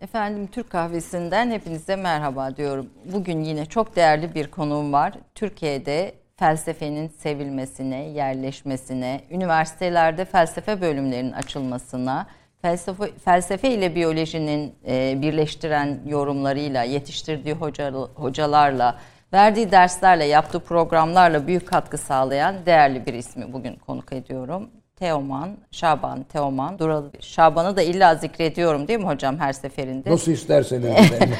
[0.00, 2.90] Efendim Türk kahvesinden hepinize merhaba diyorum.
[3.12, 5.12] Bugün yine çok değerli bir konuğum var.
[5.34, 12.26] Türkiye'de felsefenin sevilmesine, yerleşmesine, üniversitelerde felsefe bölümlerinin açılmasına,
[12.62, 18.98] felsefe, felsefe ile biyolojinin e, birleştiren yorumlarıyla, yetiştirdiği hoca, hocalarla,
[19.32, 24.70] verdiği derslerle, yaptığı programlarla büyük katkı sağlayan değerli bir ismi bugün konuk ediyorum.
[25.06, 27.10] Teoman, Şaban, Teoman, Duralı.
[27.20, 30.10] Şaban'ı da illa zikrediyorum değil mi hocam her seferinde?
[30.10, 30.84] Nasıl isterseniz.
[30.84, 31.34] efendim.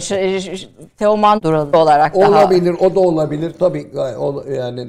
[0.00, 3.54] Ş- ş- ş- Teoman Duralı olarak daha olabilir, o da olabilir.
[3.58, 4.80] Tabii ol- yani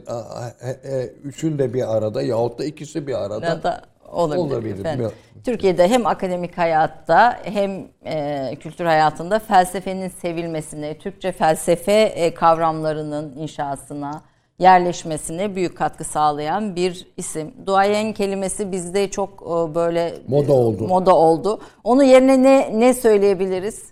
[0.62, 3.63] e, e, üçün de bir arada yahut da ikisi bir arada.
[3.63, 3.81] Da
[4.12, 4.41] olabilir.
[4.55, 5.12] Olabilir, efendim.
[5.45, 14.22] Türkiye'de hem akademik hayatta hem e, kültür hayatında felsefenin sevilmesine, Türkçe felsefe e, kavramlarının inşasına,
[14.62, 17.54] yerleşmesine büyük katkı sağlayan bir isim.
[17.66, 20.88] Duayen kelimesi bizde çok e, böyle Moda oldu.
[20.88, 21.60] Moda oldu.
[21.84, 23.84] Onun yerine ne ne söyleyebiliriz?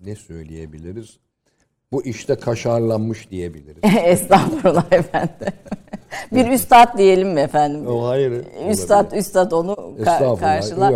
[0.00, 1.18] Ne söyleyebiliriz?
[1.92, 3.82] Bu işte kaşarlanmış diyebiliriz.
[4.04, 5.52] Estağfurullah efendim.
[6.32, 7.86] Bir üstad diyelim mi efendim?
[7.86, 8.44] O hayır.
[8.68, 10.94] Üstad üstad onu ka- karşılar.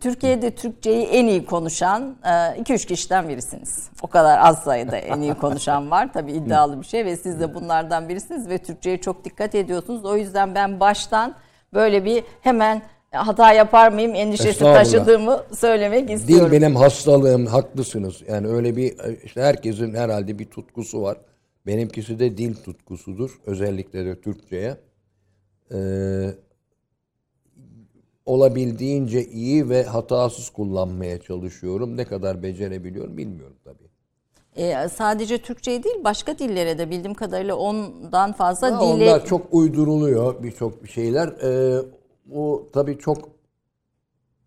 [0.00, 3.88] Türkiye'de Türkçeyi en iyi konuşan 2-3 kişiden birisiniz.
[4.02, 6.12] O kadar az sayıda en iyi konuşan var.
[6.12, 10.04] Tabii iddialı bir şey ve siz de bunlardan birisiniz ve Türkçe'ye çok dikkat ediyorsunuz.
[10.04, 11.34] O yüzden ben baştan
[11.74, 16.52] böyle bir hemen hata yapar mıyım endişesi taşıdığımı söylemek istiyorum.
[16.52, 18.22] benim hastalığım, haklısınız.
[18.28, 21.16] Yani öyle bir, işte herkesin herhalde bir tutkusu var.
[21.66, 23.40] Benimkisi de dil tutkusudur.
[23.46, 24.76] Özellikle de Türkçe'ye.
[25.72, 26.34] Ee,
[28.26, 31.96] olabildiğince iyi ve hatasız kullanmaya çalışıyorum.
[31.96, 33.86] Ne kadar becerebiliyorum bilmiyorum tabii.
[34.56, 39.54] Ee, sadece Türkçe'ye değil başka dillere de bildiğim kadarıyla ondan fazla Ya dile Onlar çok
[39.54, 41.28] uyduruluyor birçok şeyler.
[41.28, 41.82] Ee,
[42.26, 43.28] bu tabii çok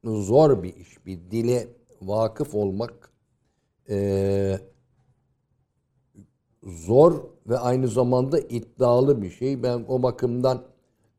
[0.04, 1.06] zor bir iş.
[1.06, 1.68] Bir dile
[2.02, 3.12] vakıf olmak
[3.90, 4.60] ee,
[6.64, 9.64] zor ve aynı zamanda iddialı bir şey.
[9.64, 10.64] Ben o bakımdan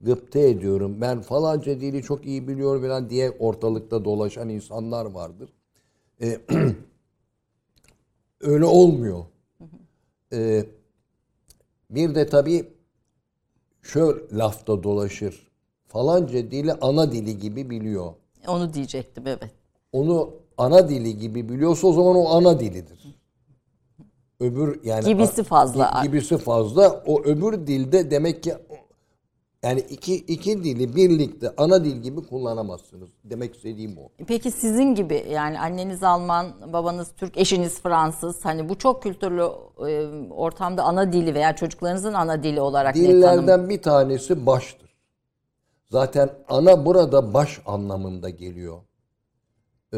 [0.00, 1.00] gıpta ediyorum.
[1.00, 5.52] Ben falanca dili çok iyi biliyorum falan diye ortalıkta dolaşan insanlar vardır.
[6.22, 6.40] Ee,
[8.40, 9.24] öyle olmuyor.
[10.32, 10.66] Ee,
[11.90, 12.68] bir de tabii
[13.82, 15.50] şöyle lafta dolaşır.
[15.86, 18.12] Falanca dili ana dili gibi biliyor.
[18.48, 19.50] onu diyecektim evet.
[19.92, 23.19] Onu ana dili gibi biliyorsa o zaman o ana dilidir.
[24.40, 25.84] Öbür yani Gibisi fazla.
[25.84, 27.02] Gi- Gibisi fazla.
[27.06, 28.54] O öbür dilde demek ki
[29.62, 33.08] yani iki iki dili birlikte ana dil gibi kullanamazsınız.
[33.24, 34.08] Demek istediğim o.
[34.26, 38.44] Peki sizin gibi yani anneniz Alman, babanız Türk, eşiniz Fransız.
[38.44, 39.42] Hani bu çok kültürlü
[39.88, 43.16] e, ortamda ana dili veya çocuklarınızın ana dili olarak ne tanım?
[43.16, 44.90] Dillerden bir tanesi baştır.
[45.90, 48.78] Zaten ana burada baş anlamında geliyor.
[49.92, 49.96] Ee,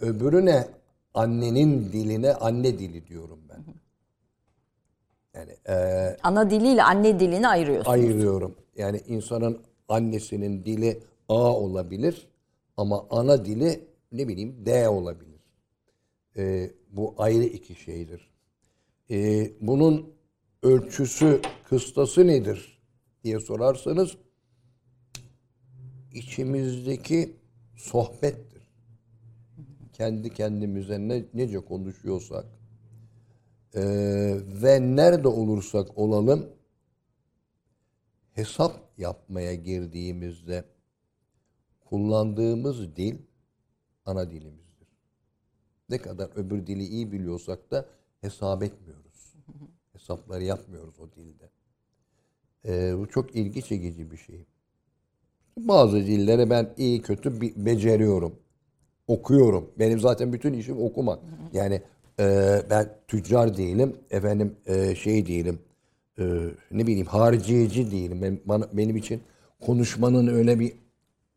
[0.00, 0.68] öbürü ne?
[1.14, 3.64] Annenin diline anne dili diyorum ben.
[5.34, 5.74] Yani e,
[6.22, 7.88] Ana diliyle anne dilini ayırıyorsunuz.
[7.94, 8.54] ayırıyorum.
[8.76, 12.28] Yani insanın annesinin dili A olabilir
[12.76, 15.28] ama ana dili ne bileyim D olabilir.
[16.36, 18.30] Ee, bu ayrı iki şeydir.
[19.10, 20.14] Ee, bunun
[20.62, 22.78] ölçüsü, kıstası nedir
[23.24, 24.16] diye sorarsanız
[26.14, 27.36] içimizdeki
[27.76, 28.47] sohbettir.
[29.98, 32.44] Kendi kendimize ne, nece konuşuyorsak
[33.74, 33.80] ee,
[34.62, 36.46] ve nerede olursak olalım
[38.32, 40.64] hesap yapmaya girdiğimizde
[41.80, 43.18] kullandığımız dil
[44.04, 44.88] ana dilimizdir.
[45.88, 47.86] Ne kadar öbür dili iyi biliyorsak da
[48.20, 49.34] hesap etmiyoruz.
[49.92, 51.50] Hesapları yapmıyoruz o dilde.
[52.64, 54.46] Ee, bu çok ilgi çekici bir şey.
[55.58, 58.47] Bazı dilleri ben iyi kötü beceriyorum.
[59.08, 59.70] Okuyorum.
[59.78, 61.18] Benim zaten bütün işim okumak.
[61.52, 61.82] Yani
[62.20, 63.96] e, ben tüccar değilim.
[64.10, 65.58] Efendim e, şey değilim.
[66.18, 66.24] e,
[66.70, 68.22] ne bileyim hariciyeci değilim.
[68.22, 69.22] Ben, bana, benim için
[69.60, 70.72] konuşmanın öyle bir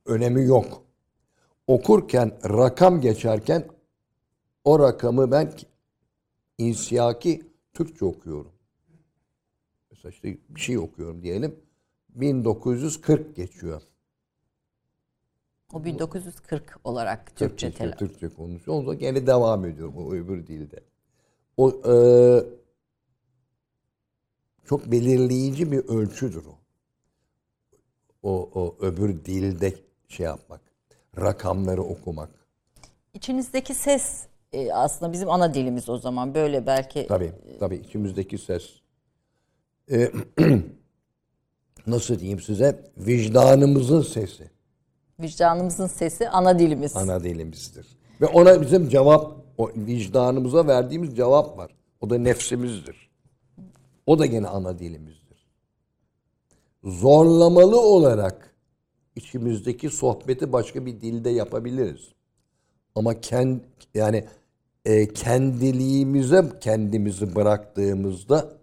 [0.06, 0.84] önemi yok.
[1.68, 3.66] Okurken rakam geçerken
[4.64, 5.52] o rakamı ben
[6.58, 7.42] insiyaki
[7.74, 8.52] Türkçe okuyorum.
[9.92, 11.56] Mesela işte bir şey okuyorum diyelim.
[12.10, 13.82] 1940 geçiyor.
[15.74, 18.00] O 1940 olarak Türkçe Türkçe, telaffuz.
[18.00, 18.78] Türkçe konuşuyor.
[18.78, 20.80] Ondan gene devam ediyorum o öbür dilde.
[21.58, 21.96] O e,
[24.66, 26.58] çok belirleyici bir ölçüdür o.
[28.24, 29.74] O, o öbür dilde
[30.08, 30.62] şey yapmak.
[31.18, 32.30] Rakamları okumak.
[33.14, 36.36] İçinizdeki ses e, aslında bizim ana dilimiz o zaman.
[36.36, 38.70] Böyle belki Tabii, tabii içimizdeki ses.
[39.92, 40.12] E,
[41.88, 42.92] nasıl diyeyim size?
[42.98, 44.52] Vicdanımızın sesi.
[45.22, 46.96] Vicdanımızın sesi ana dilimiz.
[46.96, 47.88] Ana dilimizdir.
[48.22, 51.76] Ve ona bizim cevap, o vicdanımıza verdiğimiz cevap var.
[52.02, 53.12] O da nefsimizdir.
[54.06, 55.48] O da gene ana dilimizdir.
[56.84, 58.56] Zorlamalı olarak
[59.16, 62.10] içimizdeki sohbeti başka bir dilde yapabiliriz.
[62.96, 63.60] Ama kend,
[63.94, 64.28] yani
[64.86, 68.54] e, kendiliğimize kendimizi bıraktığımızda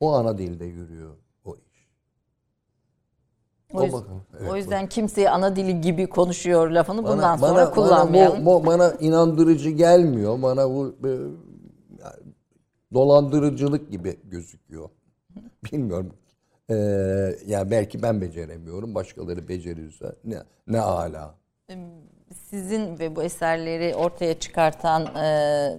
[0.00, 1.16] o ana dilde yürüyor.
[3.72, 4.22] O, O yüzden, bakalım.
[4.40, 8.46] Evet, o yüzden kimseye ana dili gibi konuşuyor lafını bundan sonra bana, kullanmayalım.
[8.46, 10.42] Bana, bu, bu bana inandırıcı gelmiyor.
[10.42, 11.10] Bana bu e,
[12.94, 14.88] dolandırıcılık gibi gözüküyor.
[15.64, 16.12] Bilmiyorum.
[16.70, 16.74] Ee,
[17.46, 18.94] yani belki ben beceremiyorum.
[18.94, 20.36] Başkaları becerirse ne,
[20.66, 21.34] ne ala.
[22.50, 25.78] Sizin ve bu eserleri ortaya çıkartan e,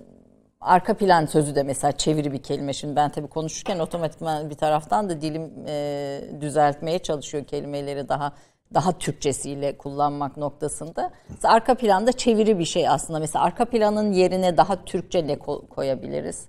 [0.67, 2.73] arka plan sözü de mesela çeviri bir kelime.
[2.73, 8.33] Şimdi ben tabii konuşurken otomatikman bir taraftan da dilim e, düzeltmeye çalışıyor kelimeleri daha
[8.73, 11.11] daha Türkçesiyle kullanmak noktasında.
[11.29, 13.19] Mesela arka planda çeviri bir şey aslında.
[13.19, 16.45] Mesela arka planın yerine daha Türkçe ne ko- koyabiliriz?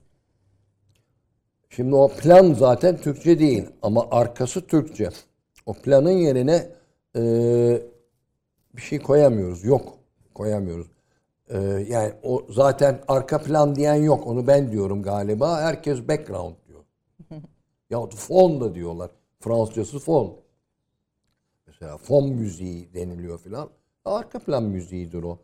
[1.70, 5.08] Şimdi o plan zaten Türkçe değil ama arkası Türkçe.
[5.66, 6.66] O planın yerine
[7.16, 7.22] e,
[8.76, 9.64] bir şey koyamıyoruz.
[9.64, 9.98] Yok.
[10.34, 10.86] Koyamıyoruz.
[11.50, 11.58] E,
[11.88, 14.26] yani o zaten arka plan diyen yok.
[14.26, 15.60] Onu ben diyorum galiba.
[15.60, 16.80] Herkes background diyor.
[17.90, 19.10] Yahut fon da diyorlar.
[19.40, 20.36] Fransızcası fon.
[21.66, 23.68] Mesela fon müziği deniliyor filan.
[24.04, 25.38] Arka plan müziğidir o.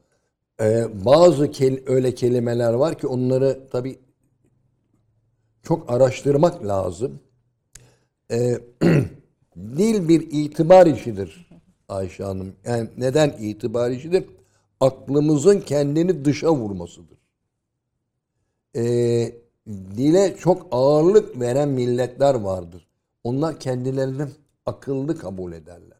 [0.61, 3.99] E, bazı kel- öyle kelimeler var ki onları tabii
[5.62, 7.21] çok araştırmak lazım.
[8.31, 8.59] Ee,
[9.56, 11.51] dil bir itibar işidir
[11.89, 12.53] Ayşe Hanım.
[12.65, 14.25] Yani neden itibar işidir?
[14.84, 17.19] Aklımızın kendini dışa vurmasıdır.
[18.76, 19.34] Ee,
[19.66, 22.88] dile çok ağırlık veren milletler vardır.
[23.25, 24.26] Onlar kendilerini
[24.66, 25.98] akıllı kabul ederler.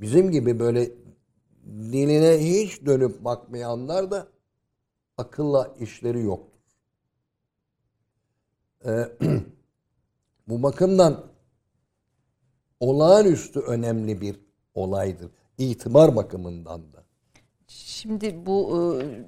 [0.00, 0.90] Bizim gibi böyle
[1.64, 4.28] diline hiç dönüp bakmayanlar da
[5.18, 6.60] akılla işleri yoktur.
[8.86, 9.08] Ee,
[10.48, 11.24] bu bakımdan
[12.80, 14.40] olağanüstü önemli bir
[14.74, 15.30] olaydır.
[15.58, 17.05] İtibar bakımından da.
[17.68, 18.82] Şimdi bu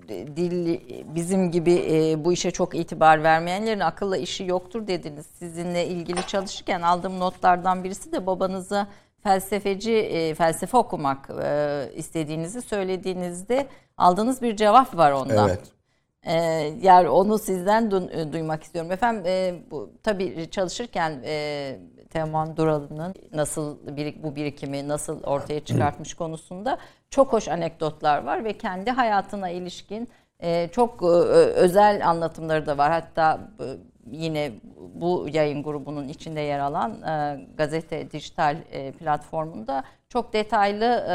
[0.08, 0.80] e, dil
[1.14, 5.26] bizim gibi e, bu işe çok itibar vermeyenlerin akılla işi yoktur dediniz.
[5.26, 8.86] Sizinle ilgili çalışırken aldığım notlardan birisi de babanıza
[9.22, 15.48] felsefeci e, felsefe okumak e, istediğinizi söylediğinizde aldığınız bir cevap var ondan.
[15.48, 15.60] Evet.
[16.22, 16.32] Ee,
[16.82, 18.92] yani onu sizden du- duymak istiyorum.
[18.92, 21.78] Efendim e, bu tabii çalışırken e,
[22.10, 26.78] Teoman Duralı'nın nasıl bir, bu birikimi nasıl ortaya çıkartmış konusunda
[27.10, 30.08] çok hoş anekdotlar var ve kendi hayatına ilişkin
[30.40, 32.90] e, çok e, özel anlatımları da var.
[32.90, 33.64] Hatta e,
[34.10, 34.52] yine
[34.94, 36.96] bu yayın grubunun içinde yer alan
[37.56, 38.56] gazete dijital
[38.98, 41.06] platformunda çok detaylı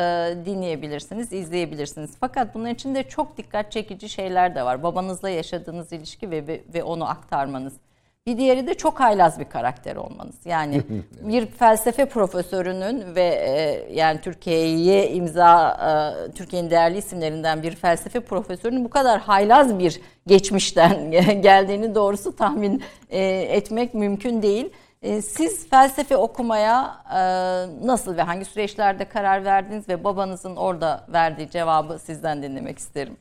[0.45, 2.11] dinleyebilirsiniz, izleyebilirsiniz.
[2.19, 4.83] Fakat bunun içinde çok dikkat çekici şeyler de var.
[4.83, 7.73] Babanızla yaşadığınız ilişki ve, ve onu aktarmanız.
[8.27, 10.35] Bir diğeri de çok haylaz bir karakter olmanız.
[10.45, 10.81] Yani
[11.21, 18.85] bir felsefe profesörünün ve e, yani Türkiye'ye imza e, Türkiye'nin değerli isimlerinden bir felsefe profesörünün
[18.85, 21.11] bu kadar haylaz bir geçmişten
[21.41, 24.69] geldiğini doğrusu tahmin e, etmek mümkün değil.
[25.01, 27.19] E, Siz felsefe okumaya e,
[27.87, 33.17] nasıl ve hangi süreçlerde karar verdiniz ve babanızın orada verdiği cevabı sizden dinlemek isterim.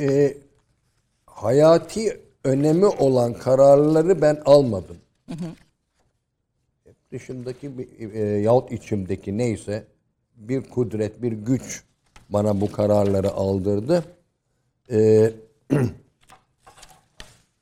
[0.00, 0.34] Ee,
[1.26, 4.96] hayati önemi olan kararları ben almadım.
[7.12, 9.86] Dışındaki bir, e, yahut içimdeki neyse
[10.36, 11.84] bir kudret, bir güç
[12.28, 14.04] bana bu kararları aldırdı.
[14.90, 15.32] Ee,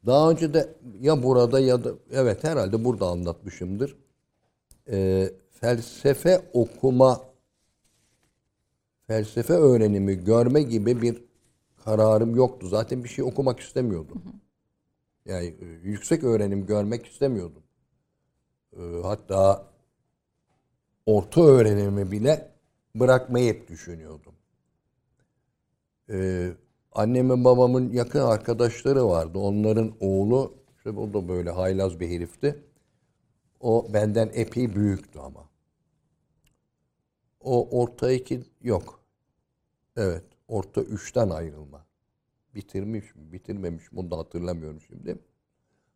[0.06, 0.68] daha önce de
[1.00, 3.96] ya burada ya da evet herhalde burada anlatmışımdır.
[4.90, 7.20] Ee, felsefe okuma,
[9.06, 11.22] felsefe öğrenimi görme gibi bir
[11.84, 12.68] kararım yoktu.
[12.68, 14.22] Zaten bir şey okumak istemiyordum.
[15.28, 17.62] Yani e, yüksek öğrenim görmek istemiyordum.
[18.76, 19.66] E, hatta
[21.06, 22.52] orta öğrenimi bile
[22.94, 24.34] bırakmayı hep düşünüyordum.
[26.10, 26.48] E,
[26.92, 29.38] annemin babamın yakın arkadaşları vardı.
[29.38, 32.64] Onların oğlu, işte o da böyle haylaz bir herifti.
[33.60, 35.48] O benden epey büyüktü ama.
[37.40, 39.00] O orta iki yok.
[39.96, 41.87] Evet, orta üçten ayrılma.
[42.58, 45.18] Bitirmiş mi, bitirmemiş mi onu da hatırlamıyorum şimdi.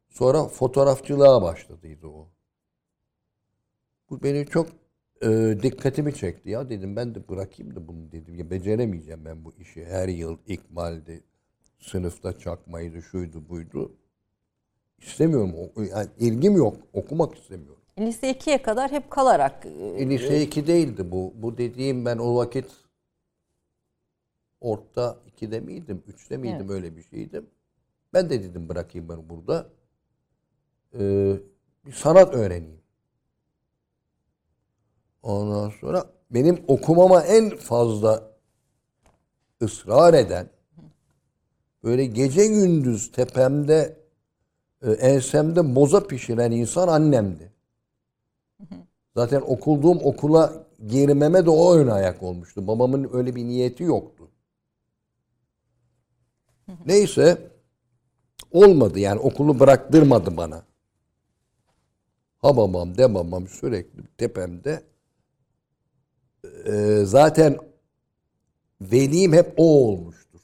[0.08, 2.28] Sonra fotoğrafçılığa başladıydı o.
[4.10, 4.68] Bu beni çok
[5.22, 8.34] e, dikkatimi çekti ya dedim ben de bırakayım da bunu dedim.
[8.34, 9.84] Ya beceremeyeceğim ben bu işi.
[9.84, 11.22] Her yıl ikmaldi,
[11.78, 13.92] sınıfta çakmaydı, şuydu buydu.
[14.98, 15.54] İstemiyorum.
[15.90, 16.76] Yani ilgim yok.
[16.92, 17.82] Okumak istemiyorum.
[17.98, 21.32] Lise 2'ye kadar hep kalarak e, E, lise 2 değildi bu.
[21.36, 22.66] Bu dediğim ben o vakit
[24.60, 26.70] orta 2'de miydim, 3'te miydim Evet.
[26.70, 27.46] öyle bir şeydim.
[28.12, 29.66] Ben de dedim bırakayım ben burada.
[30.98, 31.36] Ee,
[31.86, 32.80] bir sanat öğreneyim.
[35.22, 38.32] Ondan sonra benim okumama en fazla
[39.62, 40.50] ısrar eden
[41.84, 43.96] böyle gece gündüz tepemde
[44.82, 47.52] e, ensemde boza pişiren insan annemdi.
[49.16, 52.66] Zaten okulduğum okula girmeme de o ön ayak olmuştu.
[52.66, 54.31] Babamın öyle bir niyeti yoktu.
[56.86, 57.50] Neyse
[58.50, 60.64] olmadı yani okulu bıraktırmadı bana.
[62.38, 64.82] Ha babam de babam sürekli tepemde.
[66.66, 67.58] Ee, zaten
[68.80, 70.40] velim hep o olmuştur.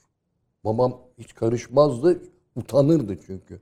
[0.64, 2.23] Babam hiç karışmazdı,
[2.56, 3.61] utanırdı çünkü.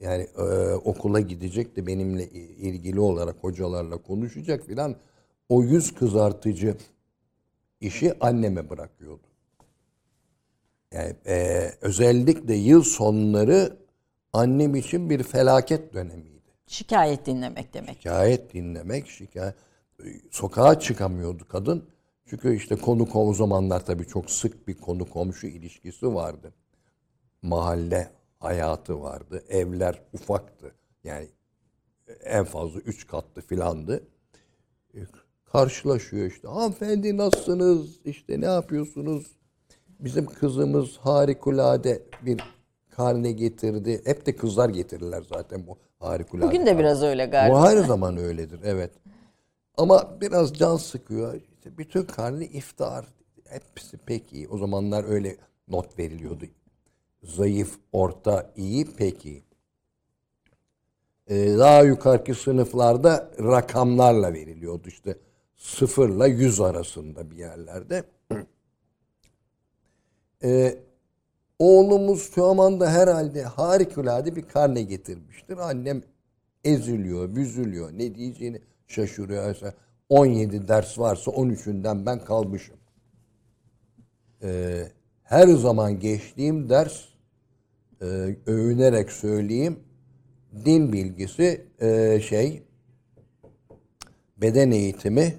[0.00, 0.42] Yani e,
[0.74, 4.96] okula gidecek de benimle ilgili olarak hocalarla konuşacak filan.
[5.48, 6.76] O yüz kızartıcı
[7.80, 9.26] işi anneme bırakıyordu.
[10.92, 13.76] Yani e, özellikle yıl sonları
[14.32, 16.52] annem için bir felaket dönemiydi.
[16.66, 17.96] Şikayet dinlemek demek.
[17.96, 19.54] Şikayet dinlemek, şikayet
[20.30, 21.84] sokağa çıkamıyordu kadın.
[22.26, 26.54] Çünkü işte konu o zamanlar tabii çok sık bir konu komşu ilişkisi vardı.
[27.42, 29.44] Mahalle hayatı vardı.
[29.48, 30.74] Evler ufaktı.
[31.04, 31.28] Yani
[32.24, 34.08] en fazla üç katlı filandı.
[34.94, 34.98] E,
[35.44, 36.48] Karşılaşıyor işte.
[36.48, 38.00] Hanımefendi nasılsınız?
[38.04, 39.36] İşte ne yapıyorsunuz?
[40.00, 42.40] Bizim kızımız harikulade bir
[42.90, 44.02] karne getirdi.
[44.04, 46.46] Hep de kızlar getirirler zaten bu harikulade.
[46.46, 47.54] Bugün de biraz öyle galiba.
[47.56, 48.90] Bu her zaman öyledir evet.
[49.76, 51.34] Ama biraz can sıkıyor.
[51.34, 53.06] İşte bütün karnı iftar.
[53.48, 54.48] Hepsi pek iyi.
[54.48, 55.36] O zamanlar öyle
[55.68, 56.44] not veriliyordu.
[57.22, 59.42] Zayıf, orta, iyi, pek iyi.
[61.30, 64.88] Ee, daha yukarıki sınıflarda rakamlarla veriliyordu.
[64.88, 65.16] İşte
[65.56, 68.04] sıfırla yüz arasında bir yerlerde.
[70.44, 70.78] Ee,
[71.58, 75.58] oğlumuz şu anda herhalde harikulade bir karne getirmiştir.
[75.58, 76.02] Annem
[76.64, 77.92] eziliyor, büzülüyor.
[77.92, 79.46] Ne diyeceğini şaşırıyor.
[79.46, 79.74] Mesela
[80.08, 82.76] 17 ders varsa 13'ünden ben kalmışım.
[84.42, 84.88] Ee,
[85.22, 87.04] her zaman geçtiğim ders
[88.00, 88.04] e,
[88.46, 89.80] övünerek söyleyeyim
[90.64, 92.62] din bilgisi e, şey
[94.36, 95.34] beden eğitimi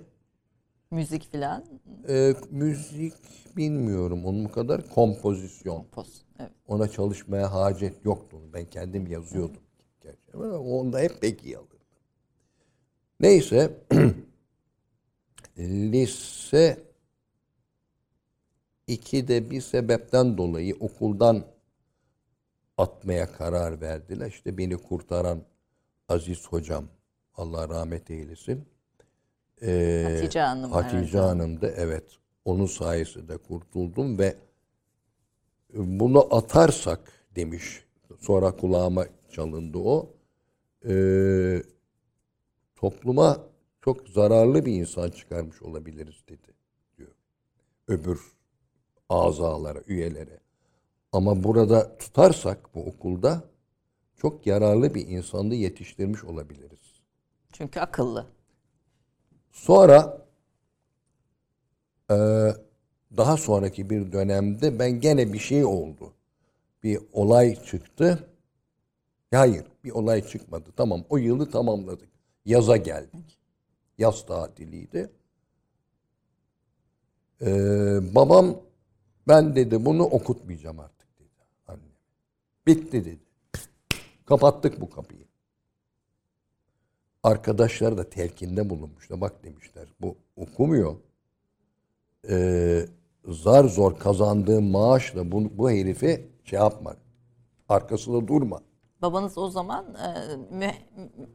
[0.92, 1.66] Müzik filan.
[2.10, 3.14] e, müzik
[3.58, 5.86] bilmiyorum onun kadar kompozisyon.
[5.92, 6.26] Poz.
[6.40, 6.52] Evet.
[6.68, 8.38] Ona çalışmaya hacet yoktu.
[8.54, 9.62] Ben kendim yazıyordum.
[10.04, 10.38] Gerçi.
[10.38, 11.78] Onda hep pek iyi alırdım.
[13.20, 13.78] Neyse.
[15.58, 16.78] lise
[18.88, 21.46] 2'de bir sebepten dolayı okuldan
[22.78, 24.28] atmaya karar verdiler.
[24.28, 25.42] İşte beni kurtaran
[26.10, 26.86] Aziz hocam
[27.36, 28.66] Allah rahmet eylesin.
[29.62, 31.18] Ee, Hatice Hanım Hatice herhalde.
[31.18, 32.04] Hanım da evet.
[32.48, 34.36] Onun sayesinde kurtuldum ve
[35.74, 37.84] bunu atarsak demiş.
[38.20, 40.10] Sonra kulağıma çalındı o.
[40.86, 41.64] Ee,
[42.76, 43.48] topluma
[43.82, 46.54] çok zararlı bir insan çıkarmış olabiliriz dedi
[46.98, 47.12] diyor.
[47.88, 48.22] Öbür
[49.10, 50.40] azalara, üyelere.
[51.12, 53.44] Ama burada tutarsak bu okulda
[54.18, 57.02] çok yararlı bir insanı yetiştirmiş olabiliriz.
[57.52, 58.26] Çünkü akıllı.
[59.52, 60.27] Sonra
[62.10, 62.56] eee,
[63.18, 66.14] daha sonraki bir dönemde ben gene bir şey oldu.
[66.84, 68.28] Bir olay çıktı.
[69.32, 70.70] Hayır, bir olay çıkmadı.
[70.78, 72.10] Tamam, o yılı tamamladık.
[72.46, 73.40] Yaza geldik.
[73.98, 75.10] Yaz tatiliydi.
[77.42, 78.62] Eee, babam
[79.28, 81.30] ben dedi bunu okutmayacağım artık dedi.
[81.68, 81.92] Annem.
[82.68, 83.20] Bitti dedi.
[84.26, 85.26] Kapattık bu kapıyı.
[87.24, 89.22] Arkadaşlar da telkinde bulunmuşlar.
[89.22, 90.96] Bak demişler bu okumuyor.
[92.30, 92.86] Ee,
[93.28, 96.96] zar zor kazandığı maaşla bu, bu herifi şey yapma.
[97.70, 98.60] Arkasında durma.
[99.02, 100.72] Babanız o zaman e, mü-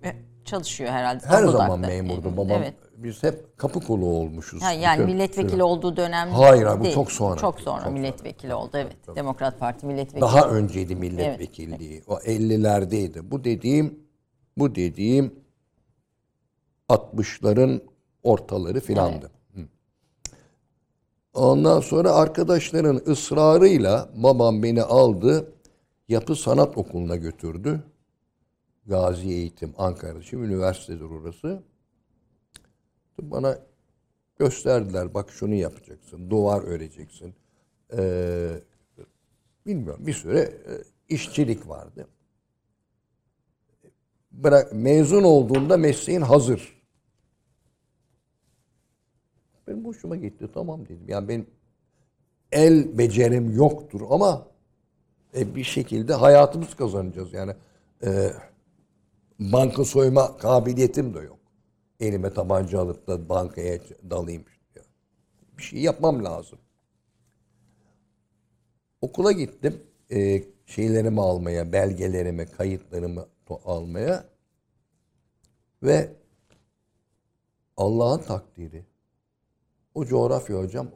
[0.03, 1.27] mü- çalışıyor herhalde.
[1.27, 2.51] Her zaman memurdu Evet, babam.
[2.63, 2.75] Evet.
[2.97, 4.63] Biz hep kapı kolu olmuşuz.
[4.63, 5.63] Ha, yani Bütün milletvekili süre.
[5.63, 6.95] olduğu dönem Hayır abi, bu değil.
[6.95, 7.37] çok sonra.
[7.37, 9.17] Çok sonra Çok milletvekili oldu evet.
[9.17, 10.21] Demokrat Parti milletvekili.
[10.21, 12.03] Daha önceydi milletvekilliği.
[12.07, 13.31] O 50'lerdeydi.
[13.31, 13.99] Bu dediğim
[14.59, 15.35] bu dediğim
[16.89, 17.83] 60'ların
[18.23, 19.27] ortaları filandı.
[19.27, 19.31] Hı.
[21.35, 25.53] Ondan sonra arkadaşların ısrarıyla babam beni aldı.
[26.09, 27.83] Yapı Sanat Okulu'na götürdü.
[28.87, 30.23] Gazi Eğitim Ankara'da.
[30.23, 31.63] Şimdi üniversitedir orası.
[33.21, 33.59] Bana
[34.39, 35.15] gösterdiler.
[35.15, 36.31] Bak şunu yapacaksın.
[36.31, 37.35] Duvar öreceksin.
[37.97, 38.51] Ee,
[39.67, 40.73] bilmiyorum bir süre e,
[41.09, 42.09] işçilik vardı.
[44.33, 46.82] Bırak, mezun olduğunda mesleğin hazır.
[49.73, 50.49] Benim hoşuma gitti.
[50.55, 51.05] Tamam dedim.
[51.09, 51.47] Yani benim
[52.53, 54.47] el becerim yoktur ama
[55.37, 57.33] e, bir şekilde hayatımız kazanacağız.
[57.33, 57.55] Yani
[58.05, 58.31] e,
[59.39, 61.39] banka soyma kabiliyetim de yok.
[62.01, 63.79] Elime tabanca alıp da bankaya
[64.11, 64.45] dalayım.
[65.59, 66.59] Bir şey yapmam lazım.
[69.01, 69.83] Okula gittim.
[70.11, 73.27] E, şeylerimi almaya, belgelerimi, kayıtlarımı
[73.65, 74.25] almaya
[75.83, 76.13] ve
[77.77, 78.92] Allah'ın takdiri.
[79.95, 80.89] O coğrafya hocam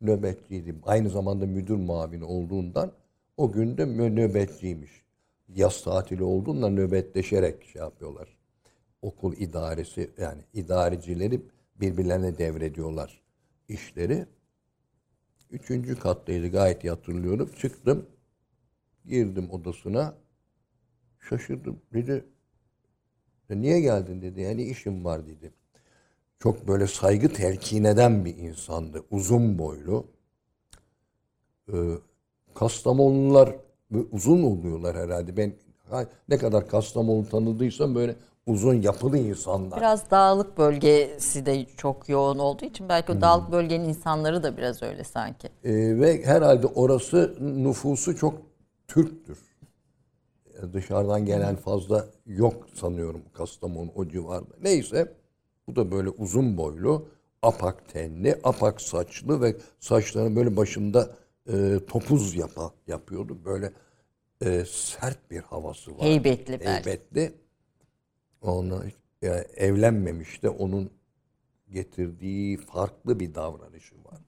[0.00, 0.74] nöbetçiydi.
[0.82, 2.92] Aynı zamanda müdür muavini olduğundan
[3.36, 4.90] o gün de mö- nöbetçiymiş.
[5.48, 8.28] Yaz tatili olduğunda nöbetleşerek şey yapıyorlar.
[9.02, 11.40] Okul idaresi yani idarecileri
[11.80, 13.20] birbirlerine devrediyorlar
[13.68, 14.26] işleri.
[15.50, 17.50] Üçüncü kattaydı gayet iyi hatırlıyorum.
[17.58, 18.06] Çıktım.
[19.06, 20.14] Girdim odasına.
[21.20, 21.80] Şaşırdım.
[21.92, 22.24] Dedi
[23.48, 24.40] "Ya niye geldin dedi.
[24.40, 25.52] Yani işim var dedi.
[26.42, 29.04] Çok böyle saygı telkin eden bir insandı.
[29.10, 30.06] Uzun boylu.
[31.72, 31.76] Ee,
[32.54, 33.56] Kastamonular
[33.90, 35.36] böyle uzun oluyorlar herhalde.
[35.36, 35.52] Ben
[36.28, 38.16] ne kadar Kastamonu tanıdıysam böyle
[38.46, 39.78] uzun yapılı insanlar.
[39.80, 44.82] Biraz dağlık bölgesi de çok yoğun olduğu için belki o dağlık bölgenin insanları da biraz
[44.82, 45.48] öyle sanki.
[45.64, 48.34] Ee, ve herhalde orası nüfusu çok
[48.88, 49.38] Türktür.
[50.72, 54.54] Dışarıdan gelen fazla yok sanıyorum Kastamonu o civarda.
[54.62, 55.19] Neyse
[55.66, 57.08] bu da böyle uzun boylu,
[57.42, 61.16] apak tenli, apak saçlı ve saçlarını böyle başında
[61.52, 63.38] e, topuz yapa, yapıyordu.
[63.44, 63.72] Böyle
[64.44, 66.02] e, sert bir havası var.
[66.02, 66.64] Heybetli.
[66.64, 67.32] Heybetli.
[68.42, 68.82] Ona
[69.22, 70.90] yani evlenmemiş de onun
[71.70, 74.20] getirdiği farklı bir davranışı var.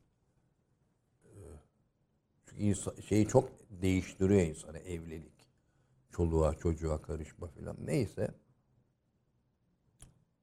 [2.46, 5.32] Çünkü insan, şeyi çok değiştiriyor insanı evlilik.
[6.10, 7.76] Çoluğa çocuğa karışma falan.
[7.84, 8.30] Neyse.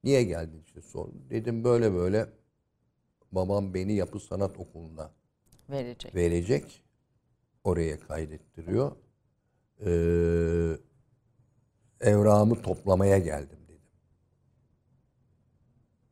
[0.04, 1.30] Niye geldin işte sordum.
[1.30, 2.28] Dedim böyle böyle
[3.32, 5.12] babam beni yapı sanat okuluna
[5.70, 6.14] Verecek.
[6.14, 6.84] verecek.
[7.64, 8.92] Oraya kaydettiriyor.
[9.86, 10.76] Ee,
[12.00, 13.82] evrağımı toplamaya geldim dedim.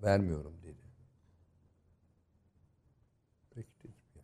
[0.03, 0.83] Vermiyorum dedi.
[3.51, 4.23] Peki dedim ya.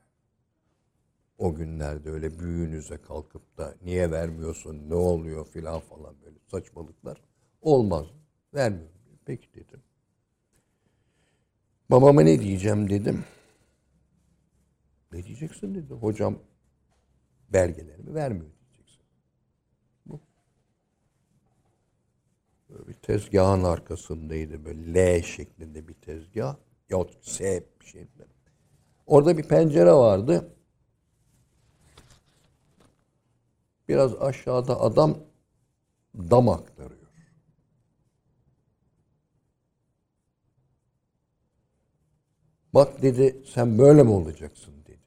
[1.39, 7.23] O günlerde öyle büyüğünüze kalkıp da niye vermiyorsun, ne oluyor filan falan böyle saçmalıklar
[7.61, 8.07] olmaz.
[8.55, 8.94] Vermiyorum.
[9.27, 9.83] Peki dedim.
[11.91, 13.25] Babama ne diyeceğim dedim.
[15.13, 15.95] Ne diyeceksin dedi.
[15.95, 16.39] Hocam
[17.53, 19.03] belgelerimi vermiyor diyeceksin.
[20.07, 20.21] Bu.
[22.69, 26.57] Böyle bir tezgahın arkasındaydı böyle L şeklinde bir tezgah.
[26.91, 28.09] Yahut S bir şeydi.
[29.07, 30.57] Orada bir pencere vardı.
[33.89, 35.19] Biraz aşağıda adam
[36.15, 37.04] dam aktarıyor.
[42.75, 45.01] Bak dedi sen böyle mi olacaksın dedi.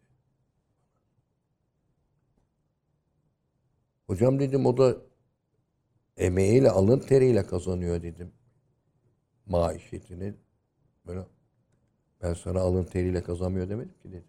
[4.07, 4.97] Hocam dedim o da
[6.17, 8.31] emeğiyle alın teriyle kazanıyor dedim.
[9.45, 10.33] Maişetini
[11.07, 11.25] böyle
[12.21, 14.25] ben sana alın teriyle kazanmıyor demedim ki dedi.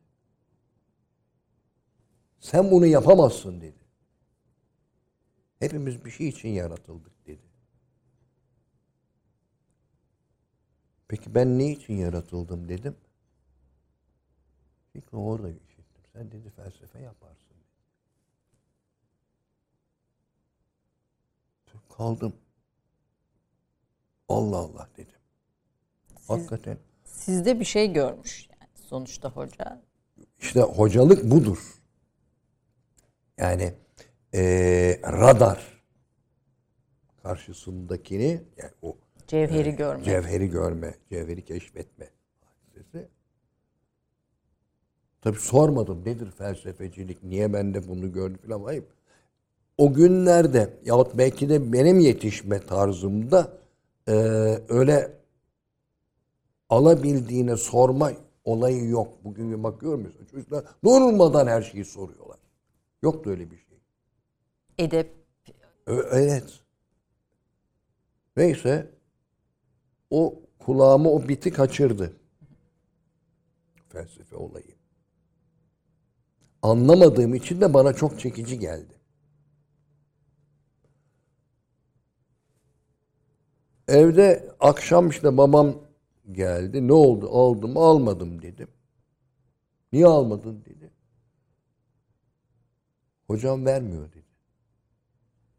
[2.40, 3.78] Sen bunu yapamazsın dedi.
[5.58, 7.42] Hepimiz bir şey için yaratıldık dedi.
[11.08, 12.96] Peki ben ne için yaratıldım dedim.
[14.98, 16.02] İlk orada işittim.
[16.12, 17.56] Sen dedi felsefe yaparsın.
[21.96, 22.32] Kaldım.
[24.28, 25.14] Allah Allah dedim.
[26.28, 26.78] Hakikaten.
[27.04, 29.82] Sizde bir şey görmüş yani sonuçta hoca.
[30.40, 31.58] İşte hocalık budur.
[33.38, 33.74] Yani
[34.32, 35.82] eee, radar
[37.22, 40.04] karşısındakini yani o Cevheri görmek.
[40.04, 42.10] cevheri görme, cevheri keşfetme
[42.44, 43.08] hadisesi.
[45.20, 48.64] Tabii sormadım nedir felsefecilik, niye ben de bunu gördüm falan.
[48.64, 48.84] Hayır.
[49.78, 53.52] O günlerde yahut belki de benim yetişme tarzımda
[54.08, 55.12] eee, öyle
[56.68, 58.12] alabildiğine sorma
[58.44, 59.24] olayı yok.
[59.24, 60.26] Bugün bakıyor musun?
[60.30, 62.38] Çocuklar durmadan her şeyi soruyorlar.
[63.02, 63.78] Yoktu öyle bir şey.
[64.78, 65.14] Edep
[65.86, 66.60] Evet.
[68.36, 68.90] Neyse
[70.10, 72.12] o kulağımı o biti kaçırdı.
[73.88, 74.77] Felsefe olayı.
[76.62, 78.94] Anlamadığım için de bana çok çekici geldi.
[83.88, 85.74] Evde akşam işte babam
[86.32, 86.88] geldi.
[86.88, 87.28] Ne oldu?
[87.30, 88.68] Aldım, almadım dedim.
[89.92, 90.90] Niye almadın dedi.
[93.26, 94.26] Hocam vermiyor dedi.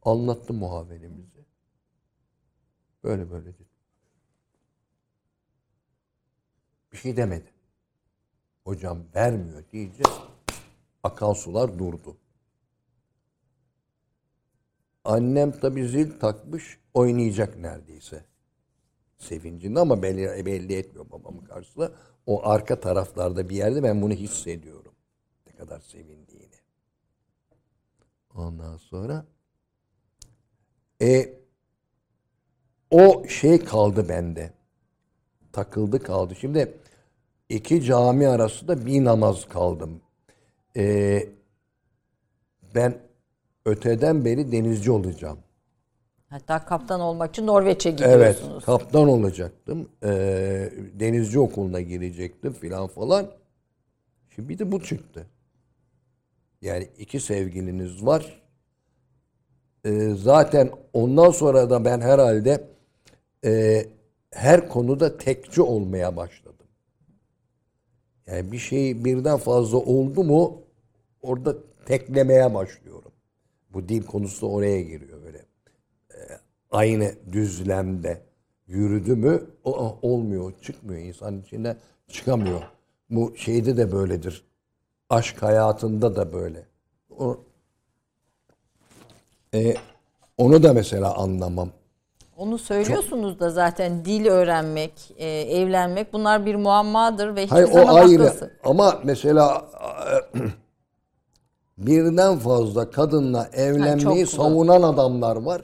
[0.01, 1.45] Anlattı muhaverimizi.
[3.03, 3.69] Böyle böyle dedi.
[6.91, 7.49] Bir şey demedi.
[8.63, 10.03] Hocam vermiyor deyince
[11.03, 12.17] akan sular durdu.
[15.03, 18.25] Annem tabii zil takmış oynayacak neredeyse.
[19.17, 21.91] Sevincinde ama belli, belli etmiyor babamın karşısında.
[22.25, 24.93] O arka taraflarda bir yerde ben bunu hissediyorum.
[25.47, 26.55] Ne kadar sevindiğini.
[28.35, 29.25] Ondan sonra
[31.01, 31.33] e,
[32.91, 34.53] o şey kaldı bende.
[35.51, 36.35] Takıldı kaldı.
[36.35, 36.77] Şimdi
[37.49, 40.01] iki cami arasında bir namaz kaldım.
[40.77, 41.27] E,
[42.75, 42.97] ben
[43.65, 45.39] öteden beri denizci olacağım.
[46.29, 48.65] Hatta kaptan olmak için Norveç'e Evet, gidiyorsunuz.
[48.65, 49.89] kaptan olacaktım.
[50.03, 53.27] Ee, denizci okuluna girecektim filan falan.
[54.35, 55.27] Şimdi bir de bu çıktı.
[56.61, 58.41] Yani iki sevgiliniz var.
[59.85, 62.67] Ee, zaten ondan sonra da ben herhalde
[63.45, 63.85] e,
[64.31, 66.48] her konuda tekçi olmaya başladım.
[68.31, 70.61] Yani bir şey birden fazla oldu mu
[71.21, 73.11] orada teklemeye başlıyorum.
[73.73, 75.49] Bu dil konusu oraya giriyor böyle
[76.71, 78.21] aynı düzlemde
[78.67, 81.01] yürüdü mü o olmuyor, çıkmıyor.
[81.01, 82.61] İnsan içinde çıkamıyor.
[83.09, 84.45] Bu şeyde de böyledir.
[85.09, 86.65] Aşk hayatında da böyle.
[87.17, 87.43] O,
[89.53, 89.75] e,
[90.37, 91.69] onu da mesela anlamam.
[92.39, 97.95] Onu söylüyorsunuz da zaten dil öğrenmek, e, evlenmek bunlar bir muammadır ve hiçbir Hayır o
[97.95, 98.23] ayrı.
[98.23, 98.51] haklısın.
[98.63, 99.65] Ama mesela
[101.77, 105.61] birden fazla kadınla evlenmeyi çok savunan adamlar var.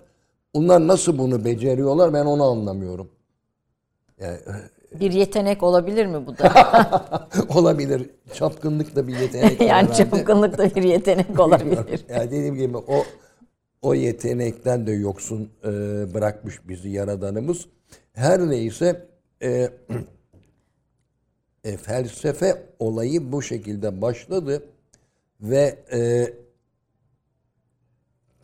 [0.53, 3.09] Onlar nasıl bunu beceriyorlar ben onu anlamıyorum.
[4.21, 4.37] Yani
[4.99, 6.51] Bir yetenek olabilir mi bu da?
[7.55, 8.09] olabilir.
[8.33, 9.61] Çapkınlık da bir yetenek.
[9.61, 9.93] yani herhalde.
[9.93, 12.05] çapkınlık da bir yetenek olabilir.
[12.09, 13.03] Yani dediğim gibi o
[13.85, 15.69] o yetenekten de yoksun e,
[16.13, 17.65] bırakmış bizi yaradanımız.
[18.13, 19.07] Her neyse
[19.41, 19.49] e,
[21.63, 24.63] e, felsefe olayı bu şekilde başladı
[25.41, 26.33] ve e,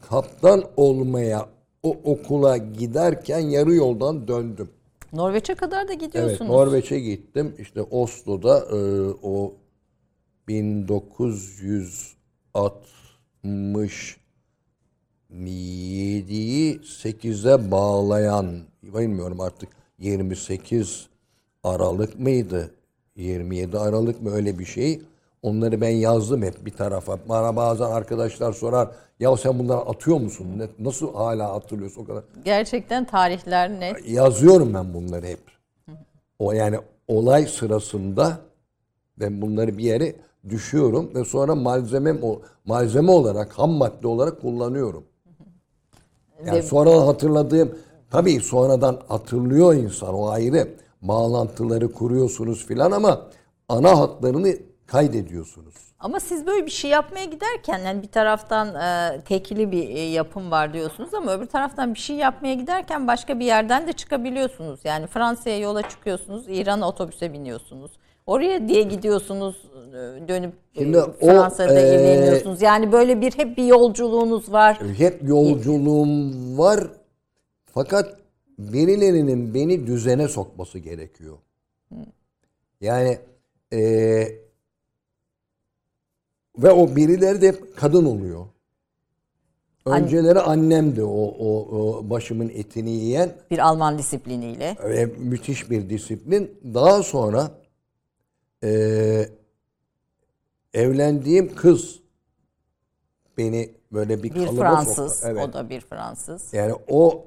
[0.02, 1.50] kaptan olmaya
[1.84, 4.70] o okula giderken yarı yoldan döndüm.
[5.14, 6.52] Norveç'e kadar da Evet, gidiyorsunuz.
[6.52, 7.56] Norveç'e gittim.
[7.60, 8.80] İşte Oslo'da e,
[9.24, 9.54] o
[15.36, 21.08] 1967'yi 8'e bağlayan bilmiyorum artık 28
[21.64, 22.72] Aralık mıydı?
[23.16, 25.02] 27 Aralık mı öyle bir şey.
[25.42, 27.20] Onları ben yazdım hep bir tarafa.
[27.30, 28.90] Bana bazen arkadaşlar sorar.
[29.20, 30.48] Ya sen bunları atıyor musun?
[30.80, 32.24] Nasıl hala hatırlıyorsun o kadar?
[32.46, 34.10] Gerçekten tarihler net.
[34.10, 35.40] yazıyorum ben bunları hep.
[36.40, 38.38] O yani olay sırasında
[39.20, 40.16] ben bunları bir yere
[40.50, 45.04] düşüyorum ve sonra malzemem o malzeme olarak ham madde olarak kullanıyorum.
[46.46, 47.78] Yani Ve- sonradan hatırladığım
[48.12, 50.68] tabii sonradan hatırlıyor insan o ayrı
[51.02, 53.22] bağlantıları kuruyorsunuz filan ama
[53.70, 54.54] ana hatlarını
[54.88, 55.74] kaydediyorsunuz.
[56.00, 60.52] Ama siz böyle bir şey yapmaya giderken yani bir taraftan e, tekli bir e, yapım
[60.52, 64.80] var diyorsunuz ama öbür taraftan bir şey yapmaya giderken başka bir yerden de çıkabiliyorsunuz.
[64.84, 67.92] Yani Fransa'ya yola çıkıyorsunuz, İran'a otobüse biniyorsunuz.
[68.28, 69.56] Oraya diye gidiyorsunuz,
[69.90, 72.62] e, dönüp e, Şimdi o, Fransa'da e, evleniyorsunuz.
[72.62, 74.80] Yani böyle bir hep bir yolculuğunuz var.
[74.98, 76.88] Hep yolculuğum var.
[77.66, 78.18] Fakat
[78.60, 81.38] birilerinin beni düzene sokması gerekiyor.
[82.82, 83.18] Yani
[83.72, 84.40] eee,
[86.58, 88.46] ve o birileri de hep kadın oluyor.
[89.86, 94.78] Önceleri annemdi o, o, o başımın etini yiyen Bir Alman disipliniyle.
[94.84, 96.60] ve müthiş bir disiplin.
[96.74, 97.52] Daha sonra
[98.64, 99.30] eee,
[100.74, 102.00] evlendiğim kız
[103.38, 105.28] beni böyle bir, Bir kalıba Fransız, soktu.
[105.32, 105.50] Evet.
[105.50, 106.54] o da bir Fransız.
[106.54, 107.26] Yani o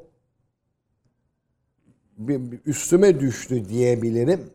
[2.19, 4.51] bir, bir üstüme düştü diyebilirim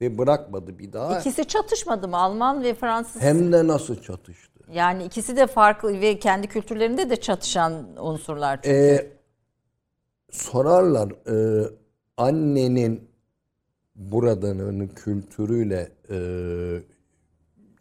[0.00, 1.18] ve bırakmadı bir daha.
[1.20, 3.22] İkisi çatışmadı mı Alman ve Fransız?
[3.22, 4.60] Hem de nasıl çatıştı.
[4.72, 8.76] Yani ikisi de farklı ve kendi kültürlerinde de çatışan unsurlar çünkü.
[8.76, 9.12] Ee,
[10.30, 11.66] sorarlar e,
[12.16, 13.09] annenin
[14.00, 16.18] buradanın kültürüyle e,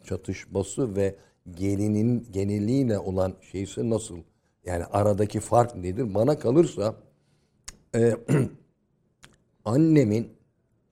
[0.04, 1.16] çatışması ve
[1.52, 4.18] gelinin geneliyle olan şeysi nasıl?
[4.66, 6.14] Yani aradaki fark nedir?
[6.14, 6.96] Bana kalırsa
[7.96, 8.16] e,
[9.66, 10.30] annemin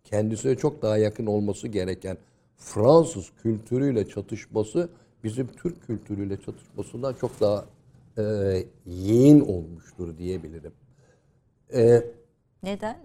[0.04, 2.18] kendisine çok daha yakın olması gereken
[2.58, 4.90] Fransız kültürüyle çatışması
[5.24, 7.66] bizim Türk kültürüyle çatışmasından çok daha
[8.18, 8.24] e,
[8.86, 10.74] yeğin olmuştur diyebilirim.
[11.74, 12.04] E,
[12.64, 12.98] Neden?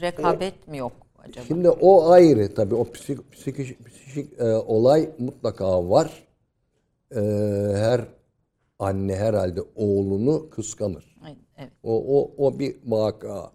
[0.00, 1.46] Rekabet mi yok acaba?
[1.46, 6.26] Şimdi o ayrı tabii o psik, psikik, psikik, e, olay mutlaka var.
[7.16, 7.20] E,
[7.74, 8.00] her
[8.78, 11.16] anne herhalde oğlunu kıskanır.
[11.58, 11.72] Evet.
[11.82, 13.52] O o o bir vaka.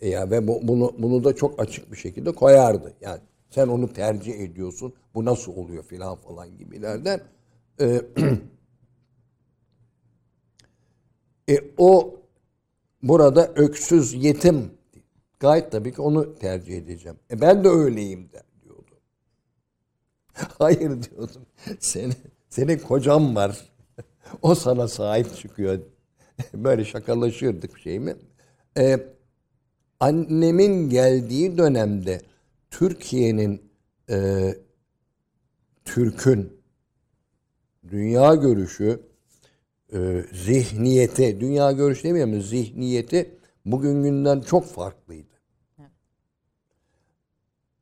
[0.00, 2.94] E ya ve bu, bunu bunu da çok açık bir şekilde koyardı.
[3.00, 3.20] Yani
[3.50, 4.94] Sen onu tercih ediyorsun.
[5.14, 7.20] Bu nasıl oluyor filan falan gibilerden.
[7.80, 8.02] Ee,
[11.54, 12.14] e, o
[13.02, 14.70] burada öksüz yetim
[15.40, 17.18] gayet tabii ki onu tercih edeceğim.
[17.30, 19.00] E ben de öyleyim de diyordu.
[20.58, 21.46] Hayır diyordum.
[21.80, 22.14] Senin,
[22.48, 23.58] senin kocan var.
[24.42, 25.80] o sana sahip çıkıyor.
[26.54, 28.16] Böyle şakalaşırdık şey mi?
[28.78, 29.00] Ee,
[30.00, 32.20] annemin geldiği dönemde
[32.70, 33.62] Türkiye'nin
[34.10, 34.54] e,
[35.84, 36.52] Türk'ün
[37.90, 39.00] dünya görüşü
[39.92, 45.27] e, zihniyeti, dünya görüşü demiyorum zihniyeti bugünkünden çok farklıydı.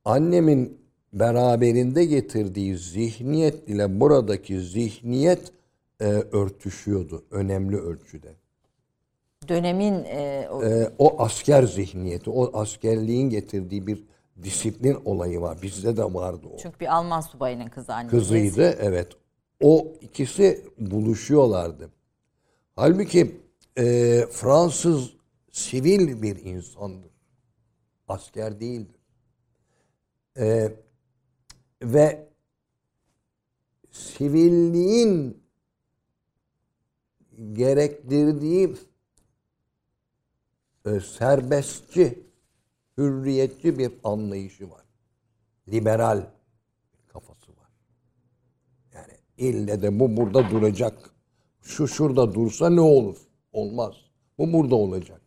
[0.07, 0.79] Annemin
[1.13, 5.53] beraberinde getirdiği zihniyet ile buradaki zihniyet
[6.01, 8.29] e, örtüşüyordu önemli ölçüde.
[9.49, 14.05] Dönemin e, o- E, o asker zihniyeti, o askerliğin getirdiği bir
[14.43, 15.59] disiplin olayı var.
[15.63, 16.57] Bizde de vardı o.
[16.59, 18.11] çünkü bir Alman subayının kızı anneniz.
[18.11, 19.09] Kızıydı evet.
[19.63, 21.91] O ikisi buluşuyorlardı.
[22.77, 23.37] Halbuki
[23.79, 23.85] e,
[24.31, 25.11] Fransız
[25.53, 27.11] sivil bir insandır.
[28.09, 28.96] Asker değildir.
[30.39, 30.73] E,
[31.83, 32.29] ve
[33.91, 35.43] sivilliğin
[37.53, 38.77] gerektirdiği
[40.87, 42.27] e, serbestçi,
[42.99, 44.85] hürriyetçi bir anlayışı var.
[45.69, 46.27] Liberal
[47.09, 47.71] kafası var.
[48.95, 51.11] Yani ille de bu burada duracak.
[51.61, 53.17] Şu şurada dursa ne olur?
[53.53, 53.95] Olmaz.
[54.39, 55.21] Bu burada olacak.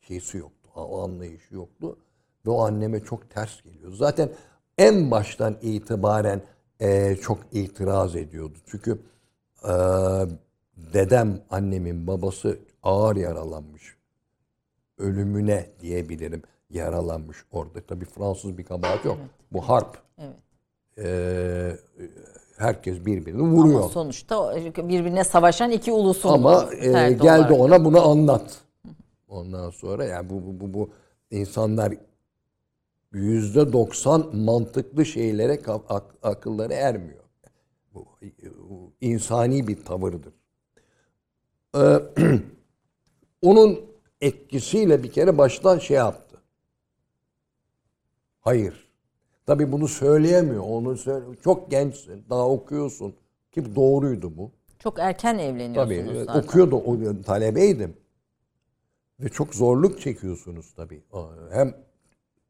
[0.00, 0.70] Şeysi yoktu.
[0.74, 1.98] O anlayışı yoktu.
[2.48, 3.92] Ve o anneme çok ters geliyor.
[3.92, 4.28] Zaten
[4.78, 6.40] en baştan itibaren
[6.80, 8.58] eee, çok itiraz ediyordu.
[8.66, 8.98] Çünkü
[9.64, 9.70] eee,
[10.76, 13.96] dedem, annemin babası ağır yaralanmış.
[14.98, 17.80] Ölümüne diyebilirim yaralanmış orada.
[17.88, 19.18] Tabii Fransız bir kabahat yok.
[19.52, 19.98] Bu harp.
[20.18, 20.36] Evet.
[20.98, 21.76] Eee,
[22.58, 23.80] herkes birbirini vuruyor.
[23.80, 27.60] Ama sonuçta birbirine savaşan iki ulusun Ama e, geldi olarak.
[27.60, 28.60] ona bunu anlat.
[29.28, 30.90] Ondan sonra yani bu bu bu, bu
[31.30, 31.94] insanlar
[33.12, 37.24] yüzde doksan mantıklı şeylere ak- akılları ermiyor.
[37.94, 38.06] Bu,
[38.70, 40.32] bu insani bir tavırdır.
[41.76, 42.00] Ee,
[43.42, 43.80] onun
[44.20, 46.38] etkisiyle bir kere baştan şey yaptı.
[48.40, 48.88] Hayır.
[49.46, 50.64] Tabii bunu söyleyemiyor.
[50.68, 53.14] Onu söyle çok gençsin, daha okuyorsun.
[53.52, 54.50] Ki doğruydu bu.
[54.78, 56.40] Çok erken Tabii evleniyorsunuz e, zaten.
[56.40, 57.96] okuyordu, o, talebeydim.
[59.20, 61.02] Ve çok zorluk çekiyorsunuz tabii.
[61.52, 61.74] Hem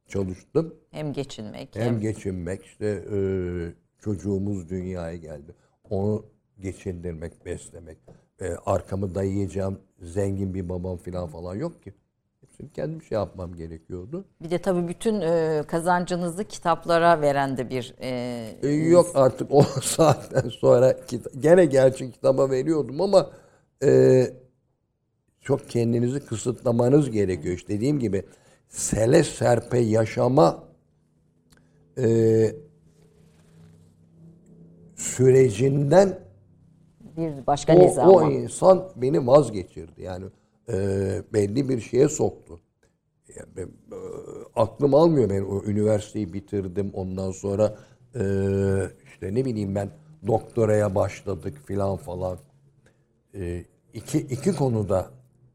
[0.09, 3.19] çalıştım, Hem geçinmek hem hem, geçinmek, işte e,
[3.99, 5.55] çocuğumuz dünyaya geldi.
[5.91, 6.25] Onu
[6.61, 7.99] geçindirmek, beslemek.
[8.41, 11.95] E, arkamı dayayacağım zengin bir babam falan falan yok ki.
[12.41, 14.25] Hepsini kendim şey yapmam gerekiyordu.
[14.41, 18.09] bir de tabii bütün e, kazancınızı kitaplara veren de bir e,
[18.63, 23.31] E, yok artık o saatten sonra kita- gene gerçi kitaba veriyordum ama
[23.85, 24.23] e,
[25.41, 27.55] çok kendinizi kısıtlamanız gerekiyor.
[27.55, 28.23] İşte dediğim gibi
[28.69, 30.65] sele serpe yaşama
[31.99, 32.07] e,
[34.97, 36.19] sürecinden
[37.17, 38.13] bir başka o, nizama.
[38.13, 40.03] o insan beni vazgeçirdi.
[40.03, 40.25] Yani
[40.69, 40.77] e,
[41.33, 42.61] belli bir şeye soktu.
[43.37, 43.99] Yani ben, e,
[44.57, 46.91] aklım almıyor ben o üniversiteyi bitirdim.
[46.95, 47.77] Ondan sonra
[48.15, 48.23] e,
[49.05, 49.91] işte ne bileyim ben
[50.27, 52.39] doktoraya başladık filan falan.
[53.35, 55.11] E, iki, iki konuda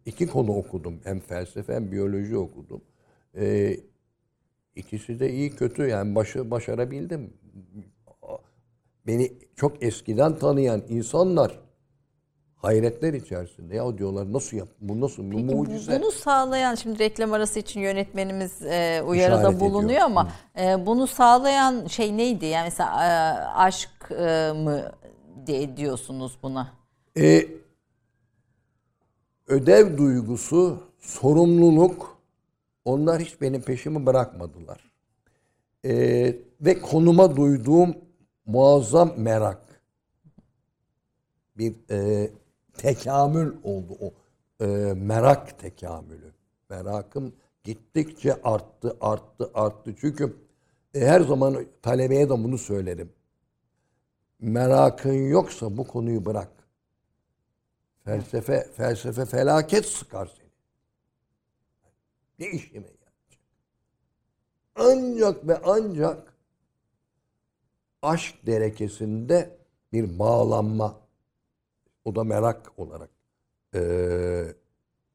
[0.06, 1.00] iki konu okudum.
[1.04, 2.82] Hem felsefe hem biyoloji okudum.
[3.38, 3.78] E,
[4.76, 7.34] ikisi de iyi kötü yani başı başarabildim.
[9.08, 11.60] Beni çok eskiden tanıyan insanlar
[12.56, 13.76] hayretler içerisinde.
[13.76, 14.68] Ya diyorlar nasıl yap?
[14.82, 15.24] Bu nasıl?
[15.24, 16.00] Bu Peki mucize.
[16.02, 20.02] bunu sağlayan şimdi reklam arası için yönetmenimiz e, uyarıda İşaret bulunuyor ediyor.
[20.02, 22.46] ama e, bunu sağlayan şey neydi?
[22.46, 23.10] Yani mesela e,
[23.48, 24.92] aşk e, mı
[25.48, 26.74] diye diyorsunuz buna?
[27.18, 27.46] E,
[29.48, 32.13] ödev duygusu, sorumluluk
[32.86, 34.92] onlar hiç benim peşimi bırakmadılar.
[35.86, 35.94] E,
[36.62, 37.96] ve konuma duyduğum
[38.46, 39.82] muazzam merak.
[41.58, 42.30] Bir e,
[42.74, 44.14] tekamül oldu o.
[44.66, 46.34] E, merak tekamülü.
[46.70, 49.96] Merakım gittikçe arttı, arttı, arttı.
[49.98, 50.36] Çünkü
[50.94, 53.14] e, her zaman talebeye de bunu söylerim.
[54.40, 56.52] Merakın yoksa bu konuyu bırak.
[58.06, 60.43] Felsefe, felsefe felaket sıkar.
[62.40, 63.14] Ne işime yarayacak?
[64.76, 66.34] Ancak ve ancak
[68.02, 69.58] aşk derekesinde
[69.94, 71.00] bir bağlanma,
[72.06, 73.10] o da merak olarak
[73.74, 74.56] eee,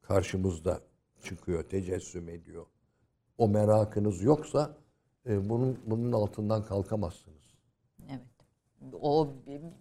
[0.01, 0.79] karşımızda
[1.23, 2.65] çıkıyor, tecessüm ediyor.
[3.37, 4.77] O merakınız yoksa
[5.29, 7.39] e, bunun bunun altından kalkamazsınız.
[8.09, 8.21] Evet.
[9.01, 9.29] O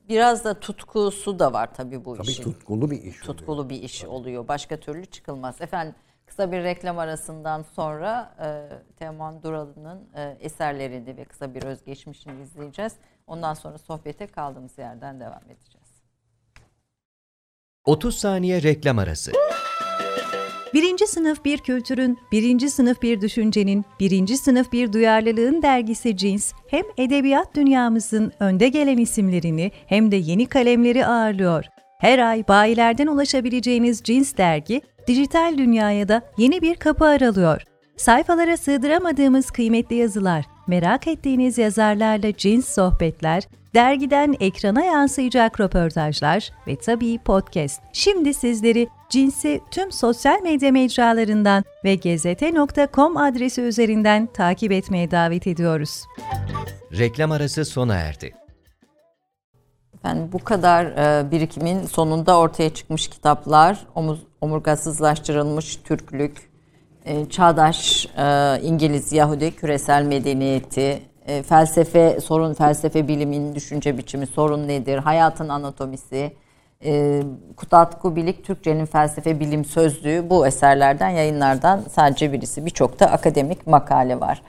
[0.09, 2.43] biraz da tutkusu da var tabii bu Tabii işin.
[2.43, 3.05] tutkulu bir iş.
[3.23, 3.37] oluyor.
[3.37, 4.49] tutkulu bir iş oluyor.
[4.49, 5.61] Başka türlü çıkılmaz.
[5.61, 5.95] Efendim
[6.29, 8.49] kısa bir reklam arasından sonra e,
[8.97, 12.93] Teoman Duralı'nın e, eserlerini ve kısa bir özgeçmişini izleyeceğiz.
[13.27, 15.89] Ondan sonra sohbete kaldığımız yerden devam edeceğiz.
[17.85, 19.33] 30 saniye reklam arası.
[20.75, 26.85] Birinci sınıf bir kültürün, birinci sınıf bir düşüncenin, birinci sınıf bir duyarlılığın dergisi Cins, hem
[26.97, 31.65] edebiyat dünyamızın önde gelen isimlerini hem de yeni kalemleri ağırlıyor.
[31.99, 37.63] Her ay bayilerden ulaşabileceğiniz Cins dergi, dijital dünyaya da yeni bir kapı aralıyor.
[37.97, 43.43] Sayfalara sığdıramadığımız kıymetli yazılar, merak ettiğiniz yazarlarla cins sohbetler,
[43.75, 47.83] dergiden ekrana yansıyacak röportajlar ve tabii podcast.
[47.93, 56.05] Şimdi sizleri Cins'i tüm sosyal medya mecralarından ve gezete.com adresi üzerinden takip etmeye davet ediyoruz.
[56.99, 58.48] Reklam arası sona erdi.
[59.99, 66.51] Efendim bu kadar e, birikimin sonunda ortaya çıkmış kitaplar, omuz, omurgasızlaştırılmış Türklük,
[67.05, 71.03] e, çağdaş e, İngiliz Yahudi küresel medeniyeti,
[71.49, 76.33] felsefe sorun felsefe bilimin düşünce biçimi sorun nedir, hayatın anatomisi,
[76.85, 77.23] e,
[77.57, 82.67] Kutat Kubilik Türkçenin felsefe bilim sözlüğü bu eserlerden yayınlardan sadece birisi.
[82.67, 84.43] Birçok da akademik makale var.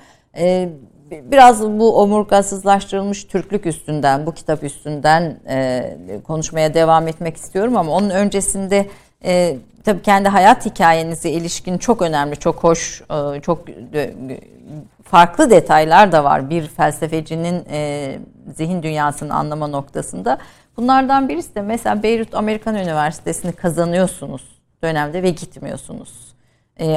[1.12, 8.10] Biraz bu omurgasızlaştırılmış Türklük üstünden, bu kitap üstünden e, konuşmaya devam etmek istiyorum ama onun
[8.10, 8.88] öncesinde
[9.24, 13.66] e, tabii kendi hayat hikayenize ilişkin çok önemli, çok hoş, e, çok
[15.04, 17.64] farklı detaylar da var bir felsefecinin
[18.56, 20.38] zihin dünyasını anlama noktasında.
[20.78, 26.36] Bunlardan birisi de mesela Beyrut Amerikan Üniversitesi'ni kazanıyorsunuz dönemde ve gitmiyorsunuz.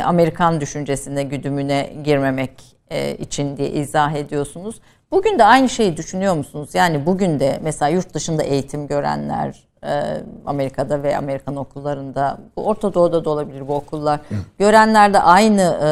[0.05, 4.81] Amerikan düşüncesine, güdümüne girmemek e, için diye izah ediyorsunuz.
[5.11, 6.71] Bugün de aynı şeyi düşünüyor musunuz?
[6.75, 12.95] Yani bugün de mesela yurt dışında eğitim görenler, e, Amerika'da ve Amerikan okullarında, bu Orta
[12.95, 14.21] Doğu'da da olabilir bu okullar.
[14.59, 15.89] Görenler de aynı e,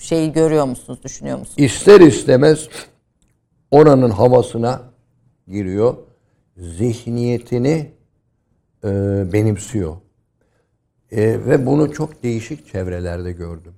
[0.00, 1.58] şeyi görüyor musunuz, düşünüyor musunuz?
[1.58, 2.68] İster istemez
[3.70, 4.80] oranın havasına
[5.48, 5.94] giriyor.
[6.56, 7.90] Zihniyetini
[8.84, 8.88] e,
[9.32, 9.96] benimsiyor.
[11.12, 13.74] Ve bunu çok değişik çevrelerde gördüm.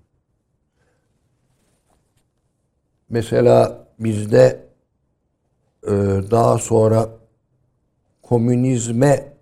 [3.08, 4.66] Mesela bizde
[5.82, 5.90] e,
[6.30, 7.08] daha sonra
[8.22, 9.32] komünizme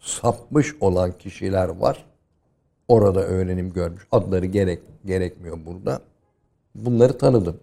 [0.00, 2.06] sapmış olan kişiler var.
[2.88, 4.06] Orada öğrenim görmüş.
[4.12, 6.00] Adları gerek gerekmiyor burada.
[6.74, 7.60] Bunları tanıdım.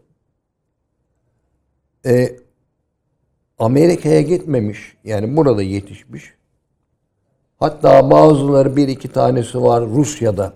[2.05, 2.35] E,
[3.59, 4.97] Amerika'ya gitmemiş.
[5.03, 6.33] Yani burada yetişmiş.
[7.59, 10.53] Hatta bazıları bir iki tanesi var Rusya'da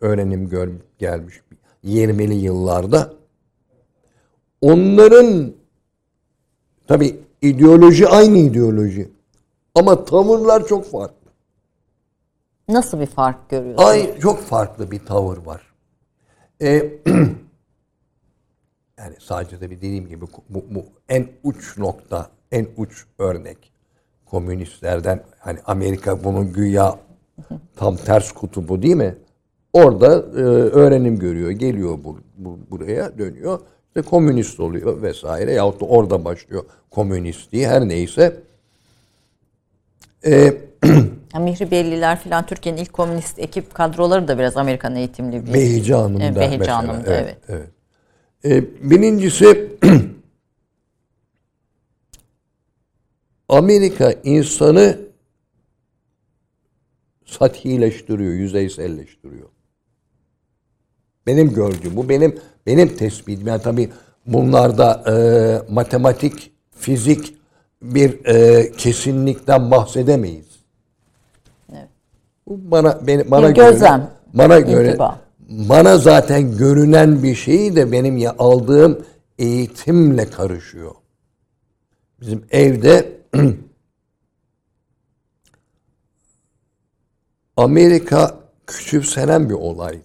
[0.00, 1.40] öğrenim gör, gelmiş
[1.84, 3.19] 20'li yıllarda.
[4.60, 5.52] Onların
[6.86, 9.08] tabi ideoloji aynı ideoloji
[9.74, 11.30] ama tavırlar çok farklı.
[12.68, 13.90] Nasıl bir fark görüyorsunuz?
[13.90, 15.62] Ay çok farklı bir tavır var.
[16.62, 16.92] Ee,
[18.98, 23.72] yani sadece de bir dediğim gibi bu, bu en uç nokta, en uç örnek
[24.26, 26.98] komünistlerden hani Amerika bunun güya
[27.76, 29.14] tam ters kutubu değil mi?
[29.72, 33.60] Orada e, öğrenim görüyor, geliyor bu, bu, buraya dönüyor.
[33.90, 38.36] İşte komünist oluyor vesaire yahut da orada başlıyor komünistliği her neyse.
[40.26, 40.54] Ee,
[41.38, 45.54] Mihribelliler falan Türkiye'nin ilk komünist ekip kadroları da biraz Amerikan eğitimli bir.
[45.54, 46.78] Behice Hanım'da Evet, Behice mesela.
[46.78, 47.36] Hanım'da, evet.
[47.48, 47.68] evet.
[48.44, 49.72] Ee, birincisi
[53.48, 54.98] Amerika insanı
[57.24, 59.48] satileştiriyor, yüzeyselleştiriyor.
[61.30, 63.46] Benim gördüğüm bu benim benim tespitim.
[63.46, 63.90] Yani tabii
[64.26, 65.14] bunlarda e,
[65.72, 67.34] matematik, fizik
[67.82, 70.46] bir e, kesinlikten bahsedemeyiz.
[71.72, 71.88] Evet.
[72.46, 75.18] Bu bana beni, bana Bir göre gözlem, bana göre intiba.
[75.48, 79.04] bana zaten görünen bir şeyi de benim ya aldığım
[79.38, 80.94] eğitimle karışıyor.
[82.20, 83.12] Bizim evde
[87.56, 90.00] Amerika küçümsenen bir olay.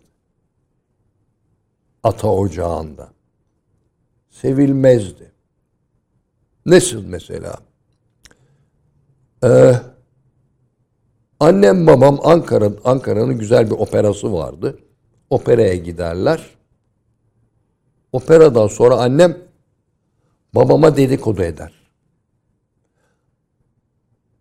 [2.06, 3.10] Ata ocağında.
[4.30, 5.32] Sevilmezdi.
[6.66, 7.56] Nasıl mesela?
[9.43, 9.76] Ee,
[11.39, 14.80] annem babam Ankara Ankara'nın güzel bir operası vardı.
[15.30, 16.49] Operaya giderler.
[18.12, 19.38] Operadan sonra annem
[20.56, 21.74] babama dedikodu eder.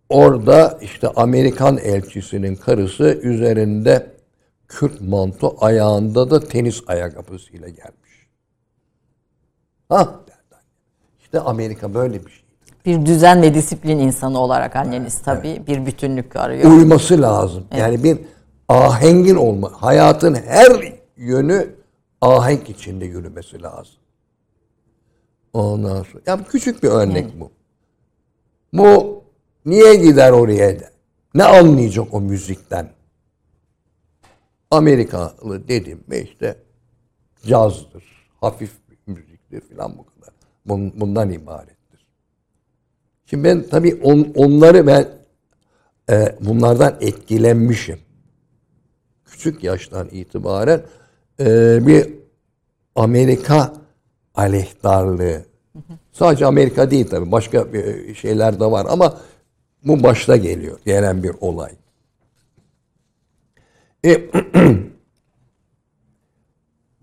[0.09, 4.14] Orada işte Amerikan elçisinin karısı üzerinde
[4.67, 8.29] Kürt manto ayağında da tenis ayakkabısıyla gelmiş.
[9.89, 10.61] Ha derdi.
[11.19, 12.45] İşte Amerika böyle bir şey.
[12.85, 16.71] Bir düzen ve disiplin insanı olarak anneniz tabii bir bütünlük arıyor.
[16.71, 17.63] Uyması lazım.
[17.77, 18.17] Yani bir
[18.69, 19.71] ahengin olma.
[19.81, 21.75] Hayatın her yönü
[22.21, 23.95] ahenk içinde yürümesi lazım.
[25.53, 26.23] Ondan sonra.
[26.27, 27.51] Ya küçük bir örnek bu.
[28.73, 29.23] Bu
[29.65, 30.89] niye gider oraya da?
[31.33, 32.89] Ne anlayacak o müzikten?
[34.71, 36.55] Amerikalı dedim mi işte
[37.47, 38.03] cazdır,
[38.41, 38.71] hafif
[39.07, 40.33] müziktir filan bu kadar.
[40.67, 42.07] Bun- Bundan ibarettir.
[43.25, 45.07] Şimdi ben tabii on- onları ben
[46.09, 47.99] e, bunlardan etkilenmişim.
[49.25, 50.81] Küçük yaştan itibaren
[51.39, 52.13] e, bir
[52.95, 53.73] Amerika
[54.35, 55.45] aleyhtarlığı.
[56.11, 57.31] Sadece Amerika değil tabii.
[57.31, 57.67] Başka
[58.15, 59.17] şeyler de var ama
[59.83, 60.79] bu başta geliyor.
[60.85, 61.71] Gelen bir olay.
[64.05, 64.29] E,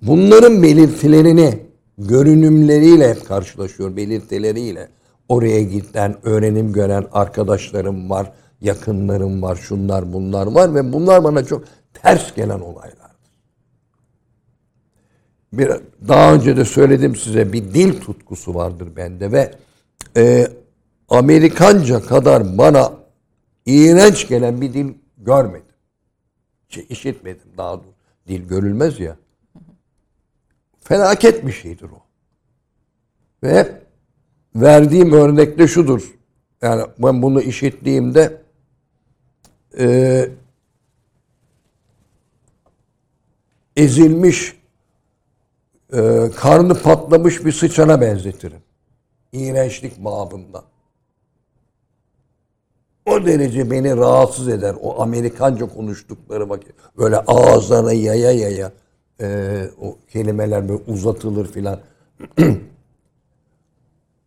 [0.02, 1.58] bunların belirtilerini
[1.98, 4.88] görünümleriyle hep karşılaşıyor, belirtileriyle.
[5.28, 11.64] Oraya giden, öğrenim gören arkadaşlarım var, yakınlarım var, şunlar bunlar var ve bunlar bana çok
[11.94, 13.02] ters gelen olaylardır.
[15.52, 15.70] Bir,
[16.08, 19.54] daha önce de söyledim size bir dil tutkusu vardır bende ve
[20.16, 20.48] e,
[21.08, 22.92] Amerikanca kadar bana
[23.66, 25.61] iğrenç gelen bir dil görmedim.
[26.72, 27.92] Şey, işitmedim daha doğrusu.
[28.28, 29.16] Dil görülmez ya.
[30.80, 32.02] Felaket bir şeydir o.
[33.42, 33.82] Ve
[34.54, 36.14] verdiğim örnekte şudur.
[36.62, 38.42] Yani ben bunu işittiğimde
[39.78, 40.28] e,
[43.76, 44.56] ezilmiş,
[45.92, 48.62] e, karnı patlamış bir sıçana benzetirim.
[49.32, 50.64] İğrençlik babından.
[53.06, 54.74] O derece beni rahatsız eder.
[54.82, 56.72] O Amerikanca konuştukları vakit.
[56.98, 58.72] Böyle ağızlarına yaya yaya
[59.20, 61.80] e, o kelimeler böyle uzatılır filan.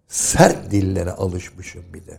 [0.08, 2.18] Sert dillere alışmışım bir de.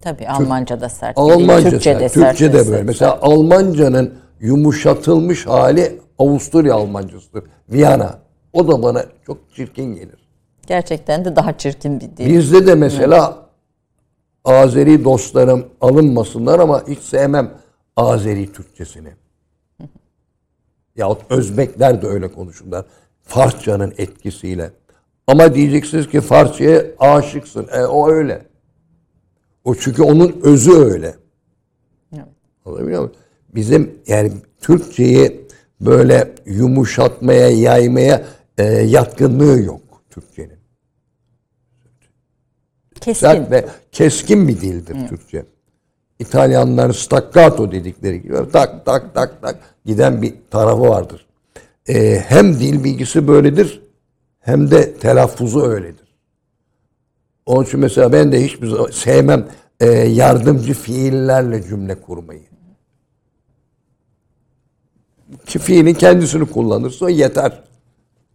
[0.00, 1.18] Tabii Almanca da sert.
[1.18, 2.38] Almanca Türkçe de sert, sert.
[2.38, 2.82] Türkçe de böyle.
[2.82, 7.44] Mesela Almancanın yumuşatılmış hali Avusturya Almancasıdır.
[7.68, 8.18] Viyana.
[8.52, 10.28] O da bana çok çirkin gelir.
[10.66, 12.38] Gerçekten de daha çirkin bir dil.
[12.38, 13.47] Bizde de mesela
[14.48, 17.50] Azeri dostlarım alınmasınlar ama hiç sevmem
[17.96, 19.08] Azeri Türkçesini.
[20.96, 22.84] Yahut Özbekler de öyle konuşurlar.
[23.22, 24.70] Farsçanın etkisiyle.
[25.26, 27.68] Ama diyeceksiniz ki Farsçaya aşıksın.
[27.72, 28.46] E, o öyle.
[29.64, 31.14] O çünkü onun özü öyle.
[32.12, 32.24] Evet.
[32.64, 33.14] Anlatabiliyor muyum?
[33.54, 35.46] Bizim yani Türkçeyi
[35.80, 38.24] böyle yumuşatmaya, yaymaya
[38.58, 39.80] e, yatkınlığı yok
[40.10, 40.57] Türkçenin.
[43.00, 43.26] Keskin.
[43.26, 45.44] Sert ve keskin bir dildir Türkçe.
[46.18, 51.26] İtalyanların staccato dedikleri gibi tak tak tak tak giden bir tarafı vardır.
[51.88, 53.82] Ee, hem dil bilgisi böyledir
[54.40, 56.08] hem de telaffuzu öyledir.
[57.46, 59.48] Onun için mesela ben de hiçbir zaman sevmem
[59.80, 62.42] e, yardımcı fiillerle cümle kurmayı.
[65.46, 67.64] Ki fiilin kendisini kullanırsa yeter.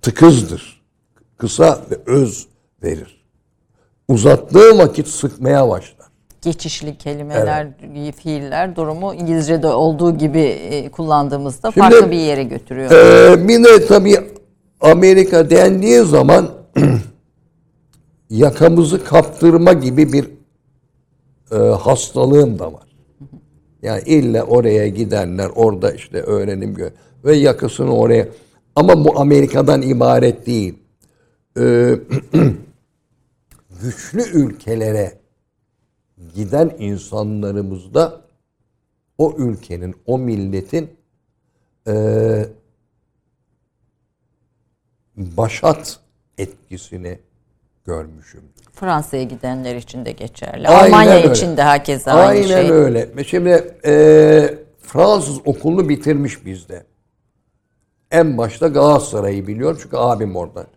[0.01, 0.83] Tıkızdır.
[1.37, 2.47] Kısa ve öz
[2.83, 3.22] verir.
[4.07, 6.07] Uzattığı vakit sıkmaya başlar.
[6.41, 7.67] Geçişli kelimeler,
[8.15, 12.91] fiiller durumu İngilizce'de olduğu gibi e, kullandığımızda Şimdi- farklı bir yere götürüyor.
[12.91, 14.19] Ee, bir de tabii
[14.81, 16.49] Amerika dendiği zaman
[18.29, 20.25] yakamızı kaptırma gibi bir
[21.51, 22.83] e, hastalığım da var.
[23.81, 26.91] Yani illa oraya gidenler orada işte öğrenim gör
[27.25, 28.27] ve yakasını oraya
[28.75, 30.75] ama bu Amerika'dan ibaret değil.
[31.59, 31.95] Ee,
[33.81, 35.19] güçlü ülkelere
[36.35, 38.21] giden insanlarımızda
[39.17, 40.89] o ülkenin, o milletin
[41.87, 42.49] eee
[45.15, 45.99] başat
[46.37, 47.19] etkisini
[47.85, 48.43] görmüşüm.
[48.73, 50.67] Fransa'ya gidenler için de geçerli.
[50.67, 51.31] Aynen Almanya öyle.
[51.31, 52.71] için de herkese aynı Aynen şey.
[52.71, 53.23] öyle.
[53.23, 56.85] Şimdi eee, Fransız okulunu bitirmiş bizde.
[58.11, 60.67] En başta Galatasaray'ı biliyorum çünkü abim oradan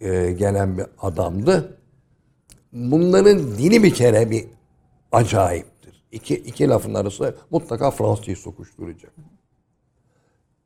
[0.00, 1.76] eee, gelen bir adamdı.
[2.72, 4.46] Bunların dili bir kere bir
[5.12, 6.02] acayiptir.
[6.12, 9.12] İki, iki lafın arası mutlaka Fransızcayı sokuşturacak.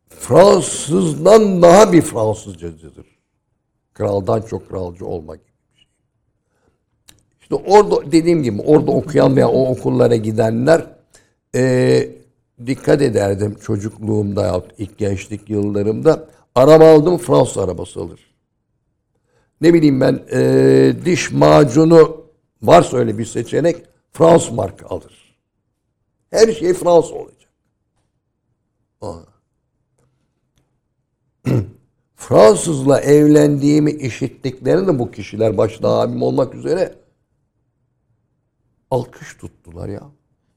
[0.09, 3.07] Fransızdan daha bir Fransızcacıdır.
[3.94, 5.86] Kraldan çok kralcı olmak şey.
[7.40, 10.86] İşte orada dediğim gibi orada okuyan veya o okullara gidenler
[11.55, 12.16] eee,
[12.66, 16.28] dikkat ederdim çocukluğumda ilk gençlik yıllarımda.
[16.55, 18.34] Araba aldım Fransız arabası alır.
[19.64, 22.24] Ne bileyim ben eee, diş macunu
[22.62, 23.76] varsa öyle bir seçenek
[24.12, 25.36] Fransız marka alır.
[26.30, 27.50] Her şey Fransız olacak.
[32.16, 36.94] Fransızla evlendiğimi işittiklerinde bu kişiler başta abim olmak üzere
[38.90, 40.02] alkış tuttular ya.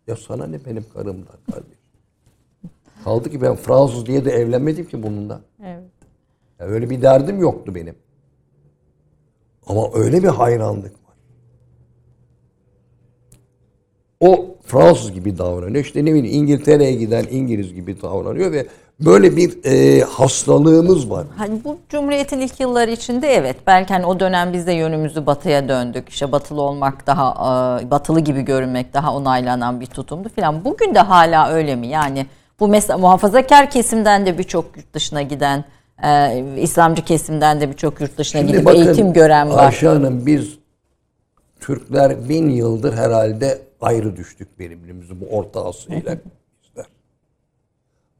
[0.07, 1.79] Ya sana ne benim karımdan kardeşim.
[3.03, 5.41] Kaldı ki ben Fransız diye de evlenmedim ki bununla.
[5.63, 5.83] Evet.
[6.59, 7.95] Ya öyle bir derdim yoktu benim.
[9.67, 11.15] Ama öyle bir hayranlık var.
[14.19, 15.85] O Fransız gibi davranıyor.
[15.85, 18.67] İşte ne bileyim İngiltere'ye giden İngiliz gibi davranıyor ve
[18.99, 21.27] böyle bir e, hastalığımız var.
[21.37, 25.69] Hani bu Cumhuriyet'in ilk yılları içinde evet belki hani o dönem biz de yönümüzü batıya
[25.69, 26.09] döndük.
[26.09, 27.31] İşte batılı olmak daha
[27.83, 30.65] e, batılı gibi görünmek daha onaylanan bir tutumdu filan.
[30.65, 31.87] Bugün de hala öyle mi?
[31.87, 32.25] Yani
[32.59, 35.65] bu mesela muhafazakar kesimden de birçok yurt dışına giden
[36.03, 39.65] e, İslamcı kesimden de birçok yurt dışına Şimdi gidip bakın eğitim gören var.
[39.65, 40.59] Ayşe Hanım biz
[41.59, 46.19] Türkler bin yıldır herhalde ayrı düştük birbirimizi bu Orta Asya ile
[46.63, 46.85] bizler.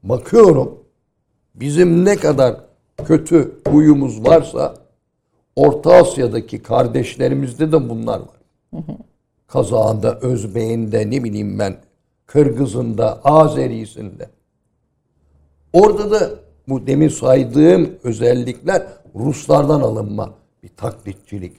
[0.02, 0.78] Bakıyorum
[1.54, 2.56] bizim ne kadar
[3.06, 4.74] kötü huyumuz varsa
[5.56, 8.38] Orta Asya'daki kardeşlerimizde de bunlar var.
[9.46, 11.76] Kazağında, Özbey'inde, ne bileyim ben,
[12.26, 14.28] Kırgız'ında, Azeri'sinde.
[15.72, 16.30] Orada da
[16.68, 18.82] bu demin saydığım özellikler
[19.14, 21.56] Ruslardan alınma bir taklitçilik.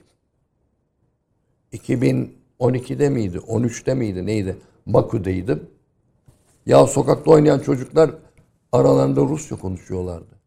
[1.72, 4.56] 2012'de miydi, 13'te miydi, neydi?
[4.86, 5.70] Bakü'deydim.
[6.66, 8.10] Ya sokakta oynayan çocuklar
[8.72, 10.40] aralarında Rusça konuşuyorlardı.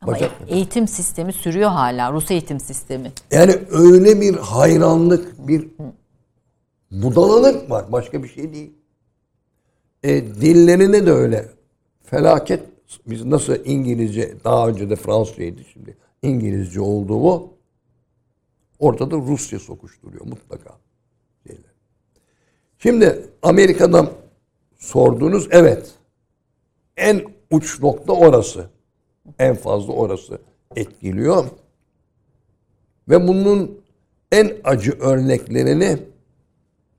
[0.00, 2.12] Ama Bacak- eğitim sistemi sürüyor hala.
[2.12, 3.12] Rus eğitim sistemi.
[3.30, 5.68] Yani öyle bir hayranlık, bir
[6.90, 7.92] budalalık var.
[7.92, 8.72] Başka bir şey değil.
[10.02, 11.48] E, dillerine de öyle.
[12.04, 12.69] Felaket.
[13.06, 15.96] Biz nasıl İngilizce, daha önce de Fransızcaydı şimdi.
[16.22, 17.54] İngilizce oldu bu.
[18.78, 20.78] Orada da Rusça sokuşturuyor mutlaka.
[21.46, 21.72] Şeyler.
[22.78, 24.10] Şimdi Amerika'dan
[24.78, 25.48] sordunuz.
[25.50, 25.94] Evet.
[26.96, 28.70] En uç nokta orası.
[29.38, 30.38] En fazla orası
[30.76, 31.44] etkiliyor.
[33.08, 33.80] Ve bunun
[34.32, 35.98] en acı örneklerini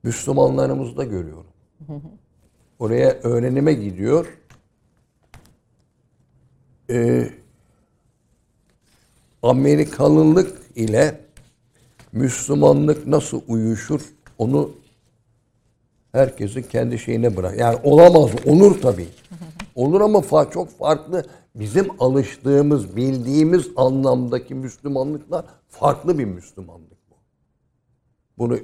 [0.02, 1.46] Müslümanlarımızda görüyorum.
[2.78, 4.26] Oraya öğrenime gidiyor.
[6.92, 7.30] Ee,
[9.42, 11.20] Amerikalılık ile
[12.12, 14.00] Müslümanlık nasıl uyuşur
[14.38, 14.70] onu
[16.12, 17.58] herkesin kendi şeyine bırak.
[17.58, 19.08] Yani olamaz, olur tabii.
[19.74, 21.26] Olur ama fa- çok farklı.
[21.54, 27.14] Bizim alıştığımız, bildiğimiz anlamdaki Müslümanlıklar farklı bir Müslümanlık bu.
[28.38, 28.58] Bunu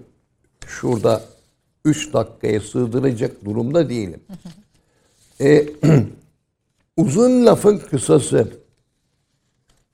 [0.66, 1.22] şurada
[1.84, 4.20] üç dakikaya sığdıracak durumda değilim.
[5.40, 5.66] E,
[7.02, 8.48] uzun lafın kısası.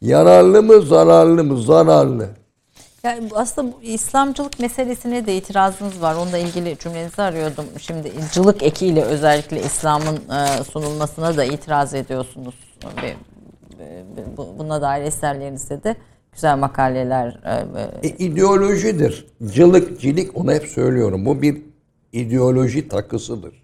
[0.01, 1.63] Yararlı mı, zararlı mı?
[1.63, 2.29] Zararlı.
[3.03, 6.15] Yani aslında bu İslamcılık meselesine de itirazınız var.
[6.15, 7.65] Onunla ilgili cümlenizi arıyordum.
[7.81, 12.55] Şimdi cılık ekiyle özellikle İslam'ın e, sunulmasına da itiraz ediyorsunuz.
[14.37, 15.97] Bu- buna dair eserlerinizde de
[16.33, 17.41] güzel makaleler.
[17.45, 19.27] e, e, E, ideolojidir.
[19.55, 21.27] Cılık, cilik onu hep söylüyorum.
[21.27, 21.63] Bu bir
[22.13, 23.64] ideoloji takısıdır.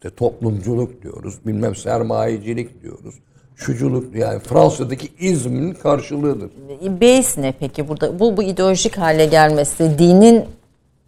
[0.00, 3.14] İşte toplumculuk diyoruz, bilmem sermayecilik diyoruz.
[3.56, 6.50] Şuculuk yani Fransa'daki izmin karşılığıdır.
[7.00, 8.18] Base ne peki burada?
[8.18, 10.44] Bu, bu ideolojik hale gelmesi, dinin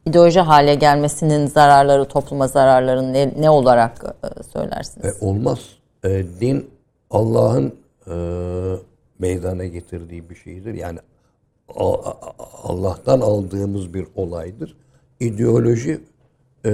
[0.06, 5.06] ideoloji hale gelmesinin zararları, topluma zararları ne, ne olarak e, söylersiniz?
[5.06, 5.58] E, olmaz.
[6.04, 6.70] E, din
[7.10, 7.74] Allah'ın
[8.06, 8.14] e,
[9.18, 10.74] meydana getirdiği bir şeydir.
[10.74, 10.98] Yani
[11.76, 12.16] A- A-
[12.62, 14.76] Allah'tan aldığımız bir olaydır.
[15.20, 16.00] İdeoloji
[16.66, 16.72] e,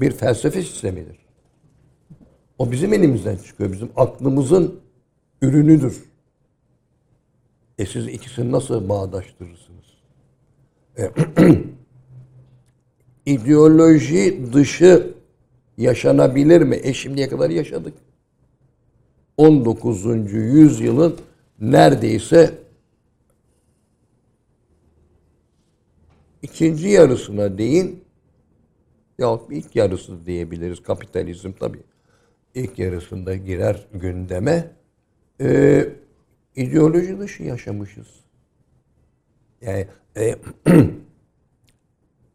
[0.00, 1.18] bir felsefe sistemidir.
[2.58, 3.72] O bizim elimizden çıkıyor.
[3.72, 4.80] Bizim aklımızın
[5.42, 6.04] ürünüdür.
[7.78, 9.84] E siz ikisini nasıl bağdaştırırsınız?
[10.98, 11.10] E,
[13.26, 15.14] ideoloji dışı
[15.76, 16.80] yaşanabilir mi?
[16.82, 17.94] E şimdiye kadar yaşadık.
[19.36, 20.32] 19.
[20.32, 21.16] yüzyılın
[21.60, 22.58] neredeyse
[26.42, 28.04] ikinci yarısına değin
[29.18, 31.82] ya ilk yarısı diyebiliriz kapitalizm tabii
[32.54, 34.78] ilk yarısında girer gündeme
[35.40, 35.88] Ee,
[36.56, 38.06] ideoloji dışı yaşamışız.
[39.60, 40.36] Yani e,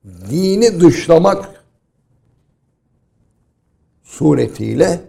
[0.06, 1.66] dini dışlamak
[4.04, 5.02] suretiyle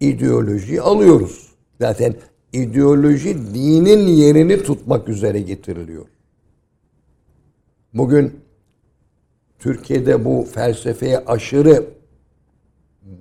[0.00, 1.52] ideolojiyi alıyoruz.
[1.80, 2.14] Zaten
[2.52, 6.06] ideoloji dinin yerini tutmak üzere getiriliyor.
[7.94, 8.40] Bugün
[9.58, 11.86] Türkiye'de bu felsefeye aşırı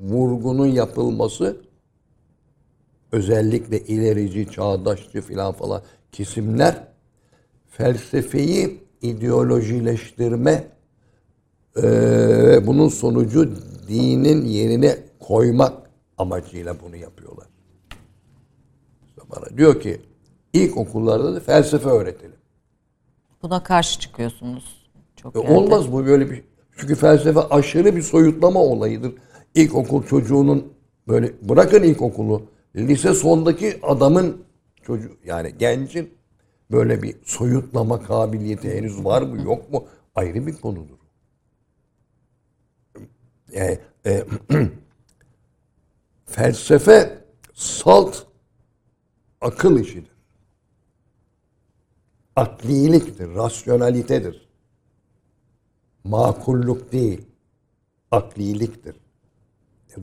[0.01, 1.57] vurgunun yapılması
[3.11, 5.81] özellikle ilerici, çağdaşçı filan falan
[6.11, 6.88] kesimler
[7.69, 10.67] felsefeyi ideolojileştirme
[11.77, 11.83] eee,
[12.47, 13.55] ve bunun sonucu
[13.88, 17.47] dinin yerine koymak amacıyla bunu yapıyorlar.
[19.29, 19.57] bana.
[19.57, 20.01] Diyor ki
[20.53, 22.35] ilkokullarda da felsefe öğretelim.
[23.43, 24.76] Buna karşı çıkıyorsunuz.
[25.18, 26.43] Çok E, olmaz bu böyle bir
[26.78, 29.13] çünkü felsefe aşırı bir soyutlama olayıdır.
[29.55, 30.74] İlkokul çocuğunun
[31.07, 32.43] böyle bırakın ilkokulu
[32.76, 34.45] lise sondaki adamın
[34.84, 36.09] çocuğu yani gencin
[36.72, 40.97] böyle bir soyutlama kabiliyeti henüz var mı yok mu ayrı bir konudur.
[43.53, 44.26] Yani, e,
[46.26, 48.18] felsefe salt
[49.41, 50.18] akıl işidir.
[52.36, 54.46] Akliliktir, rasyonalitedir.
[56.09, 57.21] Makulluk değil,
[58.11, 58.95] akliliktir.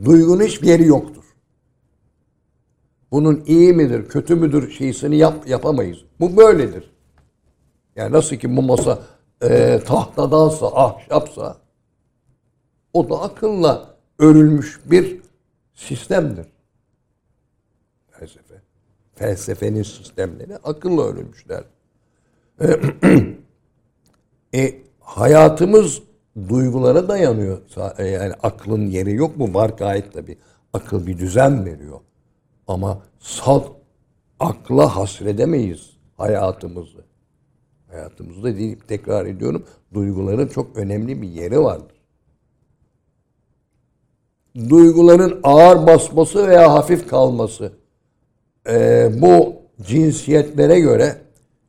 [0.04, 1.24] Duygunun hiçbir yeri yoktur.
[3.10, 5.98] Bunun iyi midir, kötü müdür şeysini yap, yapamayız.
[6.20, 6.90] Bu böyledir.
[7.96, 9.02] Yani nasıl ki bu masa
[9.42, 11.56] e, tahtadansa, ahşapsa
[12.92, 15.20] o da akılla örülmüş bir
[15.74, 16.46] sistemdir.
[18.10, 18.54] Felsefe.
[19.14, 21.64] Felsefenin sistemleri akılla örülmüşler.
[24.54, 26.02] E, hayatımız
[26.48, 27.58] duygulara dayanıyor.
[27.98, 29.54] E, Yani aklın yeri yok mu?
[29.54, 30.38] Var gayet tabii.
[30.72, 32.00] Akıl bir düzen veriyor.
[32.66, 33.66] Ama salt
[34.40, 37.04] akla hasredemeyiz hayatımızı.
[37.90, 41.96] Hayatımızda değil, tekrar ediyorum, duyguların çok önemli bir yeri vardır.
[44.68, 47.72] Duyguların ağır basması veya hafif kalması
[48.68, 51.16] e, bu cinsiyetlere göre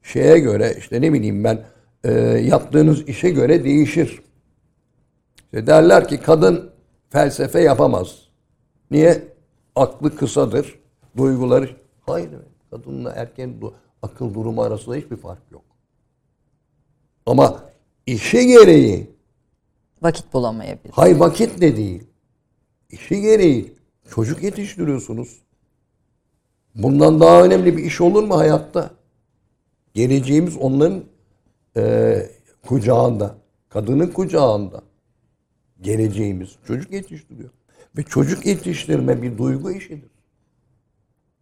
[0.04, 1.60] şeye göre işte ne bileyim ben
[2.06, 4.22] e, yaptığınız işe göre değişir.
[5.38, 6.72] İşte derler ki kadın
[7.10, 8.20] felsefe yapamaz.
[8.92, 9.28] Niye?
[9.76, 10.80] Aklı kısadır.
[11.18, 11.70] Duyguları...
[12.02, 12.30] Hayır.
[12.72, 15.64] Kadınla erkeğin du- akıl durumu arasında hiçbir fark yok.
[17.26, 17.60] Ama
[18.06, 19.16] işi gereği
[20.02, 20.94] Vakit bulamayabilir.
[20.94, 22.04] Hay vakit de değil.
[22.90, 23.74] İşi gereği
[24.10, 25.42] çocuk yetiştiriyorsunuz.
[26.76, 28.92] Bundan daha önemli bir iş olur mu hayatta?
[29.94, 31.04] Geleceğimiz onların
[31.78, 32.16] e,
[32.68, 33.36] kucağında.
[33.70, 34.82] Kadının kucağında.
[35.82, 37.50] Geleceğimiz çocuk yetiştiriyor.
[37.98, 40.10] Ve çocuk yetiştirme bir duygu işidir.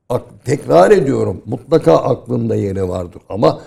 [0.09, 3.61] Ak- tekrar ediyorum mutlaka aklında yeri vardır ama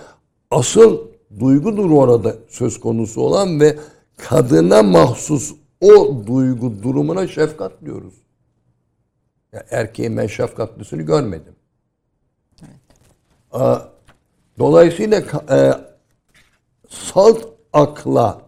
[0.51, 0.99] asıl
[1.39, 3.77] duygudur orada söz konusu olan ve
[4.17, 8.13] kadına mahsus o duygu durumuna şefkat diyoruz.
[9.53, 11.55] Ya erkeğin ben şefkatlısını görmedim.
[13.51, 13.79] Aa,
[14.59, 15.73] Dolayısıyla e,
[16.87, 18.41] salt akla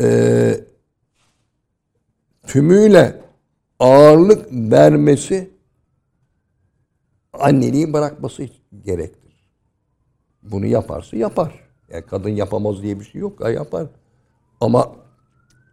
[0.00, 0.60] e,
[2.46, 3.22] tümüyle
[3.78, 5.50] ağırlık vermesi
[7.32, 8.48] anneliği bırakması
[8.84, 9.44] gerektir.
[10.42, 11.68] Bunu yaparsa yapar.
[11.92, 13.44] Yani kadın yapamaz diye bir şey yok.
[13.44, 13.86] Ha, yapar.
[14.60, 14.92] Ama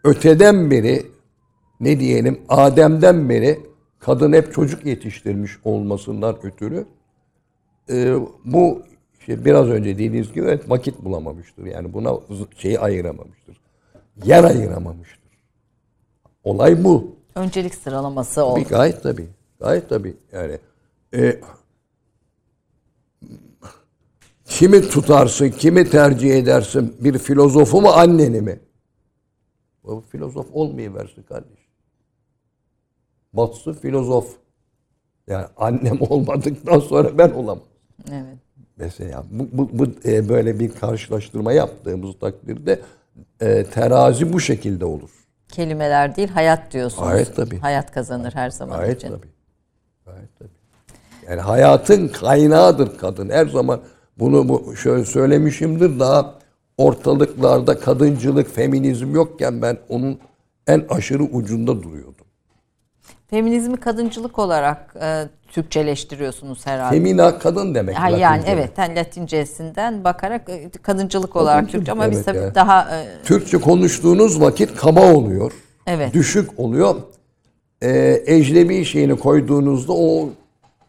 [0.03, 1.05] öteden beri
[1.79, 3.59] ne diyelim Adem'den beri
[3.99, 6.85] kadın hep çocuk yetiştirmiş olmasından ötürü
[7.89, 8.15] e,
[8.45, 8.81] bu
[9.27, 11.65] işte biraz önce dediğiniz gibi evet, vakit bulamamıştır.
[11.65, 12.19] Yani buna
[12.57, 13.61] şeyi ayıramamıştır.
[14.25, 15.39] Yer ayıramamıştır.
[16.43, 17.15] Olay bu.
[17.35, 18.59] Öncelik sıralaması oldu.
[18.63, 19.27] Tabii gayet tabii.
[19.59, 20.17] Gayet tabii.
[20.31, 20.59] Yani
[21.13, 21.41] e,
[24.45, 26.95] kimi tutarsın, kimi tercih edersin?
[26.99, 28.59] Bir filozofu mu, anneni mi?
[29.83, 31.59] O filozof olmayıversin kardeş.
[33.33, 34.35] Batsı filozof.
[35.27, 37.63] Yani annem olmadıktan sonra ben olamam.
[38.11, 38.44] Evet.
[38.77, 42.79] Mesela bu, bu, bu e, böyle bir karşılaştırma yaptığımız takdirde
[43.41, 45.09] e, terazi bu şekilde olur.
[45.47, 47.09] Kelimeler değil hayat diyorsunuz.
[47.09, 47.59] Gayet tabii.
[47.59, 49.07] Hayat kazanır her zaman Gayet için.
[49.07, 49.27] tabii.
[50.05, 50.49] Gayet tabii.
[51.29, 53.29] Yani hayatın kaynağıdır kadın.
[53.29, 53.81] Her zaman
[54.19, 56.35] bunu bu şöyle söylemişimdir daha
[56.77, 60.19] ortalıklarda kadıncılık, feminizm yokken ben onun
[60.67, 62.25] en aşırı ucunda duruyordum.
[63.29, 66.95] Feminizmi kadıncılık olarak e, Türkçeleştiriyorsunuz herhalde.
[66.95, 67.95] Femina kadın demek.
[67.95, 72.37] Ha, yani evet yani Latincesinden bakarak e, kadıncılık olarak Kadıncılık, Türkçe ama biz evet tabii
[72.37, 72.55] yani.
[72.55, 75.51] daha e, Türkçe konuştuğunuz vakit kaba oluyor.
[75.87, 76.13] Evet.
[76.13, 76.95] Düşük oluyor.
[77.83, 80.29] Ee, ecnebi şeyini koyduğunuzda o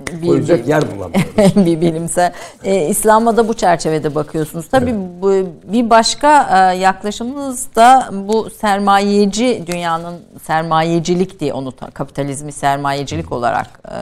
[0.01, 1.57] bir, koyacak bir, yer bulamıyoruz.
[1.67, 2.33] bir bilimsel.
[2.65, 4.69] E, İslam'a da bu çerçevede bakıyorsunuz.
[4.69, 5.33] Tabii bu,
[5.73, 13.81] bir başka e, yaklaşımınız da bu sermayeci dünyanın sermayecilik diye onu ta- kapitalizmi sermayecilik olarak
[13.89, 13.97] e,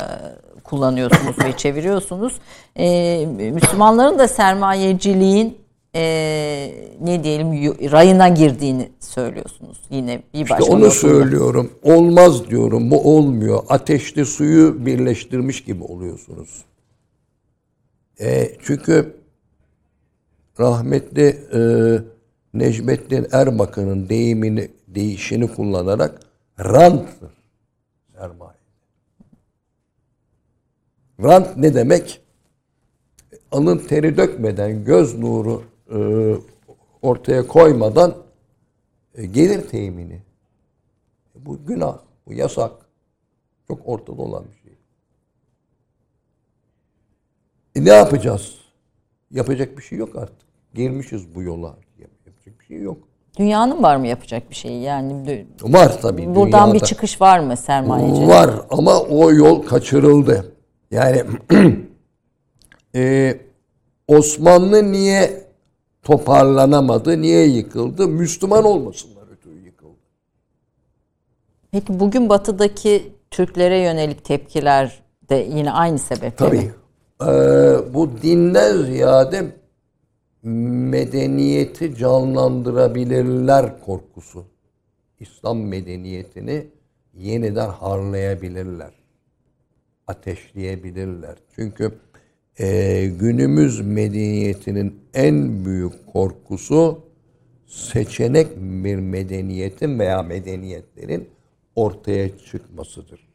[0.64, 2.32] kullanıyorsunuz ve çeviriyorsunuz.
[2.76, 5.63] E, Müslümanların da sermayeciliğin
[5.94, 6.02] e,
[7.00, 7.52] ne diyelim
[7.92, 9.78] rayına girdiğini söylüyorsunuz.
[9.90, 10.90] Yine bir İşte başka onu noktada.
[10.90, 11.72] söylüyorum.
[11.82, 12.90] Olmaz diyorum.
[12.90, 13.62] Bu olmuyor.
[13.68, 16.64] Ateşli suyu birleştirmiş gibi oluyorsunuz.
[18.20, 19.16] E, çünkü
[20.60, 21.60] rahmetli e,
[22.54, 26.20] Necmettin Erbakan'ın deyimini, deyişini kullanarak
[26.60, 27.30] ranttır
[28.18, 28.54] sermaye.
[31.22, 32.20] Rant ne demek?
[33.52, 35.62] Alın teri dökmeden, göz nuru
[37.02, 38.14] ortaya koymadan
[39.14, 40.14] e, gelir temini.
[41.36, 42.72] E, Bu günah, bu yasak.
[43.68, 44.78] Çok ortada olan bir şey.
[47.76, 48.54] E ne yapacağız?
[49.30, 50.36] Yapacak bir şey yok artık.
[50.74, 51.76] Girmişiz bu yola.
[51.98, 52.98] Yapacak bir şey yok.
[53.38, 54.82] Dünyanın var mı yapacak bir şeyi?
[54.82, 56.34] Yani Var tabii.
[56.34, 56.86] buradan bir dünyada.
[56.86, 58.28] çıkış var mı sermayeci?
[58.28, 60.52] Var ama o yol kaçırıldı.
[60.90, 61.22] Yani
[62.94, 63.34] e,
[64.08, 65.43] Osmanlı niye
[66.04, 68.08] toparlanamadı, niye yıkıldı?
[68.08, 69.98] Müslüman olmasınlar ötürü yıkıldı.
[71.70, 76.56] Peki bugün batıdaki Türklere yönelik tepkiler de yine aynı sebeple Tabii.
[76.56, 76.74] mi?
[77.22, 79.44] Ee, bu dinden ziyade
[80.42, 84.44] medeniyeti canlandırabilirler korkusu.
[85.20, 86.66] İslam medeniyetini
[87.14, 88.92] yeniden harlayabilirler.
[90.06, 91.36] Ateşleyebilirler.
[91.54, 91.92] Çünkü
[92.58, 97.04] e, günümüz medeniyetinin en büyük korkusu
[97.66, 101.28] seçenek bir medeniyetin veya medeniyetlerin
[101.76, 103.28] ortaya çıkmasıdır.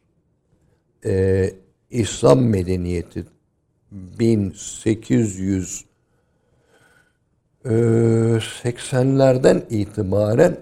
[1.04, 1.52] Ee,
[1.90, 3.26] İslam medeniyeti
[3.90, 5.84] 1800
[7.64, 10.56] e, 80'lerden itibaren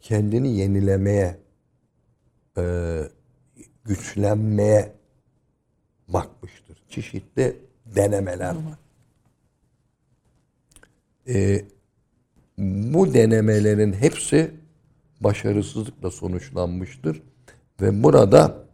[0.00, 1.36] kendini yenilemeye,
[2.58, 2.62] e,
[3.84, 4.92] güçlenmeye
[6.08, 6.78] bakmıştır.
[6.88, 8.78] Çeşitli denemeler var.
[11.28, 11.64] E,
[12.92, 14.50] bu denemelerin hepsi
[15.20, 17.22] başarısızlıkla sonuçlanmıştır
[17.80, 18.64] ve burada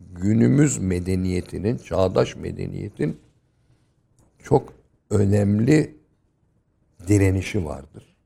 [0.00, 3.20] günümüz medeniyetinin, çağdaş medeniyetin
[4.42, 4.72] çok
[5.10, 5.96] önemli
[7.06, 8.16] direnişi vardır.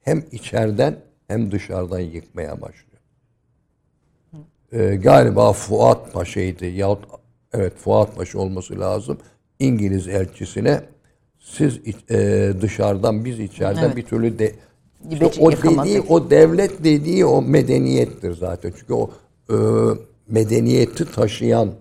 [0.00, 3.02] Hem içeriden hem dışarıdan yıkmaya başlıyor.
[4.72, 7.04] Ee, galiba Fuat Paşa'ydı yahut
[7.52, 9.18] evet Fuat Paşa olması lazım.
[9.58, 10.82] İngiliz elçisine
[11.38, 11.80] siz
[12.10, 13.96] e, dışarıdan biz içeriden Evet.
[13.96, 14.54] bir türlü de
[15.10, 15.84] işte o yıkamadık.
[15.84, 18.72] dediği o devlet dediği o medeniyettir zaten.
[18.78, 19.10] Çünkü o
[19.50, 19.56] e,
[20.28, 21.74] medeniyeti taşıyan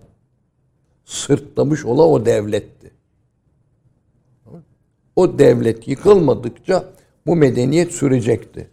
[1.06, 2.92] sırtlamış olan o devletti.
[5.16, 6.86] O devlet yıkılmadıkça
[7.26, 8.70] bu medeniyet sürecekti.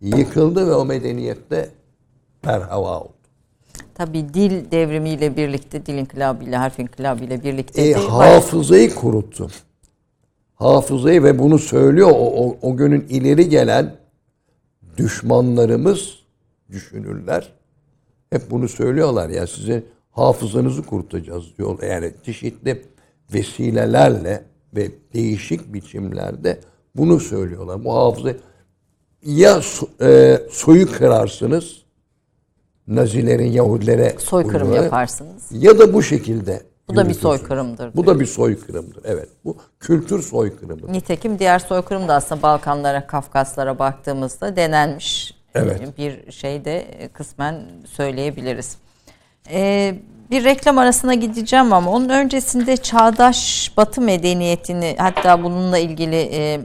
[0.00, 1.70] Yıkıldı ve o medeniyette
[2.42, 3.17] perhava oldu.
[3.98, 9.50] Tabii dil devrimiyle birlikte, dil inkılabıyla, harf inkılabıyla birlikte E, hafızayı kuruttu.
[10.54, 13.96] Hafızayı ve bunu söylüyor o, o, o günün ileri gelen
[14.96, 16.14] düşmanlarımız,
[16.70, 17.52] düşünürler.
[18.30, 21.82] Hep bunu söylüyorlar ya size hafızanızı kurutacağız diyor.
[21.82, 22.82] Yani çeşitli
[23.34, 24.44] vesilelerle
[24.76, 26.60] ve değişik biçimlerde
[26.96, 27.84] bunu söylüyorlar.
[27.84, 28.32] Bu hafıza
[29.22, 31.87] ya so- e, soyu kırarsınız
[32.88, 35.42] Nazilerin Yahudilere soykırım uyguları, yaparsınız.
[35.50, 37.94] ya da bu şekilde Bu da bir soykırımdır.
[37.96, 39.02] Bu da bir soykırımdır.
[39.04, 39.28] Evet.
[39.44, 40.92] Bu kültür soykırımıdır.
[40.92, 45.98] Nitekim diğer soykırım da aslında Balkanlara, Kafkaslara baktığımızda denenmiş Evet.
[45.98, 48.76] bir şey de kısmen söyleyebiliriz.
[49.50, 49.94] Ee,
[50.30, 56.60] bir reklam arasına gideceğim ama onun öncesinde çağdaş Batı medeniyetini hatta bununla ilgili e,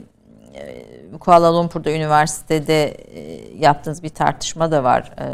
[0.54, 3.22] e, Kuala Lumpur'da üniversitede e,
[3.59, 5.11] yaptığınız bir tartışma da var.
[5.20, 5.26] E,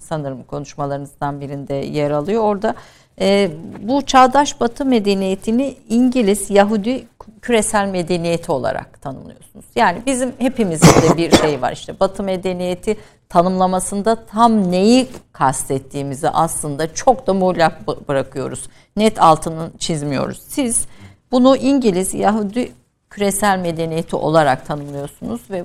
[0.00, 2.42] sanırım konuşmalarınızdan birinde yer alıyor.
[2.42, 2.74] Orada
[3.20, 7.06] e, bu çağdaş Batı medeniyetini İngiliz Yahudi
[7.42, 9.64] küresel medeniyeti olarak tanımlıyorsunuz.
[9.76, 12.96] Yani bizim hepimizin de bir şey var işte Batı medeniyeti
[13.28, 18.68] tanımlamasında tam neyi kastettiğimizi aslında çok da muğlak bı- bırakıyoruz.
[18.96, 20.42] Net altını çizmiyoruz.
[20.48, 20.86] Siz
[21.32, 22.72] bunu İngiliz Yahudi
[23.10, 25.64] küresel medeniyeti olarak tanımlıyorsunuz ve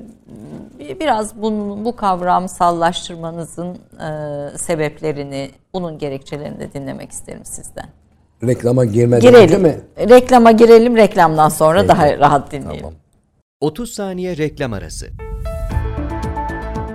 [0.79, 7.85] bir- biraz bunun bu kavramsallaştırmanızın e, sebeplerini, bunun gerekçelerini de dinlemek isterim sizden.
[8.43, 9.61] Reklama girmeden önce Girelim.
[9.61, 9.81] mi?
[9.97, 10.95] Reklama girelim.
[10.97, 12.79] Reklamdan sonra daha rahat dinleyelim.
[12.81, 12.93] Tamam.
[13.61, 15.07] 30 saniye reklam arası.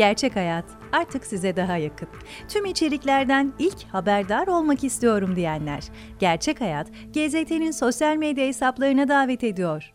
[0.00, 2.08] Gerçek Hayat artık size daha yakın.
[2.48, 5.84] Tüm içeriklerden ilk haberdar olmak istiyorum diyenler.
[6.18, 9.92] Gerçek Hayat, GZT'nin sosyal medya hesaplarına davet ediyor.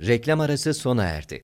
[0.00, 1.42] Reklam arası sona erdi.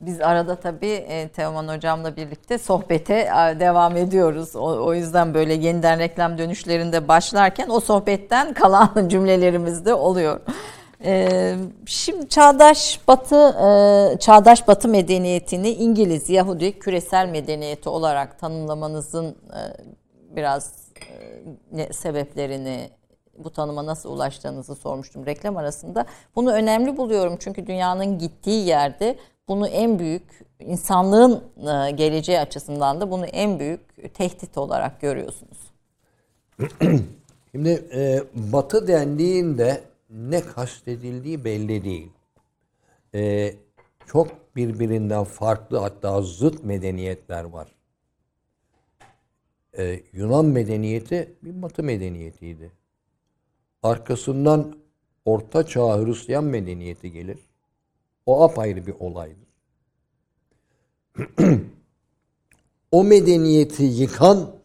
[0.00, 4.56] Biz arada tabii e, Teoman Hocam'la birlikte sohbete e, devam ediyoruz.
[4.56, 10.40] O, o yüzden böyle yeniden reklam dönüşlerinde başlarken o sohbetten kalan cümlelerimiz de oluyor.
[11.04, 19.60] Ee, şimdi çağdaş Batı e, çağdaş Batı medeniyetini İngiliz Yahudi küresel medeniyeti olarak tanımlamanızın e,
[20.36, 20.72] biraz
[21.10, 21.42] e,
[21.72, 22.90] ne, sebeplerini
[23.38, 26.06] bu tanıma nasıl ulaştığınızı sormuştum reklam arasında.
[26.36, 29.16] Bunu önemli buluyorum çünkü dünyanın gittiği yerde
[29.48, 31.42] bunu en büyük insanlığın
[31.96, 35.58] geleceği açısından da bunu en büyük tehdit olarak görüyorsunuz.
[37.52, 39.80] Şimdi e, Batı dendiğinde
[40.14, 42.12] ne kastedildiği belli değil.
[43.14, 43.54] E,
[44.06, 47.74] çok birbirinden farklı hatta zıt medeniyetler var.
[49.78, 52.72] E, Yunan medeniyeti bir Batı medeniyetiydi.
[53.82, 54.76] Arkasından
[55.24, 57.38] Orta Çağ Hristiyan medeniyeti gelir.
[58.26, 59.48] O apayrı bir olaydır.
[62.90, 64.56] o medeniyeti yıkan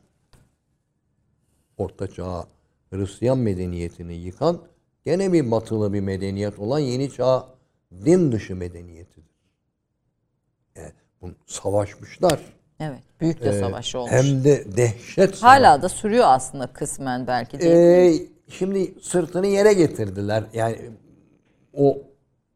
[1.77, 2.47] Orta Çağ
[2.89, 4.61] Hristiyan medeniyetini yıkan
[5.09, 7.47] gene bir batılı bir medeniyet olan Yeni Çağ
[8.05, 9.35] din dışı medeniyetidir.
[10.75, 10.91] Yani
[11.21, 12.39] bunu savaşmışlar.
[12.79, 14.11] Evet, büyük de savaşı olmuş.
[14.11, 15.41] Hem de dehşet savaş.
[15.41, 17.77] Hala da sürüyor aslında kısmen belki değil mi?
[17.77, 20.43] Ee, şimdi sırtını yere getirdiler.
[20.53, 20.77] Yani
[21.73, 21.97] o,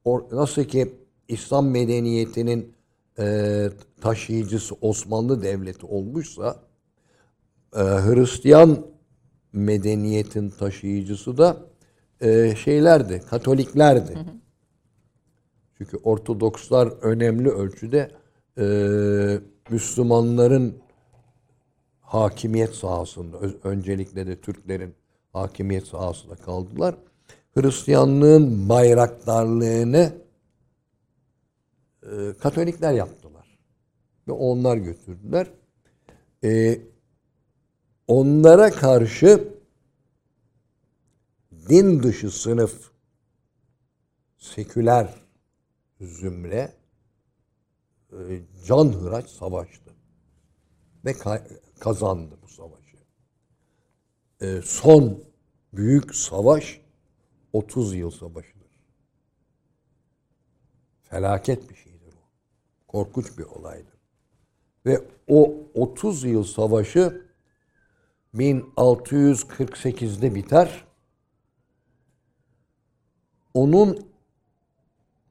[0.06, 0.94] o nasıl ki
[1.28, 2.74] İslam medeniyetinin
[3.20, 3.70] e,
[4.02, 6.56] taşıyıcısı Osmanlı Devleti olmuşsa
[7.76, 8.86] e, Hristiyan
[9.54, 11.73] medeniyetin taşıyıcısı da
[12.24, 14.18] e, şeylerdi, Katoliklerdi.
[15.78, 18.12] Çünkü Ortodokslar önemli ölçüde
[18.58, 18.66] e,
[19.70, 20.78] Müslümanların
[22.00, 24.96] hakimiyet sahasında, öncelikle de Türklerin
[25.34, 26.96] hakimiyet sahasında kaldılar.
[27.56, 30.14] Hristiyanlığın bayraktarlığını
[32.04, 33.60] e, Katolikler yaptılar.
[34.28, 35.48] Ve onlar götürdüler.
[36.44, 36.80] E,
[38.08, 39.53] onlara karşı
[41.70, 42.92] din dışı sınıf,
[44.38, 45.14] seküler
[46.02, 46.74] zümre
[48.12, 49.94] e, canhıraç savaştı.
[51.06, 52.98] Ve ka- kazandı bu savaşı.
[54.42, 55.24] E, son
[55.74, 56.82] büyük savaş
[57.54, 58.72] 30 yıl savaşıdır.
[61.04, 62.28] Felaket bir şeydir o.
[62.88, 64.00] Korkunç bir olaydır.
[64.86, 67.28] Ve o 30 yıl savaşı
[68.36, 70.93] 1648'de biter.
[73.54, 74.08] Onun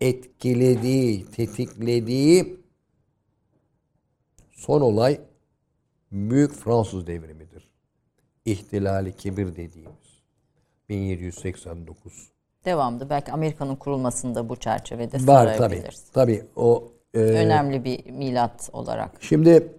[0.01, 2.61] etkilediği, tetiklediği
[4.53, 5.21] son olay
[6.13, 7.69] Büyük Fransız devrimidir.
[8.45, 10.23] İhtilali kibir dediğimiz.
[10.89, 12.33] 1789.
[12.65, 15.57] Devamlı belki Amerika'nın kurulmasında bu çerçevede Var tabii.
[15.57, 16.11] sırayabiliriz.
[16.13, 19.23] Tabii o e, Önemli bir milat olarak.
[19.23, 19.73] Şimdi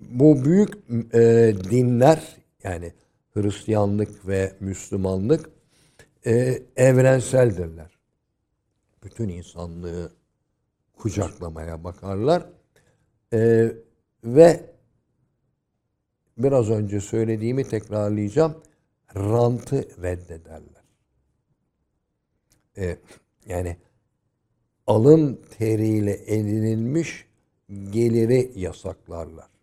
[0.00, 0.74] bu büyük
[1.14, 2.92] e, dinler yani
[3.36, 5.50] Hristiyanlık ve Müslümanlık
[6.26, 7.98] e, evrenseldirler.
[9.04, 10.12] Bütün insanlığı
[10.96, 12.46] kucaklamaya bakarlar.
[13.32, 13.72] E,
[14.24, 14.70] ve
[16.38, 18.62] biraz önce söylediğimi tekrarlayacağım.
[19.16, 20.84] Rantı reddederler.
[22.78, 22.96] E,
[23.46, 23.76] yani
[24.86, 27.26] alın teriyle edinilmiş
[27.90, 29.55] geliri yasaklarlar.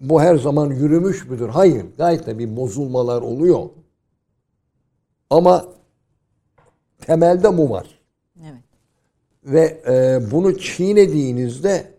[0.00, 1.48] Bu her zaman yürümüş müdür?
[1.48, 1.86] Hayır.
[1.96, 3.70] Gayet de bir bozulmalar oluyor.
[5.30, 5.66] Ama
[7.00, 8.00] temelde bu var.
[8.42, 8.62] Evet.
[9.44, 11.98] Ve e, bunu çiğnediğinizde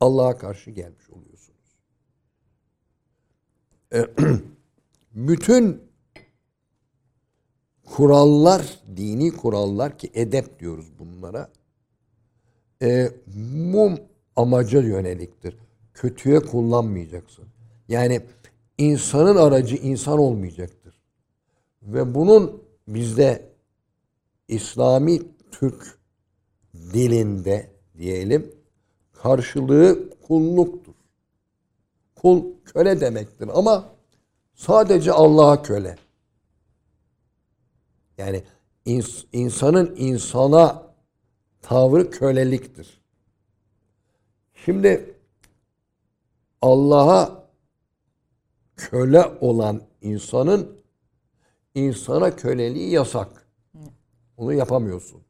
[0.00, 1.78] Allah'a karşı gelmiş oluyorsunuz.
[3.92, 4.06] E,
[5.14, 5.82] bütün
[7.84, 11.50] kurallar, dini kurallar ki edep diyoruz bunlara,
[12.82, 13.10] e,
[13.66, 13.90] bu
[14.36, 15.67] amaca yöneliktir.
[15.98, 17.44] Kötüye kullanmayacaksın.
[17.88, 18.20] Yani
[18.78, 20.94] insanın aracı insan olmayacaktır.
[21.82, 23.50] Ve bunun bizde
[24.48, 25.98] İslami Türk
[26.74, 28.54] dilinde diyelim
[29.12, 30.94] karşılığı kulluktur.
[32.14, 33.88] Kul köle demektir ama
[34.54, 35.96] sadece Allah'a köle.
[38.18, 38.42] Yani
[38.86, 40.82] ins- insanın insana
[41.62, 43.00] tavrı köleliktir.
[44.64, 45.17] Şimdi
[46.62, 47.44] Allah'a
[48.76, 50.78] köle olan insanın
[51.74, 53.48] insana köleliği yasak.
[54.36, 55.20] Onu yapamıyorsun.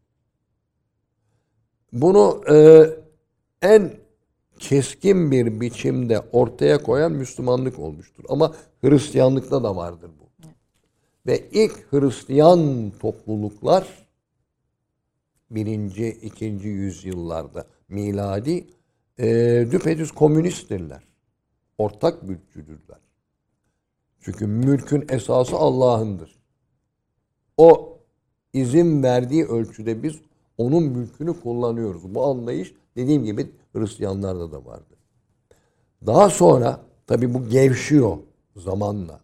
[1.92, 2.56] Bunu e,
[3.62, 3.92] en
[4.58, 8.24] keskin bir biçimde ortaya koyan Müslümanlık olmuştur.
[8.28, 10.28] Ama Hristiyanlıkta da vardır bu.
[11.26, 14.08] Ve ilk Hristiyan topluluklar
[15.50, 18.66] birinci, ikinci yüzyıllarda miladi
[19.18, 19.26] e,
[19.70, 21.07] düpedüz komünisttirler.
[21.78, 22.98] Ortak mülkçüdürler.
[24.20, 26.38] Çünkü mülkün esası Allah'ındır.
[27.56, 27.98] O
[28.52, 30.20] izin verdiği ölçüde biz
[30.58, 32.14] onun mülkünü kullanıyoruz.
[32.14, 34.96] Bu anlayış dediğim gibi Hristiyanlarda da vardı.
[36.06, 38.18] Daha sonra tabi bu gevşiyor
[38.56, 39.20] zamanla.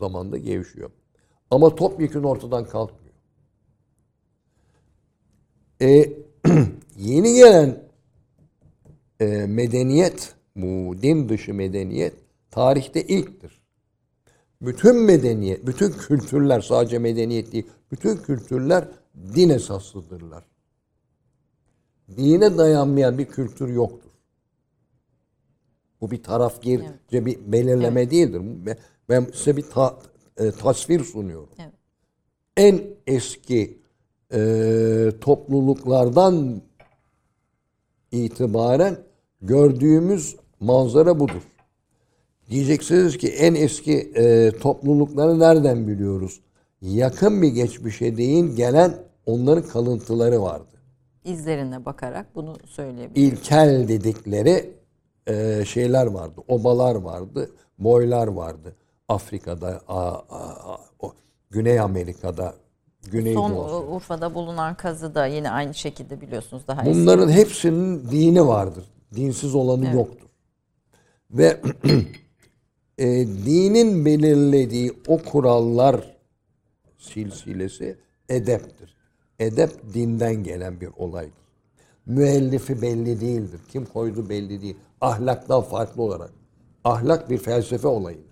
[0.00, 0.90] Zamanla gevşiyor.
[1.50, 3.14] Ama topyekun ortadan kalkmıyor.
[5.82, 6.12] E,
[6.96, 7.82] yeni gelen
[9.20, 12.14] e, medeniyet, bu din dışı medeniyet
[12.50, 13.60] tarihte ilktir.
[14.62, 18.88] Bütün medeniyet, bütün kültürler sadece medeniyet değil, bütün kültürler
[19.34, 20.44] din esaslıdırlar.
[22.16, 24.10] Dine dayanmayan bir kültür yoktur.
[26.00, 28.40] Bu bir tarafgirce bir belirleme değildir.
[28.66, 28.78] Ben-
[29.08, 29.98] Ben size bir ta-
[30.36, 31.48] e, tasvir sunuyorum.
[31.58, 31.72] Evet.
[32.56, 33.78] En eski
[34.32, 36.62] e, topluluklardan
[38.12, 38.98] itibaren
[39.42, 41.42] gördüğümüz manzara budur.
[42.50, 46.40] Diyeceksiniz ki en eski e, toplulukları nereden biliyoruz?
[46.82, 48.94] Yakın bir geçmişe değin gelen
[49.26, 50.66] onların kalıntıları vardı.
[51.24, 53.32] İzlerine bakarak bunu söyleyebilirim.
[53.32, 54.70] İlkel dedikleri
[55.26, 56.40] e, şeyler vardı.
[56.48, 58.76] Obalar vardı, boylar vardı.
[59.08, 61.10] Afrika'da, a, a- a-
[61.50, 62.54] Güney Amerika'da,
[63.10, 63.52] Güney Son.
[63.96, 66.94] Urfa'da bulunan kazı da yine aynı şekilde biliyorsunuz daha eski.
[66.94, 68.84] Bunların hepsinin dini vardır.
[69.16, 70.28] Dinsiz olanı yoktur.
[71.30, 71.60] Ve
[72.98, 76.16] e, dinin belirlediği o kurallar
[76.98, 77.98] silsilesi
[78.28, 78.96] edeptir.
[79.38, 81.40] Edep dinden gelen bir olaydır.
[82.06, 83.60] Müellifi belli değildir.
[83.68, 84.76] Kim koydu belli değil.
[85.00, 86.30] Ahlaktan farklı olarak.
[86.84, 88.30] Ahlak bir felsefe olayıdır.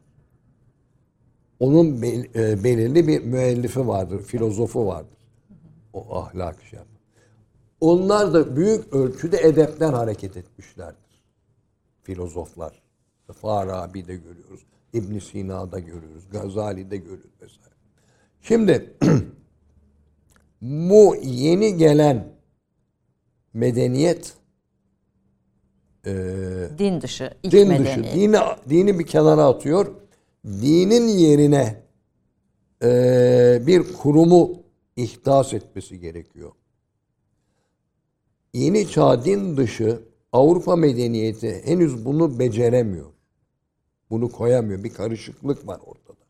[1.60, 5.18] Onun bel- e, belirli bir müellifi vardır, filozofu vardır.
[5.92, 6.97] O ahlak şey yapar.
[7.80, 11.22] Onlar da büyük ölçüde edepten hareket etmişlerdir.
[12.02, 12.82] Filozoflar.
[13.32, 14.60] Farabi'de görüyoruz.
[14.92, 16.24] İbn Sina'da görüyoruz.
[16.32, 17.74] Gazali'de görüyoruz vesaire.
[18.40, 18.94] Şimdi
[20.62, 22.32] bu yeni gelen
[23.54, 24.34] medeniyet
[26.78, 28.04] din dışı, ilk din medeniyet.
[28.04, 29.94] dışı, dini, dini bir kenara atıyor.
[30.44, 31.82] Dinin yerine
[32.82, 34.62] eee, bir kurumu
[34.96, 36.52] ihdas etmesi gerekiyor.
[38.58, 40.00] Yeni çağ din dışı
[40.32, 43.06] Avrupa medeniyeti henüz bunu beceremiyor.
[44.10, 44.84] Bunu koyamıyor.
[44.84, 46.24] Bir karışıklık var ortada.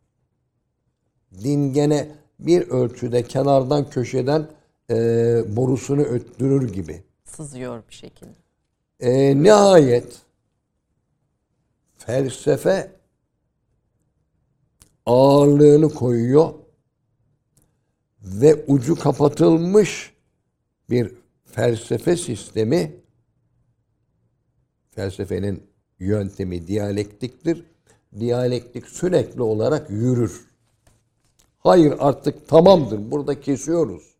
[1.42, 2.08] Din gene
[2.38, 4.50] bir ölçüde kenardan köşeden
[4.90, 7.02] eee, borusunu öttürür gibi.
[7.24, 8.32] Sızıyor bir şekilde.
[9.00, 10.22] E, nihayet
[11.98, 12.92] felsefe
[15.06, 16.54] ağırlığını koyuyor
[18.22, 20.12] ve ucu kapatılmış
[20.90, 21.17] bir
[21.52, 23.00] felsefe sistemi
[24.90, 25.62] felsefenin
[25.98, 27.64] yöntemi diyalektiktir.
[28.18, 30.48] Diyalektik sürekli olarak yürür.
[31.58, 33.10] Hayır artık tamamdır.
[33.10, 34.14] Burada kesiyoruz.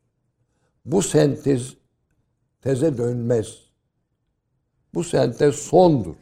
[0.85, 1.75] Bu sentez
[2.63, 3.59] teze dönmez.
[4.95, 6.15] Bu sentez sondur.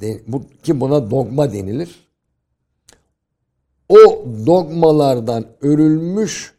[0.00, 2.08] De- bu, ki buna dogma denilir.
[3.88, 6.54] O dogmalardan örülmüş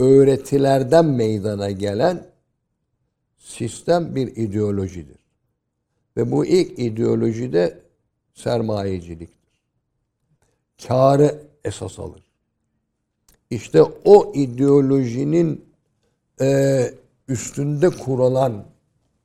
[0.00, 2.26] öğretilerden meydana gelen
[3.38, 5.18] sistem bir ideolojidir.
[6.16, 7.78] Ve bu ilk ideoloji de
[8.34, 9.40] sermayeciliktir.
[10.86, 12.22] Kârı esas alır.
[13.50, 15.64] İşte o ideolojinin
[16.40, 16.80] e,
[17.28, 18.64] üstünde kurulan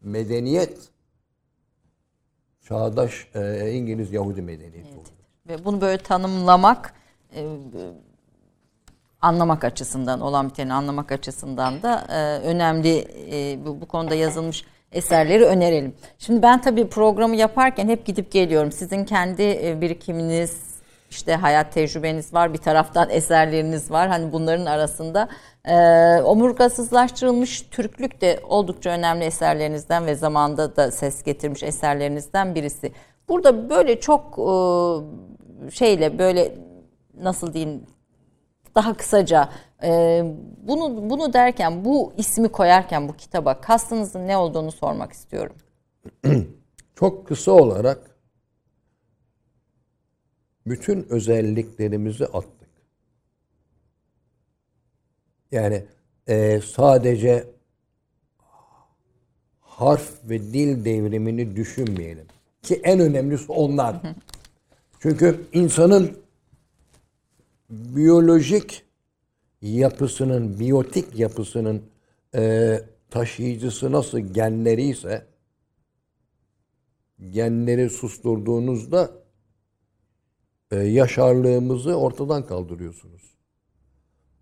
[0.01, 0.77] medeniyet
[2.67, 5.07] çağdaş e, İngiliz Yahudi medeniyeti olur.
[5.47, 6.93] Ve bunu böyle tanımlamak,
[7.35, 7.47] e,
[9.25, 15.45] anlamak açısından, olan biteni anlamak açısından da e, önemli e, bu, bu konuda yazılmış eserleri
[15.45, 15.95] önerelim.
[16.19, 18.71] Şimdi ben tabii programı yaparken hep gidip geliyorum.
[18.71, 20.75] Sizin kendi e, birikiminiz,
[21.09, 24.07] işte hayat tecrübeniz var, bir taraftan eserleriniz var.
[24.07, 25.29] Hani bunların arasında
[25.65, 25.75] e,
[26.21, 32.91] omurgasızlaştırılmış Türklük de oldukça önemli eserlerinizden ve zamanda da ses getirmiş eserlerinizden birisi.
[33.29, 34.51] Burada böyle çok e,
[35.71, 36.55] şeyle böyle
[37.21, 37.81] nasıl diyeyim
[38.75, 39.49] daha kısaca
[39.83, 40.21] e,
[40.57, 45.55] bunu bunu derken bu ismi koyarken bu kitaba kastınızın ne olduğunu sormak istiyorum.
[46.95, 48.15] Çok kısa olarak
[50.67, 52.69] bütün özelliklerimizi attık.
[55.51, 55.85] Yani
[56.27, 57.47] e, sadece
[59.59, 62.27] harf ve dil devrimini düşünmeyelim.
[62.61, 63.95] Ki en önemlisi onlar.
[64.99, 66.24] Çünkü insanın
[67.95, 68.85] biyolojik
[69.61, 71.83] yapısının, biyotik yapısının
[72.35, 75.25] e, taşıyıcısı nasıl genleri ise
[77.29, 79.11] genleri susturduğunuzda
[80.71, 83.35] e, yaşarlığımızı ortadan kaldırıyorsunuz.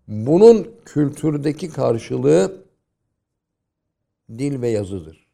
[0.08, 2.64] Bunun kültürdeki karşılığı
[4.28, 5.26] dil ve yazıdır.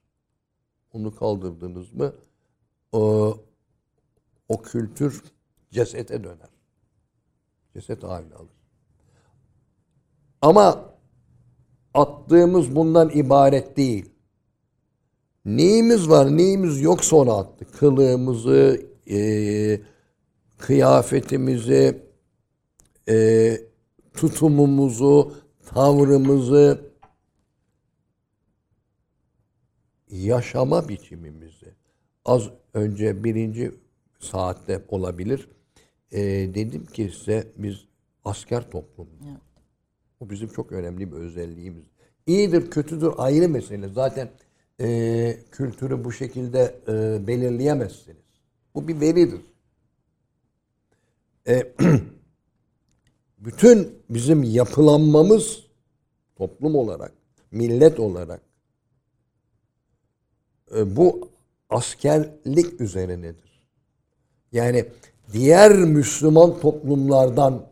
[0.92, 2.14] Onu kaldırdınız mı
[2.92, 3.36] o,
[4.48, 5.22] o kültür
[5.70, 6.49] cesete döner.
[7.74, 8.50] Ceset haline alır.
[10.42, 10.94] Ama
[11.94, 14.10] attığımız bundan ibaret değil.
[15.44, 17.78] Neyimiz var, neyimiz yoksa onu attık.
[17.78, 19.80] Kılığımızı, e,
[20.58, 22.02] kıyafetimizi,
[23.08, 23.56] e,
[24.14, 25.34] tutumumuzu,
[25.66, 26.90] tavrımızı,
[30.10, 31.74] yaşama biçimimizi.
[32.24, 33.72] Az önce birinci
[34.18, 35.48] saatte olabilir.
[36.12, 36.20] E,
[36.54, 37.84] dedim ki size biz
[38.24, 39.10] asker toplumu.
[40.20, 41.84] Bu bizim çok önemli bir özelliğimiz.
[42.26, 43.88] İyidir, kötüdür ayrı mesele.
[43.88, 44.30] Zaten
[44.80, 48.16] e, kültürü bu şekilde e, belirleyemezsiniz.
[48.74, 49.40] Bu bir veridir.
[51.48, 51.72] E,
[53.38, 55.66] bütün bizim yapılanmamız
[56.36, 57.12] toplum olarak,
[57.50, 58.42] millet olarak
[60.76, 61.30] e, bu
[61.70, 63.60] askerlik üzerinedir.
[64.52, 64.86] Yani
[65.32, 67.62] diğer Müslüman toplumlardan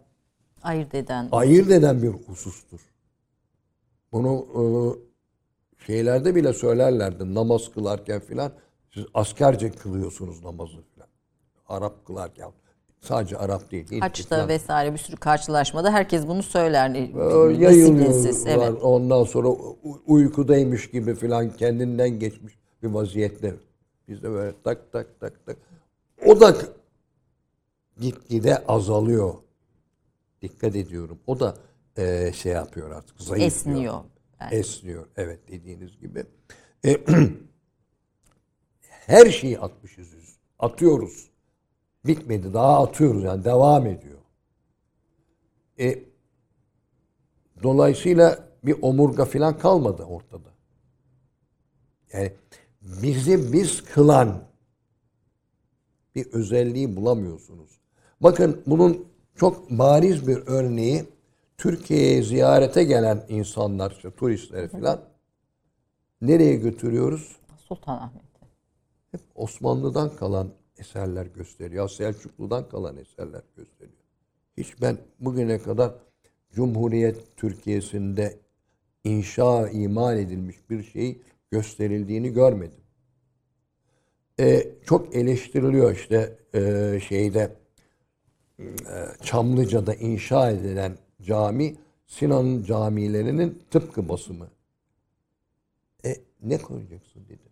[0.62, 1.28] Ayırt eden.
[1.32, 2.80] ayırt eden bir husustur.
[4.12, 4.62] Bunu e,
[5.86, 8.52] şeylerde bile söylerlerdi namaz kılarken filan
[8.94, 11.09] siz askerce kılıyorsunuz namazı filan.
[11.68, 12.50] Arap kılarken
[13.00, 13.88] sadece Arap değil.
[13.88, 14.48] değil Haçta filan.
[14.48, 16.90] vesaire bir sürü karşılaşmada herkes bunu söyler.
[16.94, 18.46] Ee, yayılıyorlar.
[18.46, 18.82] Evet.
[18.82, 19.48] Ondan sonra
[20.06, 23.54] uykudaymış gibi filan kendinden geçmiş bir vaziyette.
[24.09, 25.56] Biz de böyle tak tak tak tak.
[26.26, 26.54] O da
[28.01, 29.34] gitgide azalıyor.
[30.42, 31.18] Dikkat ediyorum.
[31.26, 31.57] O da
[31.96, 33.20] e, şey yapıyor artık.
[33.20, 33.46] Zayıflıyor.
[33.46, 34.05] Esniyor.
[34.51, 35.07] Esniyor.
[35.16, 36.24] Evet dediğiniz gibi.
[36.84, 36.96] E,
[38.80, 40.09] her şeyi atmışız.
[40.59, 41.30] Atıyoruz.
[42.07, 42.55] Bitmedi.
[42.55, 43.24] Daha atıyoruz.
[43.24, 44.18] Yani devam ediyor.
[45.80, 46.05] E,
[47.62, 50.49] dolayısıyla bir omurga falan kalmadı ortada.
[52.12, 52.32] Yani
[52.82, 54.49] bizi biz kılan
[56.14, 57.78] bir özelliği bulamıyorsunuz.
[58.20, 59.06] Bakın bunun
[59.36, 61.04] çok bariz bir örneği
[61.58, 65.00] Türkiye'ye ziyarete gelen insanlar, işte turistleri falan
[66.22, 67.36] nereye götürüyoruz?
[67.56, 68.46] Sultanahmet'te.
[69.10, 70.48] Hep Osmanlı'dan kalan
[70.78, 71.88] eserler gösteriyor.
[71.88, 73.98] Selçuklu'dan kalan eserler gösteriyor.
[74.56, 75.94] Hiç ben bugüne kadar
[76.52, 78.38] Cumhuriyet Türkiye'sinde
[79.04, 82.80] inşa, imal edilmiş bir şey gösterildiğini görmedim.
[84.40, 87.56] Ee, çok eleştiriliyor işte e, şeyde
[89.22, 94.48] Çamlıca'da inşa edilen cami Sinan'ın camilerinin tıpkı basımı.
[96.04, 97.48] E ne koyacaksın dedi.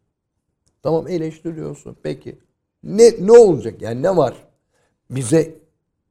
[0.82, 1.96] Tamam eleştiriyorsun.
[2.02, 2.38] Peki.
[2.82, 3.82] Ne ne olacak?
[3.82, 4.34] Yani ne var?
[5.11, 5.54] Bize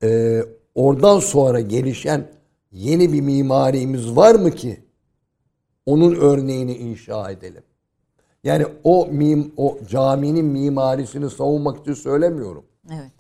[0.04, 0.42] e,
[0.76, 2.28] oradan sonra gelişen
[2.72, 4.80] yeni bir mimarimiz var mı ki
[5.86, 7.64] onun örneğini inşa edelim?
[8.44, 12.66] Yani o mim, o caminin mimarisini savunmak için söylemiyorum.
[12.94, 13.12] Evet.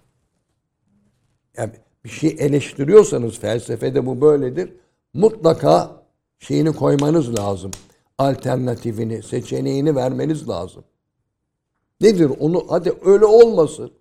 [1.57, 1.71] Yani
[2.03, 4.73] bir şey eleştiriyorsanız felsefede bu böyledir.
[5.13, 5.91] Mutlaka
[6.39, 7.71] şeyini koymanız lazım.
[8.17, 10.83] Alternatifini, seçeneğini vermeniz lazım.
[12.01, 12.65] Nedir onu?
[12.69, 13.91] Hadi öyle olmasın.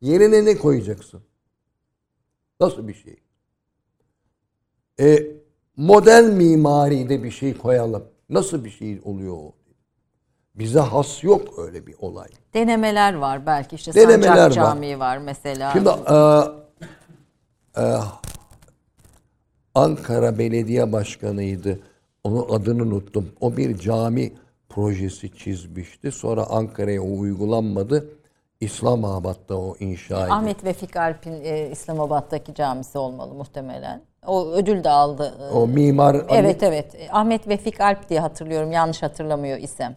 [0.00, 1.20] Yerine ne koyacaksın?
[2.60, 3.16] Nasıl bir şey?
[5.00, 5.26] E,
[5.76, 8.04] modern mimaride bir şey koyalım.
[8.28, 9.52] Nasıl bir şey oluyor o?
[10.54, 12.28] Bize has yok öyle bir olay.
[12.54, 14.74] Denemeler var belki işte Denemeler Sancak var.
[14.74, 15.72] Camii var mesela.
[15.72, 16.14] Şimdi e,
[17.76, 17.94] e,
[19.74, 21.80] Ankara Belediye Başkanı'ydı.
[22.24, 23.32] Onun adını unuttum.
[23.40, 24.32] O bir cami
[24.68, 26.12] projesi çizmişti.
[26.12, 28.08] Sonra Ankara'ya o uygulanmadı.
[28.60, 30.32] İslamabad'da o inşa edildi.
[30.32, 34.02] Ahmet Vefik Alp'in e, İslamabad'daki camisi olmalı muhtemelen.
[34.26, 35.50] O ödül de aldı.
[35.54, 36.96] O mimar Evet evet.
[37.12, 38.72] Ahmet Vefik Alp diye hatırlıyorum.
[38.72, 39.96] Yanlış hatırlamıyor isem.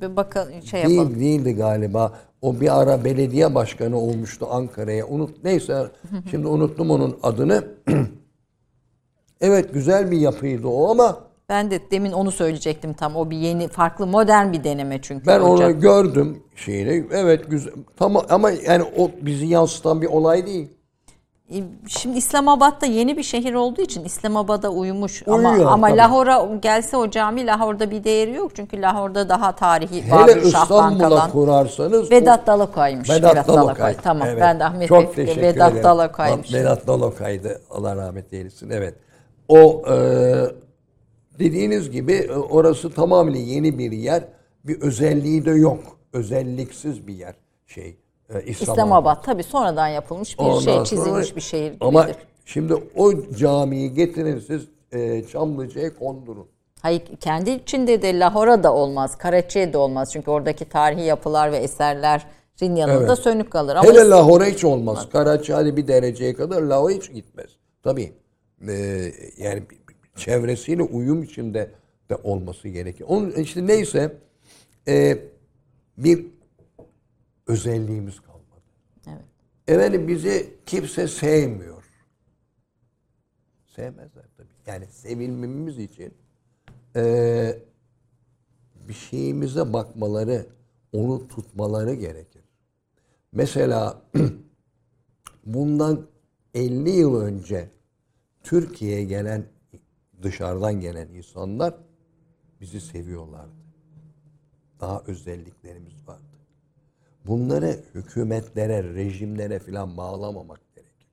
[0.00, 1.14] Bakalım şey yapalım.
[1.14, 2.12] Değil, değildi galiba.
[2.44, 5.06] O bir ara belediye başkanı olmuştu Ankara'ya.
[5.06, 5.86] Unut neyse
[6.30, 7.64] şimdi unuttum onun adını.
[9.40, 11.18] evet güzel bir yapıydı o ama
[11.48, 13.16] Ben de demin onu söyleyecektim tam.
[13.16, 15.26] O bir yeni farklı modern bir deneme çünkü.
[15.26, 15.70] ben hocam.
[15.70, 17.06] onu gördüm şeyini.
[17.12, 17.72] Evet güzel.
[17.96, 20.68] Tamam ama yani o bizi yansıtan bir olay değil.
[21.52, 25.98] E, Şimdi İslamabad'da yeni bir şehir olduğu için İslamabad'a uymuş ama Uyuyor, ama tabii.
[25.98, 32.10] Lahor'a gelse o cami Lahor'da bir değeri yok çünkü Lahor'da daha tarihi Hele İstanbul'a kurarsanız
[32.10, 33.10] Vedat Dalakay'mış.
[33.10, 33.96] Vedat Dalakay.
[34.02, 34.40] Tamam Evet.
[34.40, 35.76] ben de Ahmet Çok teşekkür Vedat ederim.
[36.52, 37.60] Vedat Dalakay'dı.
[37.70, 38.70] Allah rahmet eylesin.
[38.70, 38.94] Evet.
[39.48, 39.94] O e,
[41.38, 44.24] dediğiniz gibi e, orası tamamıyla yeni bir yer.
[44.64, 45.78] Bir özelliği de yok.
[46.12, 47.34] Özelliksiz bir yer.
[47.66, 47.96] Şey
[48.30, 48.50] e, İslamabad.
[48.76, 51.86] İslamabad tabii sonradan yapılmış bir Ondan şey, sonra- çizilmiş bir şehir gibidir.
[51.86, 52.06] Ama
[52.44, 56.46] şimdi o camiyi getirin siz e, Çamlıca'ya kondurun.
[56.82, 60.10] Hayır kendi içinde de Lahora da olmaz, Karaçi'ye de olmaz.
[60.12, 63.18] Çünkü oradaki tarihi yapılar ve eserlerin yanında Evet.
[63.18, 63.76] sönük kalır.
[63.76, 65.08] Ama Hele Lahore hiç olmaz.
[65.12, 67.50] Karaçi hadi bir dereceye kadar Lahore hiç gitmez.
[67.82, 68.12] Tabii.
[68.68, 68.72] e,
[69.38, 69.62] yani
[70.16, 71.70] çevresiyle uyum içinde
[72.10, 73.04] de olması gerekir.
[73.08, 74.12] Onun işte neyse
[74.88, 75.18] e,
[75.98, 76.26] bir
[77.46, 78.62] özelliğimiz kalmadı.
[79.08, 79.24] Evet.
[79.68, 81.84] Efendim bizi kimse sevmiyor.
[83.66, 84.48] Sevmezler tabii.
[84.66, 86.14] Yani sevilmemiz için
[86.96, 87.62] eee,
[88.88, 90.46] bir şeyimize bakmaları,
[90.92, 92.42] onu tutmaları gerekir.
[93.32, 94.02] Mesela
[95.46, 96.06] bundan
[96.54, 97.70] 50 yıl önce
[98.42, 99.46] Türkiye'ye gelen
[100.22, 101.74] dışarıdan gelen insanlar
[102.60, 103.54] bizi seviyorlardı.
[104.80, 106.33] Daha özelliklerimiz vardı.
[107.26, 111.06] Bunları hükümetlere, rejimlere filan bağlamamak gerekir.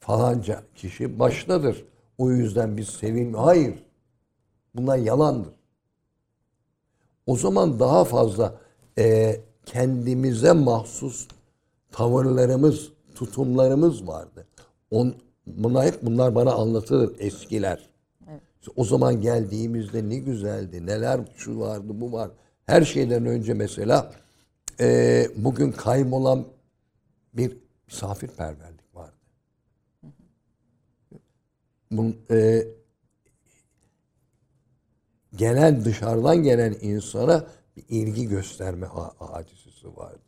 [0.00, 1.84] Falanca kişi baştadır.
[2.18, 3.34] O yüzden biz sevim.
[3.34, 3.74] Hayır.
[4.74, 5.52] Bunlar yalandır.
[7.26, 8.54] O zaman daha fazla
[8.98, 9.36] e,
[9.66, 11.28] kendimize mahsus
[11.92, 14.46] tavırlarımız, tutumlarımız vardı.
[14.90, 15.14] On,
[15.46, 17.88] buna hep bunlar bana anlatılır eskiler.
[18.60, 22.30] İşte o zaman geldiğimizde ne güzeldi, neler şu vardı, bu var.
[22.66, 24.12] Her şeyden önce mesela
[24.80, 26.48] e, bugün kaybolan
[27.34, 27.56] bir
[27.86, 29.16] misafirperverlik vardı.
[31.90, 32.66] Bunun, e,
[35.36, 37.46] gelen dışarıdan gelen insana
[37.76, 40.18] bir ilgi gösterme ha- hadisesi vardı.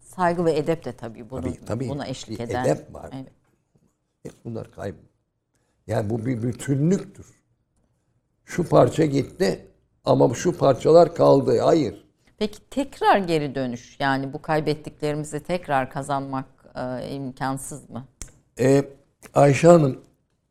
[0.00, 1.88] saygı ve edep de tabii, bunun, Tabii, tabii.
[1.88, 2.64] buna eşlik eden.
[2.64, 3.10] edep var.
[3.14, 3.32] Evet.
[4.22, 5.08] Hep bunlar kayboldu.
[5.86, 7.26] Yani bu bir bütünlüktür.
[8.44, 9.66] Şu parça gitti
[10.04, 11.58] ama şu parçalar kaldı.
[11.60, 12.03] Hayır.
[12.38, 18.04] Peki tekrar geri dönüş yani bu kaybettiklerimizi tekrar kazanmak e, imkansız mı?
[18.60, 18.84] Ee,
[19.34, 20.00] Ayşe Hanım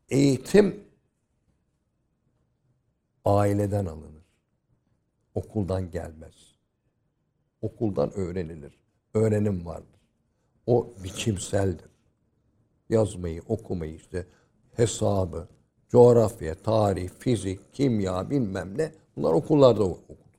[0.09, 0.83] eğitim
[3.25, 4.23] aileden alınır.
[5.35, 6.55] Okuldan gelmez.
[7.61, 8.79] Okuldan öğrenilir.
[9.13, 9.99] Öğrenim vardır.
[10.67, 11.89] O biçimseldir.
[12.89, 14.27] Yazmayı, okumayı işte
[14.75, 15.47] hesabı,
[15.89, 20.32] coğrafya, tarih, fizik, kimya bilmem ne bunlar okullarda okutulur.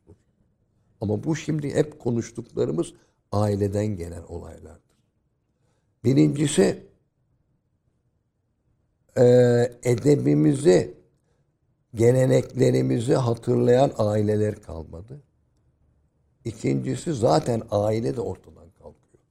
[1.04, 2.92] Ama bu şimdi hep konuştuklarımız
[3.32, 4.96] aileden gelen olaylardır.
[6.04, 6.82] Birincisi
[9.16, 9.24] e,
[9.82, 10.94] edebimizi,
[11.94, 15.22] geleneklerimizi hatırlayan aileler kalmadı.
[16.44, 19.24] İkincisi zaten aile de ortadan kalkıyor.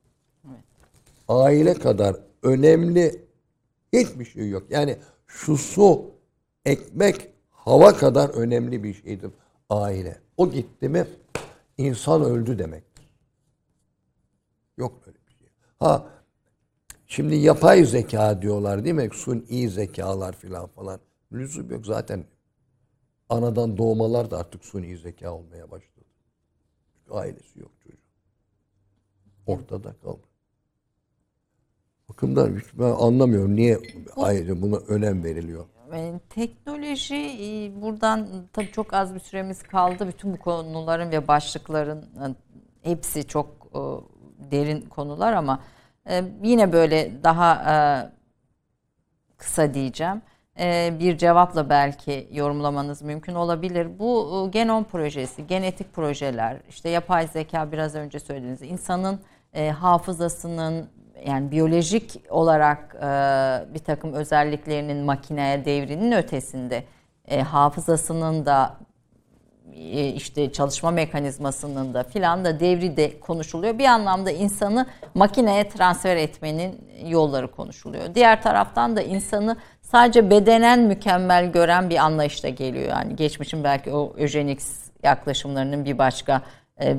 [1.28, 3.26] Aile kadar önemli
[3.94, 4.64] hiçbir şey yok.
[4.70, 4.98] Yani
[5.28, 6.12] şu su,
[6.66, 9.32] ekmek, hava kadar önemli bir şeydir
[9.70, 10.18] aile.
[10.38, 11.06] O gitti mi
[11.78, 13.10] insan öldü demektir.
[14.78, 15.48] Yok öyle bir şey.
[15.80, 16.14] Ha
[17.14, 19.10] Şimdi yapay zeka diyorlar değil mi?
[19.14, 21.00] Suni zekalar filan falan.
[21.34, 22.26] Lüzum yok zaten.
[23.30, 26.06] Anadan doğmalar da artık suni zeka olmaya başladı.
[27.12, 28.00] Ailesi yok çocuğun.
[29.48, 30.24] Ortada kaldı.
[32.10, 33.80] Bakımdan ben anlamıyorum niye
[34.16, 35.66] ayrıca buna önem veriliyor.
[35.94, 40.08] E, Teknoloji e, buradan tabii çok az bir süremiz kaldı.
[40.08, 42.26] Bütün bu konuların ve başlıkların e,
[42.90, 43.64] hepsi çok
[44.52, 45.60] derin konular ama
[46.44, 48.12] yine böyle daha
[49.38, 50.22] kısa diyeceğim.
[51.00, 54.00] Bir cevapla belki yorumlamanız mümkün olabilir.
[54.00, 59.20] Bu genom projesi, genetik projeler, işte yapay zeka biraz önce söylediğiniz insanın
[59.80, 60.90] hafızasının
[61.28, 63.08] yani biyolojik olarak e,
[63.74, 66.84] bir takım özelliklerinin makineye devrinin ötesinde
[67.28, 68.78] e, hafızasının da
[69.76, 73.78] e, işte çalışma mekanizmasının da filan da devri de konuşuluyor.
[73.80, 78.16] Bir anlamda insanı makineye transfer etmenin yolları konuşuluyor.
[78.16, 82.90] Diğer taraftan da insanı sadece bedenen mükemmel gören bir anlayış da geliyor.
[82.90, 86.42] Yani geçmişin belki o eugenics yaklaşımlarının bir başka
[86.82, 86.98] e,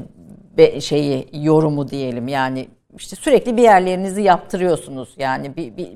[0.59, 2.29] be- şeyi yorumu diyelim.
[2.29, 5.15] Yani işte sürekli bir yerlerinizi yaptırıyorsunuz.
[5.17, 5.93] Yani bir, bir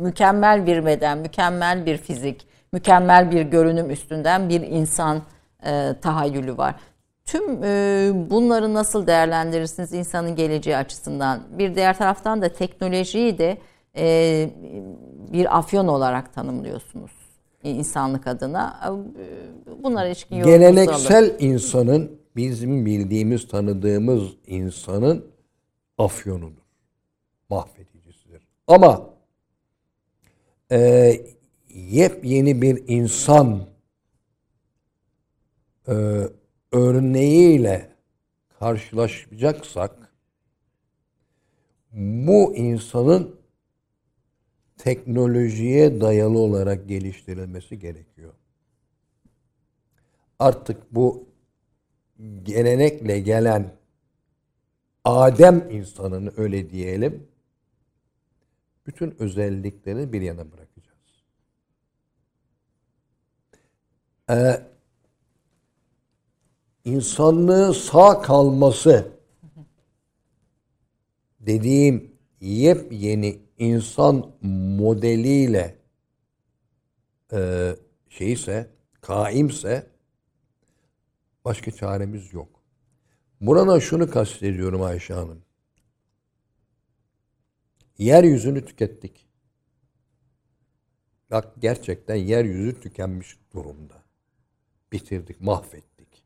[0.00, 5.22] mükemmel bir beden, mükemmel bir fizik, mükemmel bir görünüm üstünden bir insan
[5.66, 6.74] e, tahayyülü var.
[7.24, 11.40] Tüm e, bunları nasıl değerlendirirsiniz insanın geleceği açısından?
[11.58, 13.58] Bir diğer taraftan da teknolojiyi de
[13.96, 14.50] e,
[15.32, 17.10] bir afyon olarak tanımlıyorsunuz
[17.62, 18.80] insanlık adına.
[18.86, 20.74] E, Bunlara ilişkin yorumunuzu alın.
[20.74, 25.33] Geleneksel insanın bizim bildiğimiz, tanıdığımız insanın
[25.98, 26.62] afyonudur.
[27.48, 28.48] Mahvedicisidir.
[28.66, 29.14] Ama
[30.72, 31.20] e,
[31.74, 33.68] yepyeni bir insan
[35.88, 35.94] e,
[36.72, 37.90] örneğiyle
[38.58, 40.14] karşılaşacaksak
[41.92, 43.40] bu insanın
[44.78, 48.32] teknolojiye dayalı olarak geliştirilmesi gerekiyor.
[50.38, 51.28] Artık bu
[52.42, 53.72] gelenekle gelen
[55.04, 57.28] Adem insanını öyle diyelim
[58.86, 60.94] bütün özelliklerini bir yana bırakacağız.
[64.30, 64.62] Ee,
[66.84, 69.12] insanlığı sağ kalması
[71.40, 74.32] dediğim yepyeni insan
[74.78, 75.78] modeliyle
[77.32, 77.70] e,
[78.08, 78.70] şeyse,
[79.00, 79.86] kaimse
[81.44, 82.53] başka çaremiz yok.
[83.46, 85.42] Burada şunu kastediyorum Ayşe Hanım.
[87.98, 89.28] Yeryüzünü tükettik.
[91.30, 94.02] Bak gerçekten yeryüzü tükenmiş durumda.
[94.92, 96.24] Bitirdik, mahvettik.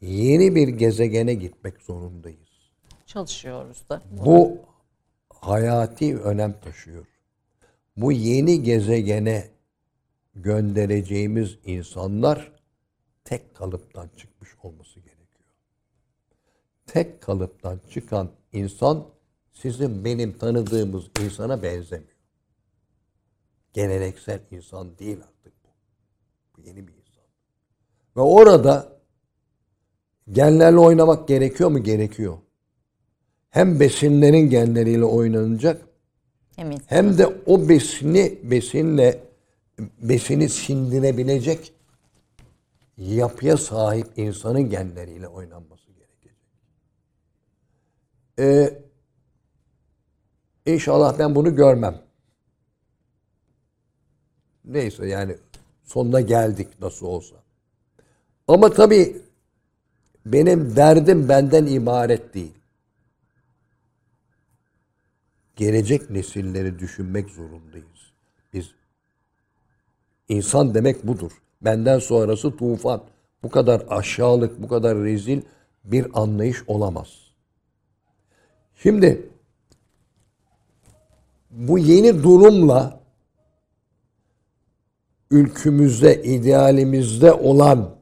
[0.00, 2.70] Yeni bir gezegene gitmek zorundayız.
[3.06, 4.02] Çalışıyoruz da.
[4.10, 4.58] Bu
[5.30, 7.06] hayati önem taşıyor.
[7.96, 9.48] Bu yeni gezegene
[10.34, 12.52] göndereceğimiz insanlar
[13.24, 15.11] tek kalıptan çıkmış olması gerekiyor.
[16.92, 19.04] Tek kalıptan çıkan insan
[19.52, 22.12] sizin benim tanıdığımız insana benzemiyor.
[23.72, 25.68] Geleneksel insan değil artık bu.
[26.56, 27.24] Bu yeni bir insan.
[28.16, 28.88] Ve orada
[30.32, 31.82] genlerle oynamak gerekiyor mu?
[31.82, 32.38] Gerekiyor
[33.50, 35.82] hem besinlerin genleriyle oynanacak
[36.58, 36.82] Emin.
[36.86, 39.20] hem de o besini besinle
[40.02, 41.72] besini sindirebilecek
[42.96, 45.91] yapıya sahip insanın genleriyle oynanması.
[48.42, 48.82] Ee,
[50.66, 52.02] inşallah ben bunu görmem.
[54.64, 55.36] Neyse yani
[55.84, 57.36] sonuna geldik nasıl olsa.
[58.48, 59.22] Ama tabii
[60.26, 62.54] benim derdim benden ibaret değil
[65.56, 68.12] gelecek nesilleri düşünmek zorundayız.
[68.52, 68.70] Biz
[70.28, 71.32] insan demek budur.
[71.60, 73.02] Benden sonrası tufan.
[73.42, 75.42] Bu kadar aşağılık, bu kadar rezil
[75.84, 77.31] bir anlayış olamaz.
[78.82, 79.30] Şimdi
[81.50, 83.00] bu yeni durumla
[85.30, 87.96] ülkümüzde, idealimizde olan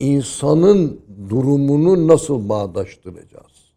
[0.00, 3.72] insanın durumunu nasıl bağdaştıracağız?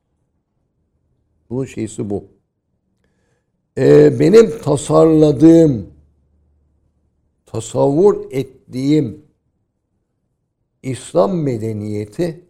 [1.49, 2.23] Bunun şeysi bu.
[3.77, 5.87] Ee, benim tasarladığım,
[7.45, 9.25] tasavvur ettiğim
[10.83, 12.43] İslam medeniyeti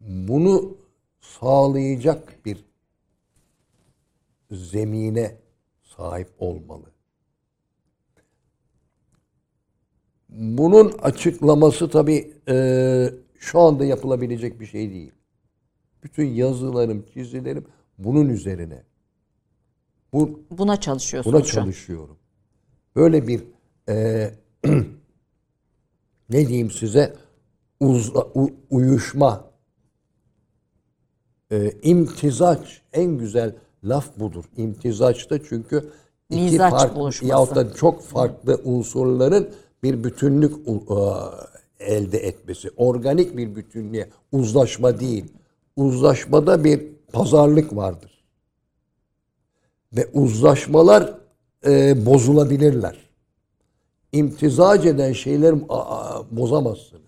[0.00, 0.81] bunu
[1.22, 2.64] sağlayacak bir
[4.50, 5.38] zemine
[5.82, 6.92] sahip olmalı.
[10.28, 15.12] Bunun açıklaması tabii e, şu anda yapılabilecek bir şey değil.
[16.02, 17.66] Bütün yazılarım, çizilerim
[17.98, 18.82] bunun üzerine.
[20.12, 22.18] Bu, Buna çalışıyorsunuz Buna çalışıyorum.
[22.96, 23.44] Böyle bir
[23.88, 24.30] e,
[26.30, 27.16] ne diyeyim size
[27.80, 29.51] uzla, u- uyuşma,
[31.52, 33.54] e, imtizaç en güzel
[33.84, 34.44] laf budur.
[34.56, 35.90] İmtizaçta çünkü
[36.30, 37.30] iki Mizaç farklı buluşması.
[37.30, 39.50] yahut da çok farklı unsurların
[39.82, 40.74] bir bütünlük e,
[41.84, 42.70] elde etmesi.
[42.76, 45.24] Organik bir bütünlüğe uzlaşma değil.
[45.76, 48.24] Uzlaşmada bir pazarlık vardır
[49.96, 51.14] ve uzlaşmalar
[51.66, 52.96] e, bozulabilirler.
[54.12, 55.12] İmtizac eden
[55.68, 57.02] a- bozamazsınız.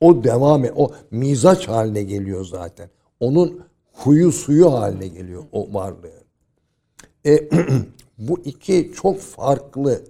[0.00, 2.90] O devam et, o mizaç haline geliyor zaten.
[3.20, 3.60] Onun
[3.92, 6.20] huyu suyu haline geliyor o varlığı.
[7.26, 7.48] E,
[8.18, 10.02] bu iki çok farklı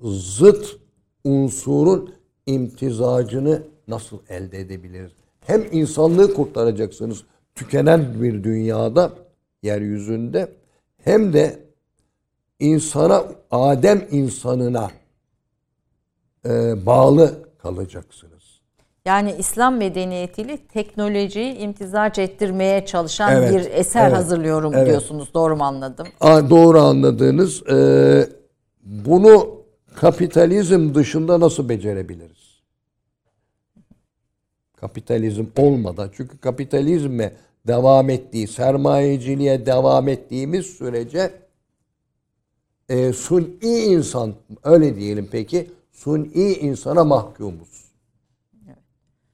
[0.00, 0.76] zıt
[1.24, 2.14] unsurun
[2.46, 5.12] imtizacını nasıl elde edebiliriz?
[5.40, 7.24] Hem insanlığı kurtaracaksınız
[7.54, 9.12] tükenen bir dünyada,
[9.62, 10.52] yeryüzünde
[11.04, 11.58] hem de
[12.60, 14.90] insana, Adem insanına
[16.44, 18.35] e, bağlı kalacaksınız.
[19.06, 24.86] Yani İslam medeniyetiyle teknolojiyi imtizac ettirmeye çalışan Evet, bir eser evet, hazırlıyorum evet.
[24.86, 25.34] diyorsunuz.
[25.34, 26.06] Doğru mu anladım?
[26.20, 27.62] A, doğru anladığınız.
[27.68, 28.28] e,
[28.82, 29.60] bunu
[29.94, 32.60] kapitalizm dışında nasıl becerebiliriz?
[34.76, 36.10] Kapitalizm olmadan.
[36.16, 37.32] Çünkü kapitalizme
[37.66, 41.30] devam ettiği, sermayeciliğe devam ettiğimiz sürece
[42.88, 44.34] e, suni insan,
[44.64, 47.85] öyle diyelim peki, suni insana mahkumuz.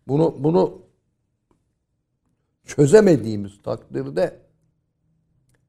[0.08, 0.82] Bunu bunu
[2.66, 4.36] çözemediğimiz takdirde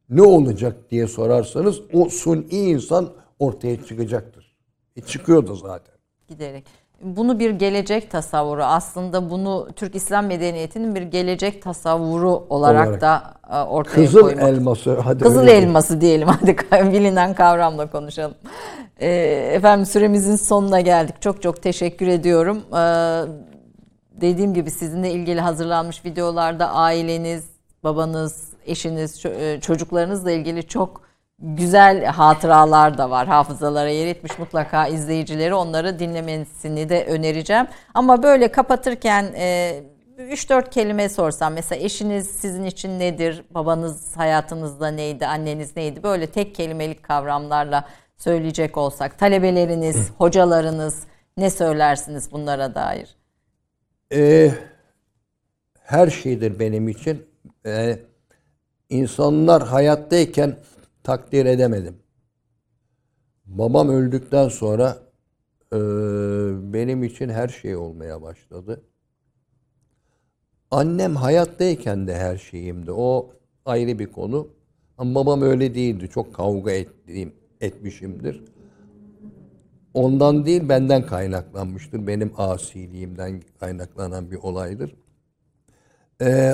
[0.10, 4.56] ne olacak diye sorarsanız o suni insan ortaya çıkacaktır.
[4.96, 5.94] E çıkıyordu zaten.
[6.28, 6.66] Giderek.
[7.02, 13.02] bunu bir gelecek tasavvuru aslında bunu Türk İslam medeniyetinin bir gelecek tasavvuru olarak, Olarak.
[13.02, 14.44] da e, ortaya Kızıl koymak.
[14.44, 15.00] elması.
[15.00, 16.28] Hadi Kızıl elması diyelim
[16.70, 18.36] hadi bilinen kavramla konuşalım.
[19.00, 19.08] Ee,
[19.54, 21.16] efendim süremizin sonuna geldik.
[21.22, 22.62] Çok çok teşekkür ediyorum.
[24.22, 27.46] Dediğim gibi sizinle ilgili hazırlanmış videolarda aileniz,
[27.84, 31.02] babanız, eşiniz, e, çocuklarınızla ilgili çok
[31.40, 33.28] güzel hatıralar da var.
[33.28, 37.68] Hafızalara yer etmiş mutlaka izleyicileri onları dinlemesini de önereceğim.
[37.94, 39.84] Ama böyle kapatırken e,
[40.18, 43.44] 3-4 kelime sorsam mesela eşiniz sizin için nedir?
[43.52, 45.28] Babanız hayatınızda neydi?
[45.28, 46.04] Anneniz neydi?
[46.04, 47.86] Böyle tek kelimelik kavramlarla
[48.18, 51.04] söyleyecek olsak talebeleriniz, hocalarınız
[51.38, 53.23] ne söylersiniz bunlara dair?
[54.14, 54.52] Ee,
[55.80, 57.26] her şeydir benim için.
[57.66, 58.00] Ee,
[58.90, 60.60] insanlar hayattayken
[61.04, 61.96] takdir edemedim.
[63.46, 64.98] Babam öldükten sonra
[65.74, 65.78] e,
[66.74, 68.84] benim için her şey olmaya başladı.
[70.72, 72.92] Annem hayattayken de her şeyimdi.
[72.92, 73.34] O
[73.66, 74.48] ayrı bir konu.
[74.98, 76.10] Ama babam öyle değildi.
[76.10, 78.44] Çok kavga ettiğim, etmişimdir.
[79.94, 82.08] Ondan değil benden kaynaklanmıştır.
[82.08, 84.96] Benim asiliğimden kaynaklanan bir olaydır.
[86.22, 86.54] Ee,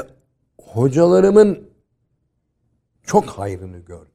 [0.62, 1.70] hocalarımın
[3.04, 4.06] çok hayrını gördüm.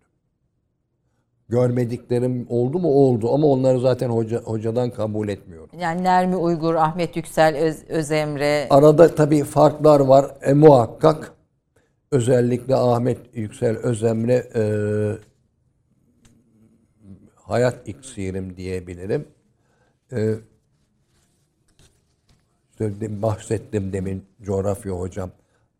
[1.48, 2.88] Görmediklerim oldu mu?
[2.88, 3.34] Oldu.
[3.34, 5.78] Ama onları zaten hoca, hocadan kabul etmiyorum.
[5.78, 10.30] Yani Nermi Uygur, Ahmet Yüksel, Öz, Özemre, Arada tabii farklar var.
[10.42, 11.32] E, muhakkak.
[12.10, 14.62] Özellikle Ahmet Yüksel Özemre e,
[17.46, 19.28] hayat iksirim diyebilirim.
[20.12, 20.34] E,
[22.80, 25.30] de- bahsettim demin coğrafya hocam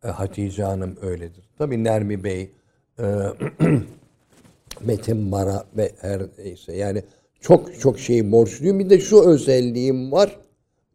[0.04, 1.44] e, Hatice Hanım öyledir.
[1.58, 2.50] Tabii Nermi Bey,
[2.98, 3.04] e,
[4.80, 7.02] Metin Mara ve her neyse yani
[7.40, 8.78] çok çok şey borçluyum.
[8.78, 10.38] Bir de şu özelliğim var.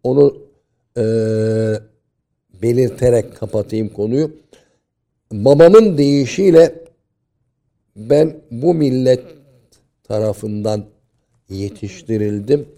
[0.03, 0.37] Onu
[0.97, 1.03] e,
[2.61, 4.31] belirterek kapatayım konuyu.
[5.31, 6.75] Babamın deyişiyle
[7.95, 9.39] ben bu millet
[10.10, 10.86] tarafından
[11.49, 12.69] yetiştirildim.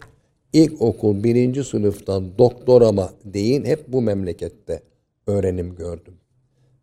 [0.53, 4.83] İlkokul birinci sınıftan doktorama değin hep bu memlekette
[5.27, 6.13] öğrenim gördüm.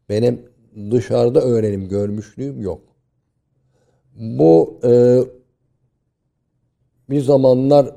[0.08, 0.42] Benim
[0.90, 2.80] dışarıda öğrenim görmüşlüğüm yok.
[4.16, 5.20] Bu e,
[7.10, 7.96] bir zamanlar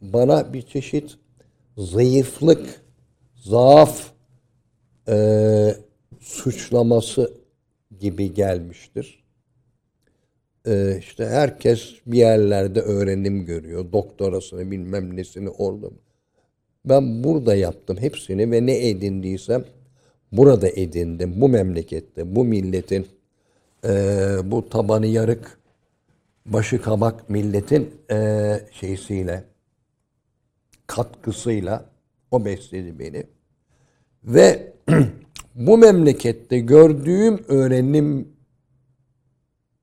[0.00, 1.18] bana bir çeşit
[1.76, 2.82] zayıflık,
[3.34, 4.12] zaaf
[5.08, 5.74] e,
[6.20, 7.32] suçlaması
[8.00, 9.17] gibi gelmiştir.
[10.68, 13.92] E, işte herkes bir yerlerde öğrenim görüyor.
[13.92, 15.86] Doktorasını bilmem nesini orada.
[16.84, 19.64] Ben burada yaptım hepsini ve ne edindiysem
[20.32, 21.40] burada edindim.
[21.40, 23.06] Bu memlekette, bu milletin
[23.84, 23.90] e,
[24.44, 25.58] bu tabanı yarık,
[26.46, 29.44] başı kabak milletin e, şeysiyle,
[30.86, 31.84] katkısıyla
[32.30, 33.24] o besledi beni.
[34.24, 34.72] Ve
[35.54, 38.37] bu memlekette gördüğüm öğrenim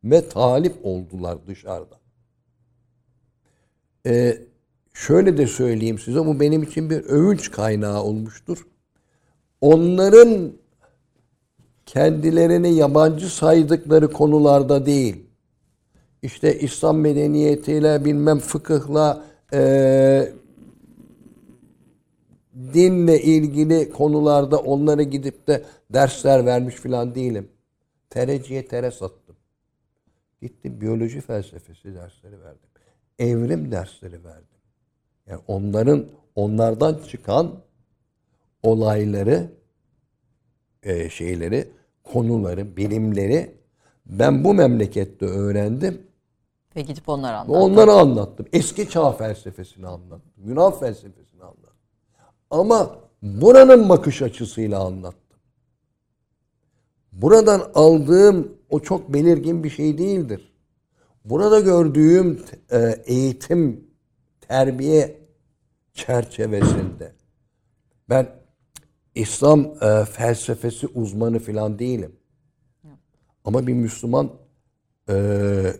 [0.06, 1.99] ve talip oldular dışarıda.
[4.06, 4.38] Ee,
[4.94, 8.68] şöyle de söyleyeyim size, bu benim için bir övünç kaynağı olmuştur.
[9.61, 10.52] Onların
[11.86, 15.26] kendilerini yabancı saydıkları konularda değil,
[16.22, 20.34] işte İslam medeniyetiyle bilmem fıkıhla eee
[22.73, 25.64] dinle ilgili konularda onlara gidip de
[25.94, 27.49] dersler vermiş falan değilim.
[28.10, 29.24] Tereciye tere sattım.
[30.41, 32.70] Gittim biyoloji felsefesi dersleri verdim.
[33.20, 34.57] Evrim dersleri verdim.
[35.28, 36.06] Yani onların
[36.36, 37.52] onlardan çıkan
[38.64, 39.52] olayları,
[40.84, 41.72] e, şeyleri,
[42.03, 43.56] konuları, bilimleri
[44.06, 46.07] ben bu memlekette öğrendim.
[46.76, 47.64] ve gidip onları Ve anlat.
[47.64, 48.45] Onları anlattım.
[48.53, 50.32] Eski çağ felsefesini anlattım.
[50.45, 51.76] Yunan felsefesini anlattım.
[52.49, 55.24] Ama buranın bakış açısıyla anlattım.
[57.16, 60.54] Buradan aldığım o çok belirgin bir şey değildir.
[61.26, 63.88] Burada gördüğüm e, eğitim,
[64.42, 65.18] terbiye
[65.94, 67.12] çerçevesinde
[68.10, 68.28] ben
[69.16, 72.16] İslam e, felsefesi uzmanı falan değilim.
[73.46, 74.30] Ama bir Müslüman
[75.10, 75.14] e,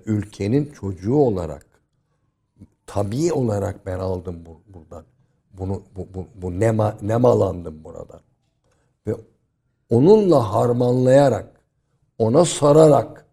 [0.06, 1.66] ülkenin çocuğu olarak
[2.88, 5.06] tabii olarak ben aldım bu, buradan.
[5.54, 8.22] Bunu bu, bu, bu nema, nemalandım buradan.
[9.92, 11.62] Ve onunla harmanlayarak,
[12.18, 13.26] ona sararak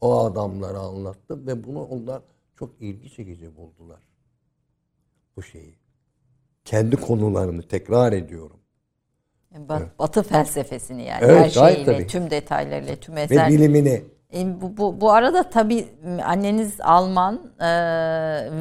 [0.00, 2.22] o adamlara anlattım ve bunu onlar
[2.58, 4.00] çok ilgi çekici buldular.
[5.36, 5.78] Bu şeyi.
[6.64, 8.56] Kendi konularını tekrar ediyorum.
[9.68, 12.06] Ba- Batı felsefesini yani Evet, her şeyiyle, tabii.
[12.06, 13.48] tüm detaylarıyla, tüm Ve eser.
[13.48, 14.04] bilimini.
[14.34, 15.88] E, bu, bu, bu arada tabii
[16.24, 17.66] anneniz Alman e,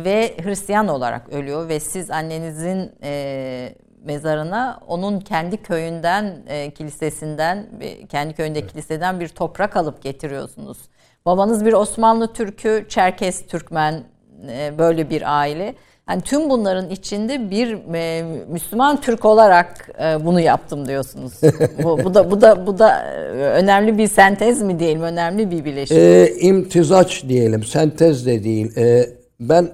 [0.04, 3.76] ve Hristiyan olarak ölüyor ve siz annenizin e,
[4.08, 7.66] mezarına onun kendi köyünden, e, kilisesinden,
[8.10, 10.78] kendi köyünde kiliseden bir toprak alıp getiriyorsunuz.
[11.26, 14.04] Babanız bir Osmanlı Türk'ü, Çerkes Türkmen
[14.50, 15.76] e, böyle bir aile.
[16.10, 21.34] Yani tüm bunların içinde bir e, Müslüman Türk olarak e, bunu yaptım diyorsunuz.
[21.84, 25.66] bu, bu da bu da bu da e, önemli bir sentez mi diyelim, önemli bir
[25.66, 25.98] bileşim.
[25.98, 28.78] E, imtizaç diyelim, sentez de değil.
[28.78, 29.10] E,
[29.40, 29.70] ben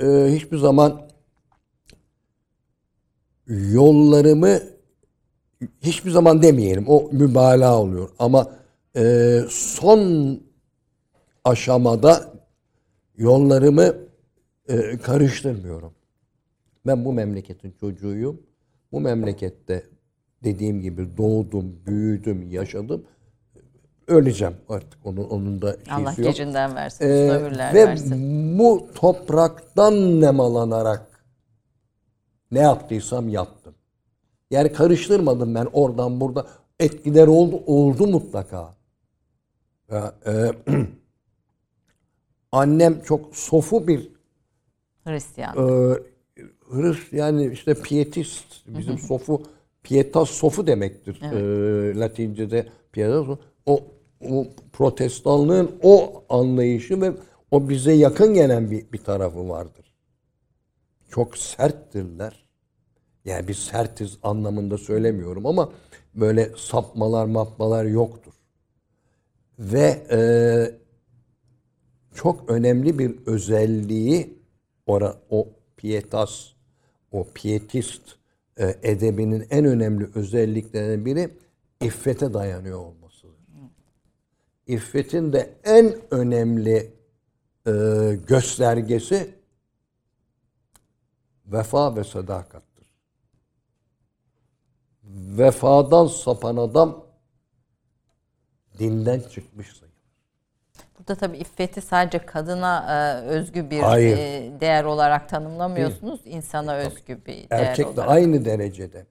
[0.00, 1.03] e, hiçbir zaman
[3.48, 4.58] yollarımı
[5.82, 6.84] hiçbir zaman demeyelim.
[6.88, 8.08] O mübalağa oluyor.
[8.18, 8.46] Ama
[8.96, 10.40] e, son
[11.44, 12.32] aşamada
[13.16, 13.94] yollarımı
[14.68, 15.92] e, karıştırmıyorum.
[16.86, 18.42] Ben bu memleketin çocuğuyum.
[18.92, 19.82] Bu memlekette
[20.44, 23.04] dediğim gibi doğdum, büyüdüm, yaşadım.
[24.06, 25.06] Öleceğim artık.
[25.06, 26.16] Onun, onun da şeysi Allah yok.
[26.18, 28.58] gecinden versin, Ee, ömürler ve versin.
[28.58, 31.06] bu topraktan nemalanarak
[32.54, 33.74] ne yaptıysam yaptım.
[34.50, 36.46] Yani karıştırmadım ben oradan burada.
[36.80, 38.74] Etkiler oldu, oldu mutlaka.
[39.92, 40.52] Ya, e,
[42.52, 44.12] annem çok sofu bir
[45.04, 45.56] Hristiyan.
[45.56, 45.94] e,
[46.70, 49.42] Hris yani işte pietist bizim sofu
[49.82, 53.80] pietas sofu demektir e, Latince'de pietas o,
[54.30, 57.12] o protestanlığın o anlayışı ve
[57.50, 59.94] o bize yakın gelen bir, bir tarafı vardır.
[61.10, 62.43] Çok serttirler.
[63.24, 65.72] Yani biz sertiz anlamında söylemiyorum ama
[66.14, 68.32] böyle sapmalar mapmalar yoktur.
[69.58, 70.18] Ve e,
[72.14, 74.38] çok önemli bir özelliği
[74.86, 76.52] ora, o pietas,
[77.12, 78.02] o pietist
[78.56, 81.30] e, edebinin en önemli özelliklerinden biri
[81.80, 83.34] iffete dayanıyor olmasıdır.
[84.66, 86.92] İffetin de en önemli
[87.66, 87.72] e,
[88.26, 89.34] göstergesi
[91.46, 92.73] vefa ve sadakattır.
[95.14, 97.06] Vefadan sapan adam
[98.78, 99.94] dinden çıkmış sayılır.
[100.98, 104.18] Burada tabii iffeti sadece kadına e, özgü bir Hayır.
[104.18, 106.20] e, değer olarak tanımlamıyorsunuz.
[106.24, 108.10] İnsana özgü bir değer Erkek de olarak.
[108.10, 109.06] aynı derecede.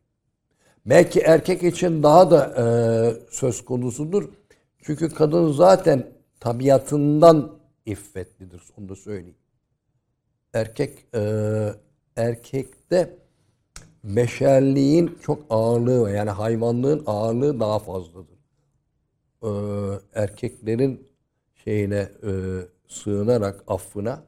[0.86, 2.64] Belki erkek için daha da e,
[3.32, 4.30] söz konusudur.
[4.82, 6.08] Çünkü kadın zaten
[6.40, 8.62] tabiatından iffetlidir.
[8.78, 9.38] Onu da söyleyeyim.
[10.54, 11.22] Erkek e,
[12.16, 13.18] erkekte
[14.04, 16.12] beşerliğin çok ağırlığı.
[16.12, 18.38] Yani hayvanlığın ağırlığı daha fazladır.
[19.44, 19.50] E,
[20.14, 21.08] erkeklerin
[21.64, 22.32] şeyine e,
[22.88, 24.24] sığınarak affına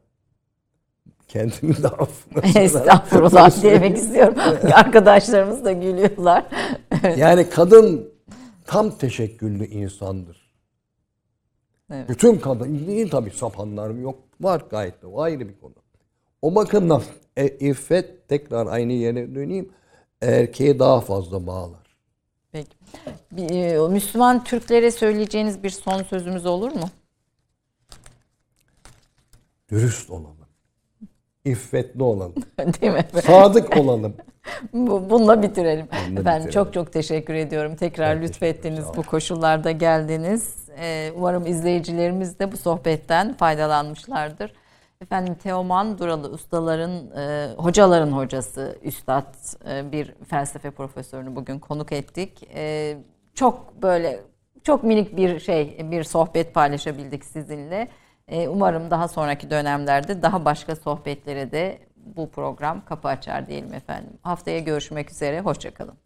[1.28, 4.36] kendini de affına Estağfurullah demek istiyorum.
[4.74, 6.46] Arkadaşlarımız da gülüyorlar.
[7.18, 8.14] Yani kadın
[8.66, 10.52] tam teşekküllü insandır.
[11.92, 12.10] Evet.
[12.10, 14.20] Bütün kadın, değil tabii sapanlar yok.
[14.42, 15.74] Var gayet de o ayrı bir konu.
[16.42, 17.02] O bakımdan
[17.38, 19.70] e, iffet tekrar aynı yere döneyim.
[20.22, 21.96] Erkeğe daha fazla bağlar.
[22.52, 22.78] Peki.
[23.32, 26.90] Bir, e, Müslüman Türklere söyleyeceğiniz bir son sözümüz olur mu?
[29.72, 30.36] Dürüst olalım.
[31.46, 32.34] İffetli olalım.
[32.82, 33.06] Değil mi?
[33.26, 34.16] Sadık olalım.
[34.74, 35.88] Bu- Bununla bitirelim.
[35.92, 36.52] Bununla Efendim bitirelim.
[36.52, 37.76] çok çok teşekkür ediyorum.
[37.76, 40.56] Tekrar Ben lütfettiniz bu koşullarda geldiniz.
[40.80, 44.54] Ee, umarım izleyicilerimiz de bu sohbetten faydalanmışlardır.
[45.06, 49.36] Efendim Teoman Duralı ustaların, e, hocaların hocası, üstad
[49.70, 52.50] e, bir felsefe profesörünü bugün konuk ettik.
[52.56, 52.98] E,
[53.34, 54.20] çok böyle
[54.64, 57.88] çok minik bir şey, bir sohbet paylaşabildik sizinle.
[58.28, 64.14] E, umarım daha sonraki dönemlerde daha başka sohbetlere de bu program kapı açar diyelim efendim.
[64.22, 66.05] Haftaya görüşmek üzere, hoşçakalın.